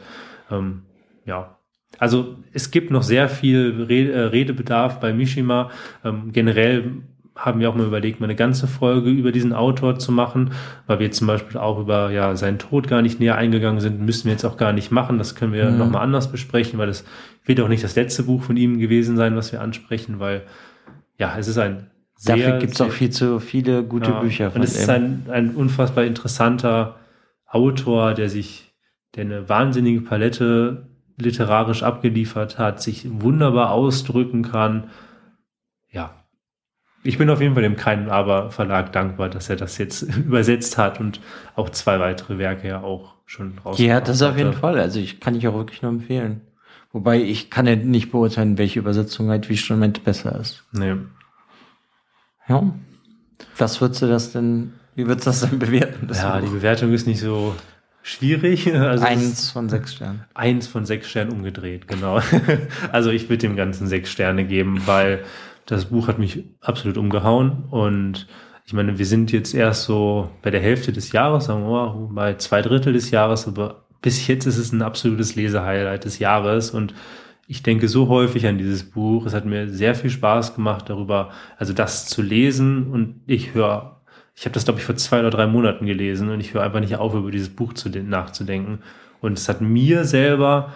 Ähm, 0.52 0.84
ja. 1.26 1.58
Also 1.98 2.38
es 2.54 2.70
gibt 2.70 2.92
noch 2.92 3.02
sehr 3.02 3.28
viel 3.30 3.88
äh, 3.90 4.20
Redebedarf 4.20 5.00
bei 5.00 5.12
Mishima. 5.12 5.72
Ähm, 6.04 6.32
generell 6.32 7.02
haben 7.40 7.60
wir 7.62 7.70
auch 7.70 7.76
mal 7.76 7.88
überlegt, 7.88 8.20
mal 8.20 8.26
eine 8.26 8.36
ganze 8.36 8.68
Folge 8.68 9.10
über 9.10 9.32
diesen 9.32 9.54
Autor 9.54 9.98
zu 9.98 10.12
machen, 10.12 10.52
weil 10.88 11.00
wir 11.00 11.12
zum 11.12 11.28
Beispiel 11.28 11.58
auch 11.58 11.80
über 11.80 12.12
ja, 12.12 12.36
seinen 12.36 12.60
Tod 12.60 12.88
gar 12.88 13.02
nicht 13.02 13.20
näher 13.20 13.38
eingegangen 13.38 13.80
sind, 13.80 14.02
müssen 14.02 14.26
wir 14.26 14.34
jetzt 14.34 14.46
auch 14.46 14.58
gar 14.58 14.74
nicht 14.74 14.92
machen. 14.92 15.18
Das 15.18 15.36
können 15.36 15.54
wir 15.54 15.72
mhm. 15.72 15.78
nochmal 15.78 16.04
anders 16.04 16.32
besprechen, 16.32 16.78
weil 16.78 16.88
das 16.88 17.06
wird 17.46 17.62
auch 17.62 17.70
nicht 17.70 17.84
das 17.84 17.96
letzte 17.96 18.24
Buch 18.24 18.44
von 18.44 18.58
ihm 18.58 18.78
gewesen 18.80 19.16
sein, 19.16 19.36
was 19.38 19.52
wir 19.52 19.62
ansprechen, 19.62 20.20
weil 20.20 20.44
ja, 21.18 21.36
es 21.38 21.48
ist 21.48 21.58
ein 21.58 21.88
sehr, 22.16 22.36
Dafür 22.36 22.60
gibt 22.60 22.74
es 22.74 22.82
auch 22.82 22.92
viel 22.92 23.10
zu 23.12 23.40
viele 23.40 23.84
gute 23.84 24.12
ja, 24.12 24.20
Bücher 24.20 24.52
von 24.52 24.60
Und 24.60 24.68
es 24.68 24.78
ist 24.78 24.90
ein, 24.90 25.28
ein 25.30 25.56
unfassbar 25.56 26.04
interessanter 26.04 26.98
Autor, 27.46 28.14
der 28.14 28.30
sich, 28.30 28.74
der 29.16 29.24
eine 29.24 29.48
wahnsinnige 29.48 30.02
Palette 30.02 30.90
literarisch 31.18 31.84
abgeliefert 31.84 32.58
hat, 32.58 32.82
sich 32.82 33.08
wunderbar 33.10 33.72
ausdrücken 33.72 34.44
kann. 34.44 34.90
Ja, 35.90 36.19
ich 37.04 37.18
bin 37.18 37.30
auf 37.30 37.42
jeden 37.42 37.54
Fall 37.54 37.64
dem 37.64 37.76
Kein 37.76 38.10
Aber 38.10 38.52
Verlag 38.52 38.92
dankbar, 38.92 39.30
dass 39.30 39.50
er 39.50 39.56
das 39.56 39.78
jetzt 39.78 40.02
übersetzt 40.18 40.78
hat 40.78 41.00
und 41.00 41.20
auch 41.56 41.70
zwei 41.70 42.00
weitere 42.00 42.38
Werke 42.38 42.68
ja 42.68 42.82
auch 42.82 43.16
schon 43.26 43.58
rausgebracht 43.64 43.80
Ja, 43.80 44.02
das 44.02 44.18
ist 44.18 44.22
auf 44.22 44.38
jeden 44.38 44.54
Fall. 44.54 44.80
Also 44.80 45.00
ich 45.00 45.20
kann 45.20 45.36
ich 45.36 45.48
auch 45.48 45.56
wirklich 45.56 45.82
nur 45.82 45.92
empfehlen. 45.92 46.42
Wobei 46.92 47.22
ich 47.22 47.52
kann 47.52 47.68
ja 47.68 47.76
nicht 47.76 48.12
beurteilen, 48.12 48.58
welche 48.58 48.80
Übersetzung 48.80 49.30
halt 49.30 49.48
wie 49.50 49.58
schon 49.58 49.80
besser 50.04 50.40
ist. 50.40 50.64
Nee. 50.72 50.96
Ja. 52.48 52.64
Was 53.58 53.80
würdest 53.80 54.02
du 54.02 54.08
das 54.08 54.32
denn, 54.32 54.74
wie 54.96 55.06
würdest 55.06 55.28
du 55.28 55.30
das 55.30 55.50
denn 55.50 55.60
bewerten? 55.60 56.08
Das 56.08 56.18
ja, 56.18 56.38
Buch? 56.38 56.48
die 56.48 56.56
Bewertung 56.56 56.92
ist 56.92 57.06
nicht 57.06 57.20
so 57.20 57.56
schwierig. 58.02 58.68
Also 58.74 59.06
eins 59.06 59.52
von 59.52 59.70
sechs 59.70 59.94
Sternen. 59.94 60.26
Eins 60.34 60.68
von 60.68 60.86
sechs 60.86 61.10
Sternen 61.10 61.32
umgedreht, 61.32 61.88
genau. 61.88 62.22
also 62.92 63.12
ich 63.12 63.30
würde 63.30 63.48
dem 63.48 63.56
Ganzen 63.56 63.88
sechs 63.88 64.12
Sterne 64.12 64.46
geben, 64.46 64.82
weil 64.88 65.24
das 65.70 65.86
Buch 65.86 66.08
hat 66.08 66.20
mich 66.20 66.44
absolut 66.62 66.98
umgehauen 66.98 67.66
und 67.70 68.28
ich 68.66 68.74
meine, 68.74 69.00
wir 69.00 69.06
sind 69.06 69.32
jetzt 69.32 69.56
erst 69.56 69.86
so 69.86 70.30
bei 70.42 70.52
der 70.52 70.62
Hälfte 70.62 70.92
des 70.92 71.12
Jahres, 71.12 71.46
sagen 71.46 71.64
wir 71.64 71.70
mal, 71.70 72.08
bei 72.12 72.36
zwei 72.36 72.62
Drittel 72.62 72.94
des 72.94 73.12
Jahres, 73.12 73.48
aber 73.48 73.86
bis 74.02 74.28
jetzt 74.28 74.46
ist 74.46 74.58
es 74.58 74.72
ein 74.72 74.82
absolutes 74.82 75.36
Lesehighlight 75.36 76.06
des 76.06 76.20
Jahres 76.20 76.72
und 76.72 76.94
ich 77.48 77.64
denke 77.64 77.88
so 77.88 78.10
häufig 78.10 78.46
an 78.46 78.60
dieses 78.60 78.84
Buch. 78.84 79.26
Es 79.26 79.34
hat 79.34 79.46
mir 79.46 79.68
sehr 79.70 79.96
viel 79.96 80.12
Spaß 80.12 80.56
gemacht, 80.56 80.88
darüber, 80.88 81.32
also 81.58 81.74
das 81.74 82.06
zu 82.06 82.22
lesen 82.22 82.92
und 82.92 83.22
ich 83.26 83.56
höre, 83.56 84.02
ich 84.36 84.46
habe 84.46 84.54
das 84.54 84.66
glaube 84.66 84.80
ich 84.80 84.86
vor 84.86 84.96
zwei 84.96 85.20
oder 85.20 85.32
drei 85.32 85.48
Monaten 85.48 85.86
gelesen 85.86 86.30
und 86.30 86.40
ich 86.40 86.54
höre 86.54 86.62
einfach 86.64 86.80
nicht 86.80 86.96
auf, 86.96 87.14
über 87.16 87.32
dieses 87.32 87.50
Buch 87.50 87.74
zu, 87.74 87.90
nachzudenken. 87.90 88.80
Und 89.20 89.38
es 89.38 89.50
hat 89.50 89.62
mir 89.62 90.06
selber 90.06 90.74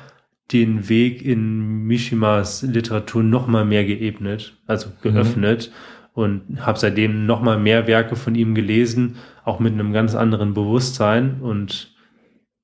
den 0.53 0.87
Weg 0.87 1.23
in 1.23 1.83
Mishimas 1.85 2.61
Literatur 2.61 3.23
noch 3.23 3.47
mal 3.47 3.65
mehr 3.65 3.85
geebnet, 3.85 4.57
also 4.67 4.89
geöffnet. 5.01 5.69
Mhm. 5.69 6.21
und 6.21 6.65
habe 6.65 6.77
seitdem 6.77 7.25
noch 7.25 7.41
mal 7.41 7.57
mehr 7.57 7.87
Werke 7.87 8.15
von 8.15 8.35
ihm 8.35 8.53
gelesen, 8.53 9.15
auch 9.43 9.59
mit 9.59 9.73
einem 9.73 9.93
ganz 9.93 10.13
anderen 10.15 10.53
Bewusstsein 10.53 11.41
und 11.41 11.93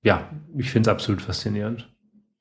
ja, 0.04 0.30
ich 0.58 0.70
finde 0.72 0.90
es 0.90 0.94
absolut 0.94 1.22
faszinierend. 1.22 1.90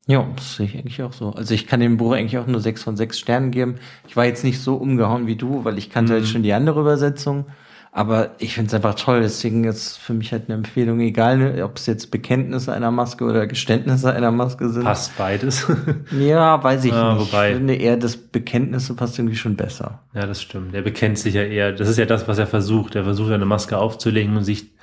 Ja, 0.06 0.26
das 0.36 0.56
sehe 0.56 0.66
ich 0.66 0.78
eigentlich 0.78 1.02
auch 1.02 1.12
so. 1.12 1.32
Also 1.32 1.52
ich 1.52 1.66
kann 1.66 1.80
dem 1.80 1.98
Buch 1.98 2.12
eigentlich 2.12 2.38
auch 2.38 2.46
nur 2.46 2.60
sechs 2.60 2.82
von 2.82 2.96
sechs 2.96 3.18
Sternen 3.18 3.50
geben. 3.50 3.76
Ich 4.06 4.16
war 4.16 4.24
jetzt 4.24 4.42
nicht 4.42 4.60
so 4.60 4.76
umgehauen 4.76 5.26
wie 5.26 5.36
du, 5.36 5.64
weil 5.64 5.76
ich 5.76 5.90
kannte 5.90 6.12
mhm. 6.12 6.16
halt 6.16 6.28
schon 6.28 6.42
die 6.42 6.54
andere 6.54 6.80
Übersetzung. 6.80 7.46
Aber 7.90 8.30
ich 8.38 8.54
finde 8.54 8.68
es 8.68 8.74
einfach 8.74 8.94
toll. 8.94 9.22
Deswegen 9.22 9.64
ist 9.64 9.96
für 9.96 10.14
mich 10.14 10.32
halt 10.32 10.44
eine 10.46 10.54
Empfehlung, 10.54 11.00
egal 11.00 11.38
ne, 11.38 11.64
ob 11.64 11.76
es 11.76 11.86
jetzt 11.86 12.10
Bekenntnisse 12.10 12.72
einer 12.72 12.90
Maske 12.90 13.24
oder 13.24 13.46
Geständnisse 13.46 14.12
einer 14.12 14.30
Maske 14.30 14.68
sind. 14.68 14.84
Passt 14.84 15.16
beides. 15.16 15.66
ja, 16.18 16.62
weiß 16.62 16.84
ich 16.84 16.92
ja, 16.92 17.14
nicht. 17.14 17.32
Wobei, 17.32 17.50
ich 17.50 17.56
finde 17.56 17.74
eher, 17.74 17.96
das 17.96 18.16
Bekenntnisse 18.16 18.94
passt 18.94 19.18
irgendwie 19.18 19.36
schon 19.36 19.56
besser. 19.56 20.02
Ja, 20.14 20.26
das 20.26 20.42
stimmt. 20.42 20.74
Der 20.74 20.82
bekennt 20.82 21.18
sich 21.18 21.34
ja 21.34 21.42
eher. 21.42 21.72
Das 21.72 21.88
ist 21.88 21.98
ja 21.98 22.06
das, 22.06 22.28
was 22.28 22.38
er 22.38 22.46
versucht. 22.46 22.94
Er 22.94 23.04
versucht 23.04 23.32
eine 23.32 23.46
Maske 23.46 23.78
aufzulegen 23.78 24.36
und 24.36 24.44
sich 24.44 24.74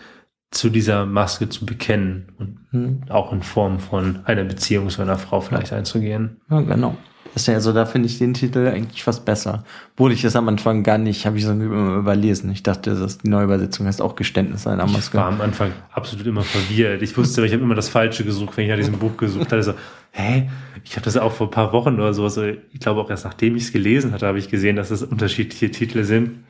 zu 0.51 0.70
dieser 0.70 1.06
Maske 1.06 1.49
zu 1.49 1.66
bekennen 1.66 2.32
und 2.39 2.60
hm. 2.72 3.01
auch 3.10 3.34
in 3.34 3.43
Form 3.43 3.80
von 3.80 4.20
einer 4.26 4.45
Beziehung 4.45 4.89
zu 4.89 5.01
einer 5.01 5.18
Frau 5.18 5.41
vielleicht 5.41 5.74
einzugehen. 5.74 6.41
Ja, 6.49 6.62
genau. 6.62 6.97
Ist 7.36 7.48
ja, 7.48 7.54
also 7.56 7.74
da 7.74 7.86
finde 7.86 8.08
ich 8.08 8.18
den 8.18 8.34
Titel 8.34 8.66
eigentlich 8.66 9.04
fast 9.04 9.26
besser. 9.26 9.66
Obwohl 9.94 10.14
ich 10.14 10.22
das 10.22 10.38
am 10.38 10.48
Anfang 10.48 10.84
gar 10.84 10.98
nicht, 10.98 11.26
habe 11.26 11.38
ich 11.38 11.44
so 11.44 11.52
überlesen. 11.52 12.50
Ich 12.50 12.64
dachte, 12.64 12.96
dass 12.96 13.18
die 13.18 13.28
Neuübersetzung 13.28 13.86
heißt 13.86 14.02
auch 14.02 14.16
Geständnis 14.16 14.66
einer 14.66 14.88
Maske. 14.88 15.18
Ich 15.18 15.22
war 15.22 15.28
am 15.28 15.42
Anfang 15.42 15.74
absolut 15.92 16.26
immer 16.26 16.44
verwirrt. 16.44 17.02
Ich 17.02 17.18
wusste, 17.18 17.46
ich 17.46 17.52
habe 17.52 17.62
immer 17.62 17.76
das 17.76 17.90
Falsche 17.90 18.24
gesucht, 18.24 18.56
wenn 18.56 18.64
ich 18.64 18.70
nach 18.70 18.78
diesem 18.78 18.98
Buch 18.98 19.18
gesucht 19.18 19.52
hatte. 19.52 19.64
So, 19.64 19.74
hä? 20.12 20.50
Ich 20.86 20.96
habe 20.96 21.04
das 21.04 21.18
auch 21.18 21.34
vor 21.34 21.48
ein 21.48 21.52
paar 21.52 21.74
Wochen 21.74 21.96
oder 21.96 22.14
so, 22.14 22.24
also 22.24 22.46
ich 22.46 22.80
glaube 22.80 23.02
auch 23.02 23.10
erst 23.10 23.26
nachdem 23.26 23.58
ich 23.58 23.64
es 23.64 23.74
gelesen 23.74 24.14
hatte, 24.14 24.28
habe 24.28 24.40
ich 24.40 24.50
gesehen, 24.50 24.78
dass 24.78 24.90
es 24.90 25.02
das 25.02 25.10
unterschiedliche 25.10 25.72
Titel 25.72 26.04
sind. 26.06 26.46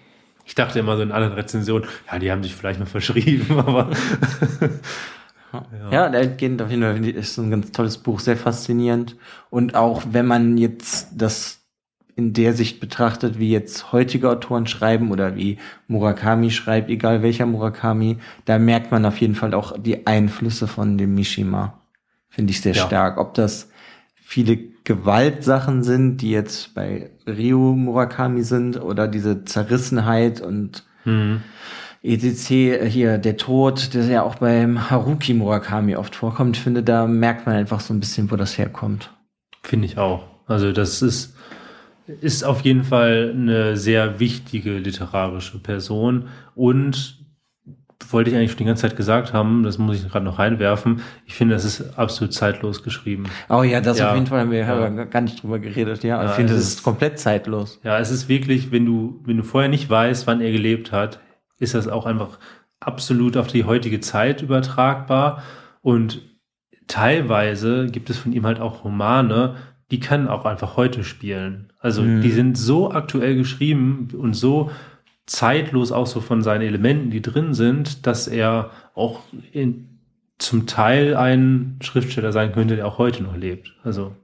Ich 0.45 0.53
dachte 0.53 0.77
immer 0.77 0.97
so 0.97 1.01
in 1.01 1.11
anderen 1.11 1.33
Rezensionen, 1.33 1.87
ja, 2.11 2.19
die 2.19 2.31
haben 2.31 2.43
sich 2.43 2.53
vielleicht 2.53 2.79
mal 2.79 2.85
verschrieben, 2.85 3.47
aber. 3.57 3.89
Ja, 5.71 5.91
ja 5.91 6.09
der 6.09 6.27
geht 6.27 6.61
auf 6.61 6.69
jeden 6.69 6.83
Fall 6.83 7.05
ist 7.07 7.37
ein 7.37 7.51
ganz 7.51 7.71
tolles 7.71 7.97
Buch, 7.97 8.19
sehr 8.19 8.37
faszinierend. 8.37 9.15
Und 9.49 9.75
auch 9.75 10.03
wenn 10.11 10.25
man 10.25 10.57
jetzt 10.57 11.09
das 11.15 11.61
in 12.15 12.33
der 12.33 12.53
Sicht 12.53 12.79
betrachtet, 12.79 13.39
wie 13.39 13.51
jetzt 13.51 13.91
heutige 13.91 14.29
Autoren 14.29 14.67
schreiben 14.67 15.11
oder 15.11 15.35
wie 15.35 15.57
Murakami 15.87 16.49
schreibt, 16.49 16.89
egal 16.89 17.21
welcher 17.21 17.45
Murakami, 17.45 18.17
da 18.45 18.57
merkt 18.57 18.91
man 18.91 19.05
auf 19.05 19.19
jeden 19.19 19.35
Fall 19.35 19.53
auch 19.53 19.77
die 19.77 20.07
Einflüsse 20.07 20.67
von 20.67 20.97
dem 20.97 21.13
Mishima. 21.13 21.81
Finde 22.29 22.51
ich 22.51 22.61
sehr 22.61 22.73
ja. 22.73 22.85
stark. 22.85 23.17
Ob 23.17 23.33
das 23.33 23.69
viele 24.15 24.57
Gewaltsachen 24.85 25.83
sind, 25.83 26.17
die 26.17 26.31
jetzt 26.31 26.73
bei 26.73 27.11
Ryo 27.27 27.75
Murakami 27.75 28.43
sind 28.43 28.81
oder 28.81 29.07
diese 29.07 29.43
Zerrissenheit 29.43 30.39
und 30.39 30.85
mhm. 31.03 31.41
Etc. 32.05 32.87
hier 32.87 33.17
der 33.17 33.37
Tod, 33.37 33.93
der 33.93 34.05
ja 34.05 34.23
auch 34.23 34.35
beim 34.35 34.89
Haruki 34.89 35.33
Murakami 35.33 35.95
oft 35.95 36.15
vorkommt, 36.15 36.57
finde, 36.57 36.83
da 36.83 37.07
merkt 37.07 37.45
man 37.45 37.55
einfach 37.55 37.79
so 37.79 37.93
ein 37.93 37.99
bisschen, 37.99 38.29
wo 38.31 38.35
das 38.35 38.57
herkommt. 38.57 39.11
Finde 39.63 39.87
ich 39.87 39.97
auch. 39.97 40.23
Also 40.47 40.71
das 40.71 41.01
ist 41.01 41.35
ist 42.21 42.43
auf 42.43 42.61
jeden 42.61 42.83
Fall 42.83 43.33
eine 43.33 43.77
sehr 43.77 44.19
wichtige 44.19 44.77
literarische 44.77 45.57
Person 45.57 46.27
und 46.53 47.17
wollte 48.11 48.29
ich 48.29 48.35
eigentlich 48.35 48.51
schon 48.51 48.59
die 48.59 48.65
ganze 48.65 48.83
Zeit 48.83 48.95
gesagt 48.95 49.33
haben, 49.33 49.63
das 49.63 49.79
muss 49.79 49.97
ich 49.97 50.07
gerade 50.09 50.25
noch 50.25 50.37
reinwerfen. 50.37 51.01
Ich 51.25 51.33
finde, 51.33 51.55
das 51.55 51.65
ist 51.65 51.97
absolut 51.97 52.33
zeitlos 52.33 52.83
geschrieben. 52.83 53.25
Oh 53.49 53.63
ja, 53.63 53.81
das 53.81 53.97
ja, 53.97 54.09
auf 54.09 54.15
jeden 54.15 54.27
Fall 54.27 54.41
haben 54.41 54.51
wir 54.51 54.59
ja. 54.59 54.89
gar 55.05 55.21
nicht 55.21 55.41
drüber 55.41 55.57
geredet, 55.57 56.03
ja. 56.03 56.21
ja 56.21 56.29
ich 56.29 56.35
finde, 56.35 56.53
das 56.53 56.61
ist, 56.61 56.75
ist 56.75 56.83
komplett 56.83 57.17
zeitlos. 57.17 57.79
Ja, 57.83 57.97
es 57.97 58.11
ist 58.11 58.29
wirklich, 58.29 58.71
wenn 58.71 58.85
du, 58.85 59.19
wenn 59.25 59.37
du 59.37 59.43
vorher 59.43 59.69
nicht 59.69 59.89
weißt, 59.89 60.27
wann 60.27 60.41
er 60.41 60.51
gelebt 60.51 60.91
hat, 60.91 61.19
ist 61.59 61.73
das 61.73 61.87
auch 61.87 62.05
einfach 62.05 62.39
absolut 62.79 63.37
auf 63.37 63.47
die 63.47 63.63
heutige 63.63 63.99
Zeit 63.99 64.41
übertragbar. 64.41 65.43
Und 65.81 66.21
teilweise 66.87 67.87
gibt 67.87 68.09
es 68.09 68.17
von 68.17 68.33
ihm 68.33 68.45
halt 68.45 68.59
auch 68.59 68.83
Romane, 68.83 69.55
die 69.91 69.99
können 69.99 70.27
auch 70.27 70.45
einfach 70.45 70.77
heute 70.77 71.03
spielen. 71.03 71.71
Also 71.79 72.01
mhm. 72.01 72.21
die 72.21 72.31
sind 72.31 72.57
so 72.57 72.91
aktuell 72.91 73.35
geschrieben 73.35 74.09
und 74.17 74.33
so 74.33 74.71
zeitlos 75.25 75.91
auch 75.91 76.07
so 76.07 76.21
von 76.21 76.41
seinen 76.41 76.61
Elementen, 76.61 77.09
die 77.09 77.21
drin 77.21 77.53
sind, 77.53 78.05
dass 78.05 78.27
er 78.27 78.71
auch 78.93 79.21
in, 79.51 79.99
zum 80.37 80.67
Teil 80.67 81.15
ein 81.15 81.79
Schriftsteller 81.81 82.31
sein 82.31 82.51
könnte, 82.51 82.75
der 82.75 82.87
auch 82.87 82.97
heute 82.97 83.23
noch 83.23 83.35
lebt. 83.35 83.75
Also 83.83 84.15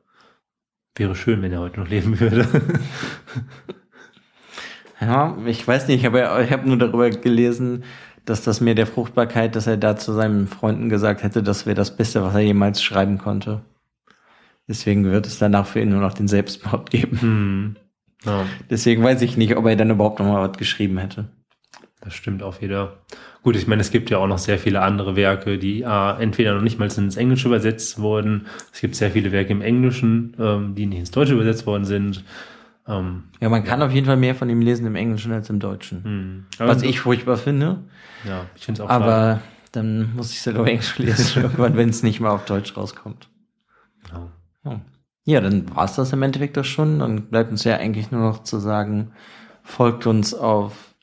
wäre 0.95 1.15
schön, 1.15 1.41
wenn 1.41 1.51
er 1.51 1.61
heute 1.61 1.79
noch 1.79 1.89
leben 1.89 2.19
würde. 2.19 2.47
ja, 5.01 5.37
ich 5.45 5.67
weiß 5.67 5.87
nicht, 5.87 6.05
aber 6.05 6.41
ich 6.41 6.51
habe 6.51 6.67
nur 6.67 6.77
darüber 6.77 7.09
gelesen, 7.09 7.83
dass 8.25 8.43
das 8.43 8.61
mir 8.61 8.75
der 8.75 8.87
Fruchtbarkeit, 8.87 9.55
dass 9.55 9.67
er 9.67 9.77
da 9.77 9.97
zu 9.97 10.13
seinen 10.13 10.47
Freunden 10.47 10.89
gesagt 10.89 11.23
hätte, 11.23 11.41
das 11.41 11.65
wäre 11.65 11.75
das 11.75 11.97
Beste, 11.97 12.23
was 12.23 12.35
er 12.35 12.41
jemals 12.41 12.83
schreiben 12.83 13.17
konnte. 13.17 13.61
Deswegen 14.67 15.03
wird 15.05 15.25
es 15.25 15.39
danach 15.39 15.65
für 15.65 15.81
ihn 15.81 15.89
nur 15.89 16.01
noch 16.01 16.13
den 16.13 16.27
Selbstmord 16.27 16.91
geben. 16.91 17.21
Hm. 17.21 17.75
Ja. 18.23 18.45
Deswegen 18.69 19.03
weiß 19.03 19.21
ich 19.23 19.35
nicht, 19.35 19.57
ob 19.57 19.65
er 19.65 19.75
dann 19.75 19.89
überhaupt 19.89 20.19
noch 20.19 20.27
mal 20.27 20.47
was 20.47 20.57
geschrieben 20.57 20.99
hätte. 20.99 21.25
Das 22.01 22.13
stimmt 22.13 22.43
auch 22.43 22.61
wieder. 22.61 22.97
Gut, 23.43 23.55
ich 23.55 23.67
meine, 23.67 23.81
es 23.81 23.91
gibt 23.91 24.09
ja 24.09 24.17
auch 24.17 24.27
noch 24.27 24.37
sehr 24.37 24.59
viele 24.59 24.81
andere 24.81 25.15
Werke, 25.15 25.57
die 25.57 25.81
äh, 25.81 26.21
entweder 26.21 26.53
noch 26.53 26.61
nicht 26.61 26.79
mal 26.79 26.85
ins 26.85 27.17
Englische 27.17 27.47
übersetzt 27.47 27.99
wurden. 27.99 28.47
Es 28.71 28.81
gibt 28.81 28.95
sehr 28.95 29.11
viele 29.11 29.31
Werke 29.31 29.51
im 29.51 29.61
Englischen, 29.61 30.35
ähm, 30.39 30.75
die 30.75 30.85
nicht 30.85 30.99
ins 30.99 31.11
Deutsche 31.11 31.33
übersetzt 31.33 31.65
worden 31.65 31.85
sind. 31.85 32.23
Ähm, 32.91 33.23
ja, 33.39 33.49
man 33.49 33.63
kann 33.63 33.81
auf 33.81 33.91
jeden 33.91 34.05
Fall 34.05 34.17
mehr 34.17 34.35
von 34.35 34.49
ihm 34.49 34.61
lesen 34.61 34.85
im 34.85 34.95
Englischen 34.95 35.31
als 35.31 35.49
im 35.49 35.59
Deutschen. 35.59 36.03
Hm. 36.03 36.45
Was 36.57 36.81
ich 36.81 36.99
furchtbar 36.99 37.37
finde. 37.37 37.79
Ja, 38.27 38.45
ich 38.55 38.65
finde 38.65 38.81
es 38.81 38.85
auch 38.85 38.89
Aber 38.89 39.05
schade. 39.05 39.39
dann 39.71 40.15
muss 40.15 40.31
ich 40.31 40.39
es 40.39 40.45
ja 40.45 40.51
halt 40.51 40.61
auf 40.61 40.67
Englisch 40.67 40.97
lesen, 40.97 41.41
irgendwann, 41.43 41.77
wenn 41.77 41.89
es 41.89 42.03
nicht 42.03 42.19
mal 42.19 42.31
auf 42.31 42.45
Deutsch 42.45 42.75
rauskommt. 42.75 43.29
Ja. 44.11 44.31
ja. 44.65 44.81
Ja, 45.23 45.39
dann 45.39 45.73
war 45.75 45.85
es 45.85 45.95
das 45.95 46.11
im 46.13 46.23
Endeffekt 46.23 46.57
doch 46.57 46.65
schon. 46.65 46.99
Dann 46.99 47.27
bleibt 47.27 47.51
uns 47.51 47.63
ja 47.63 47.77
eigentlich 47.77 48.11
nur 48.11 48.21
noch 48.21 48.43
zu 48.43 48.57
sagen, 48.57 49.11
folgt 49.63 50.07
uns 50.07 50.33
auf 50.33 50.95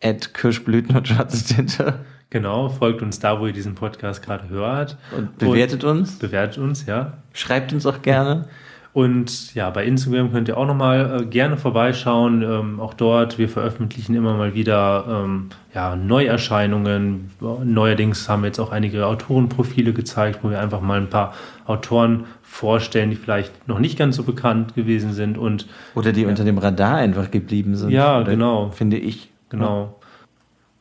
Ed 0.00 0.34
Kirschblüten 0.34 0.96
und 0.96 1.06
schwarze 1.06 1.54
Tinte. 1.54 2.00
Genau, 2.30 2.70
folgt 2.70 3.02
uns 3.02 3.20
da, 3.20 3.38
wo 3.38 3.46
ihr 3.46 3.52
diesen 3.52 3.74
Podcast 3.74 4.22
gerade 4.22 4.48
hört. 4.48 4.96
Und 5.14 5.36
bewertet 5.36 5.84
und 5.84 5.98
uns. 5.98 6.18
Bewertet 6.18 6.56
uns, 6.58 6.86
ja. 6.86 7.18
Schreibt 7.34 7.74
uns 7.74 7.84
auch 7.84 8.00
gerne. 8.00 8.48
Und 8.94 9.54
ja, 9.54 9.70
bei 9.70 9.86
Instagram 9.86 10.32
könnt 10.32 10.48
ihr 10.48 10.58
auch 10.58 10.66
nochmal 10.66 11.22
äh, 11.22 11.24
gerne 11.24 11.56
vorbeischauen. 11.56 12.42
Ähm, 12.42 12.78
auch 12.78 12.92
dort, 12.92 13.38
wir 13.38 13.48
veröffentlichen 13.48 14.14
immer 14.14 14.34
mal 14.34 14.52
wieder 14.52 15.06
ähm, 15.08 15.48
ja, 15.74 15.96
Neuerscheinungen. 15.96 17.30
Neuerdings 17.40 18.28
haben 18.28 18.42
wir 18.42 18.48
jetzt 18.48 18.58
auch 18.58 18.70
einige 18.70 19.06
Autorenprofile 19.06 19.94
gezeigt, 19.94 20.40
wo 20.42 20.50
wir 20.50 20.60
einfach 20.60 20.82
mal 20.82 21.00
ein 21.00 21.08
paar 21.08 21.32
Autoren 21.64 22.24
vorstellen, 22.42 23.08
die 23.08 23.16
vielleicht 23.16 23.66
noch 23.66 23.78
nicht 23.78 23.98
ganz 23.98 24.16
so 24.16 24.24
bekannt 24.24 24.74
gewesen 24.74 25.14
sind 25.14 25.38
und 25.38 25.66
oder 25.94 26.12
die 26.12 26.22
ja. 26.22 26.28
unter 26.28 26.44
dem 26.44 26.58
Radar 26.58 26.96
einfach 26.96 27.30
geblieben 27.30 27.76
sind. 27.76 27.90
Ja, 27.90 28.20
oder, 28.20 28.32
genau. 28.32 28.70
Finde 28.72 28.98
ich. 28.98 29.30
Genau. 29.48 29.98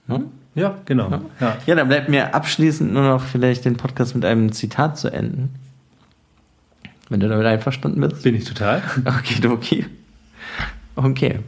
Hm? 0.08 0.26
Ja, 0.54 0.76
genau. 0.84 1.10
Ja. 1.10 1.22
Ja. 1.40 1.58
ja, 1.66 1.76
dann 1.76 1.88
bleibt 1.88 2.10
mir 2.10 2.36
abschließend 2.36 2.92
nur 2.92 3.04
noch 3.04 3.22
vielleicht 3.22 3.64
den 3.64 3.78
Podcast 3.78 4.16
mit 4.16 4.26
einem 4.26 4.52
Zitat 4.52 4.98
zu 4.98 5.08
enden. 5.08 5.56
Wenn 7.12 7.20
du 7.20 7.28
damit 7.28 7.46
einverstanden 7.46 8.00
bist. 8.00 8.24
Bin 8.24 8.36
ich 8.36 8.46
total. 8.46 8.82
Okay, 9.06 9.46
okay. 9.46 9.86
Okay. 10.96 11.40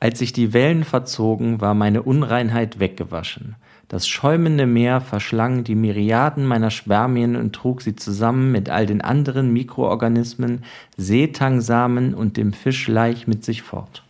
Als 0.00 0.18
sich 0.18 0.32
die 0.32 0.52
Wellen 0.52 0.82
verzogen, 0.82 1.60
war 1.60 1.74
meine 1.74 2.02
Unreinheit 2.02 2.80
weggewaschen. 2.80 3.54
Das 3.86 4.08
schäumende 4.08 4.66
Meer 4.66 5.00
verschlang 5.00 5.62
die 5.62 5.76
Myriaden 5.76 6.44
meiner 6.44 6.72
Spermien 6.72 7.36
und 7.36 7.54
trug 7.54 7.82
sie 7.82 7.94
zusammen 7.94 8.50
mit 8.50 8.68
all 8.68 8.86
den 8.86 9.00
anderen 9.00 9.52
Mikroorganismen, 9.52 10.64
Seetangsamen 10.96 12.12
und 12.12 12.36
dem 12.36 12.52
Fischleich 12.52 13.28
mit 13.28 13.44
sich 13.44 13.62
fort. 13.62 14.02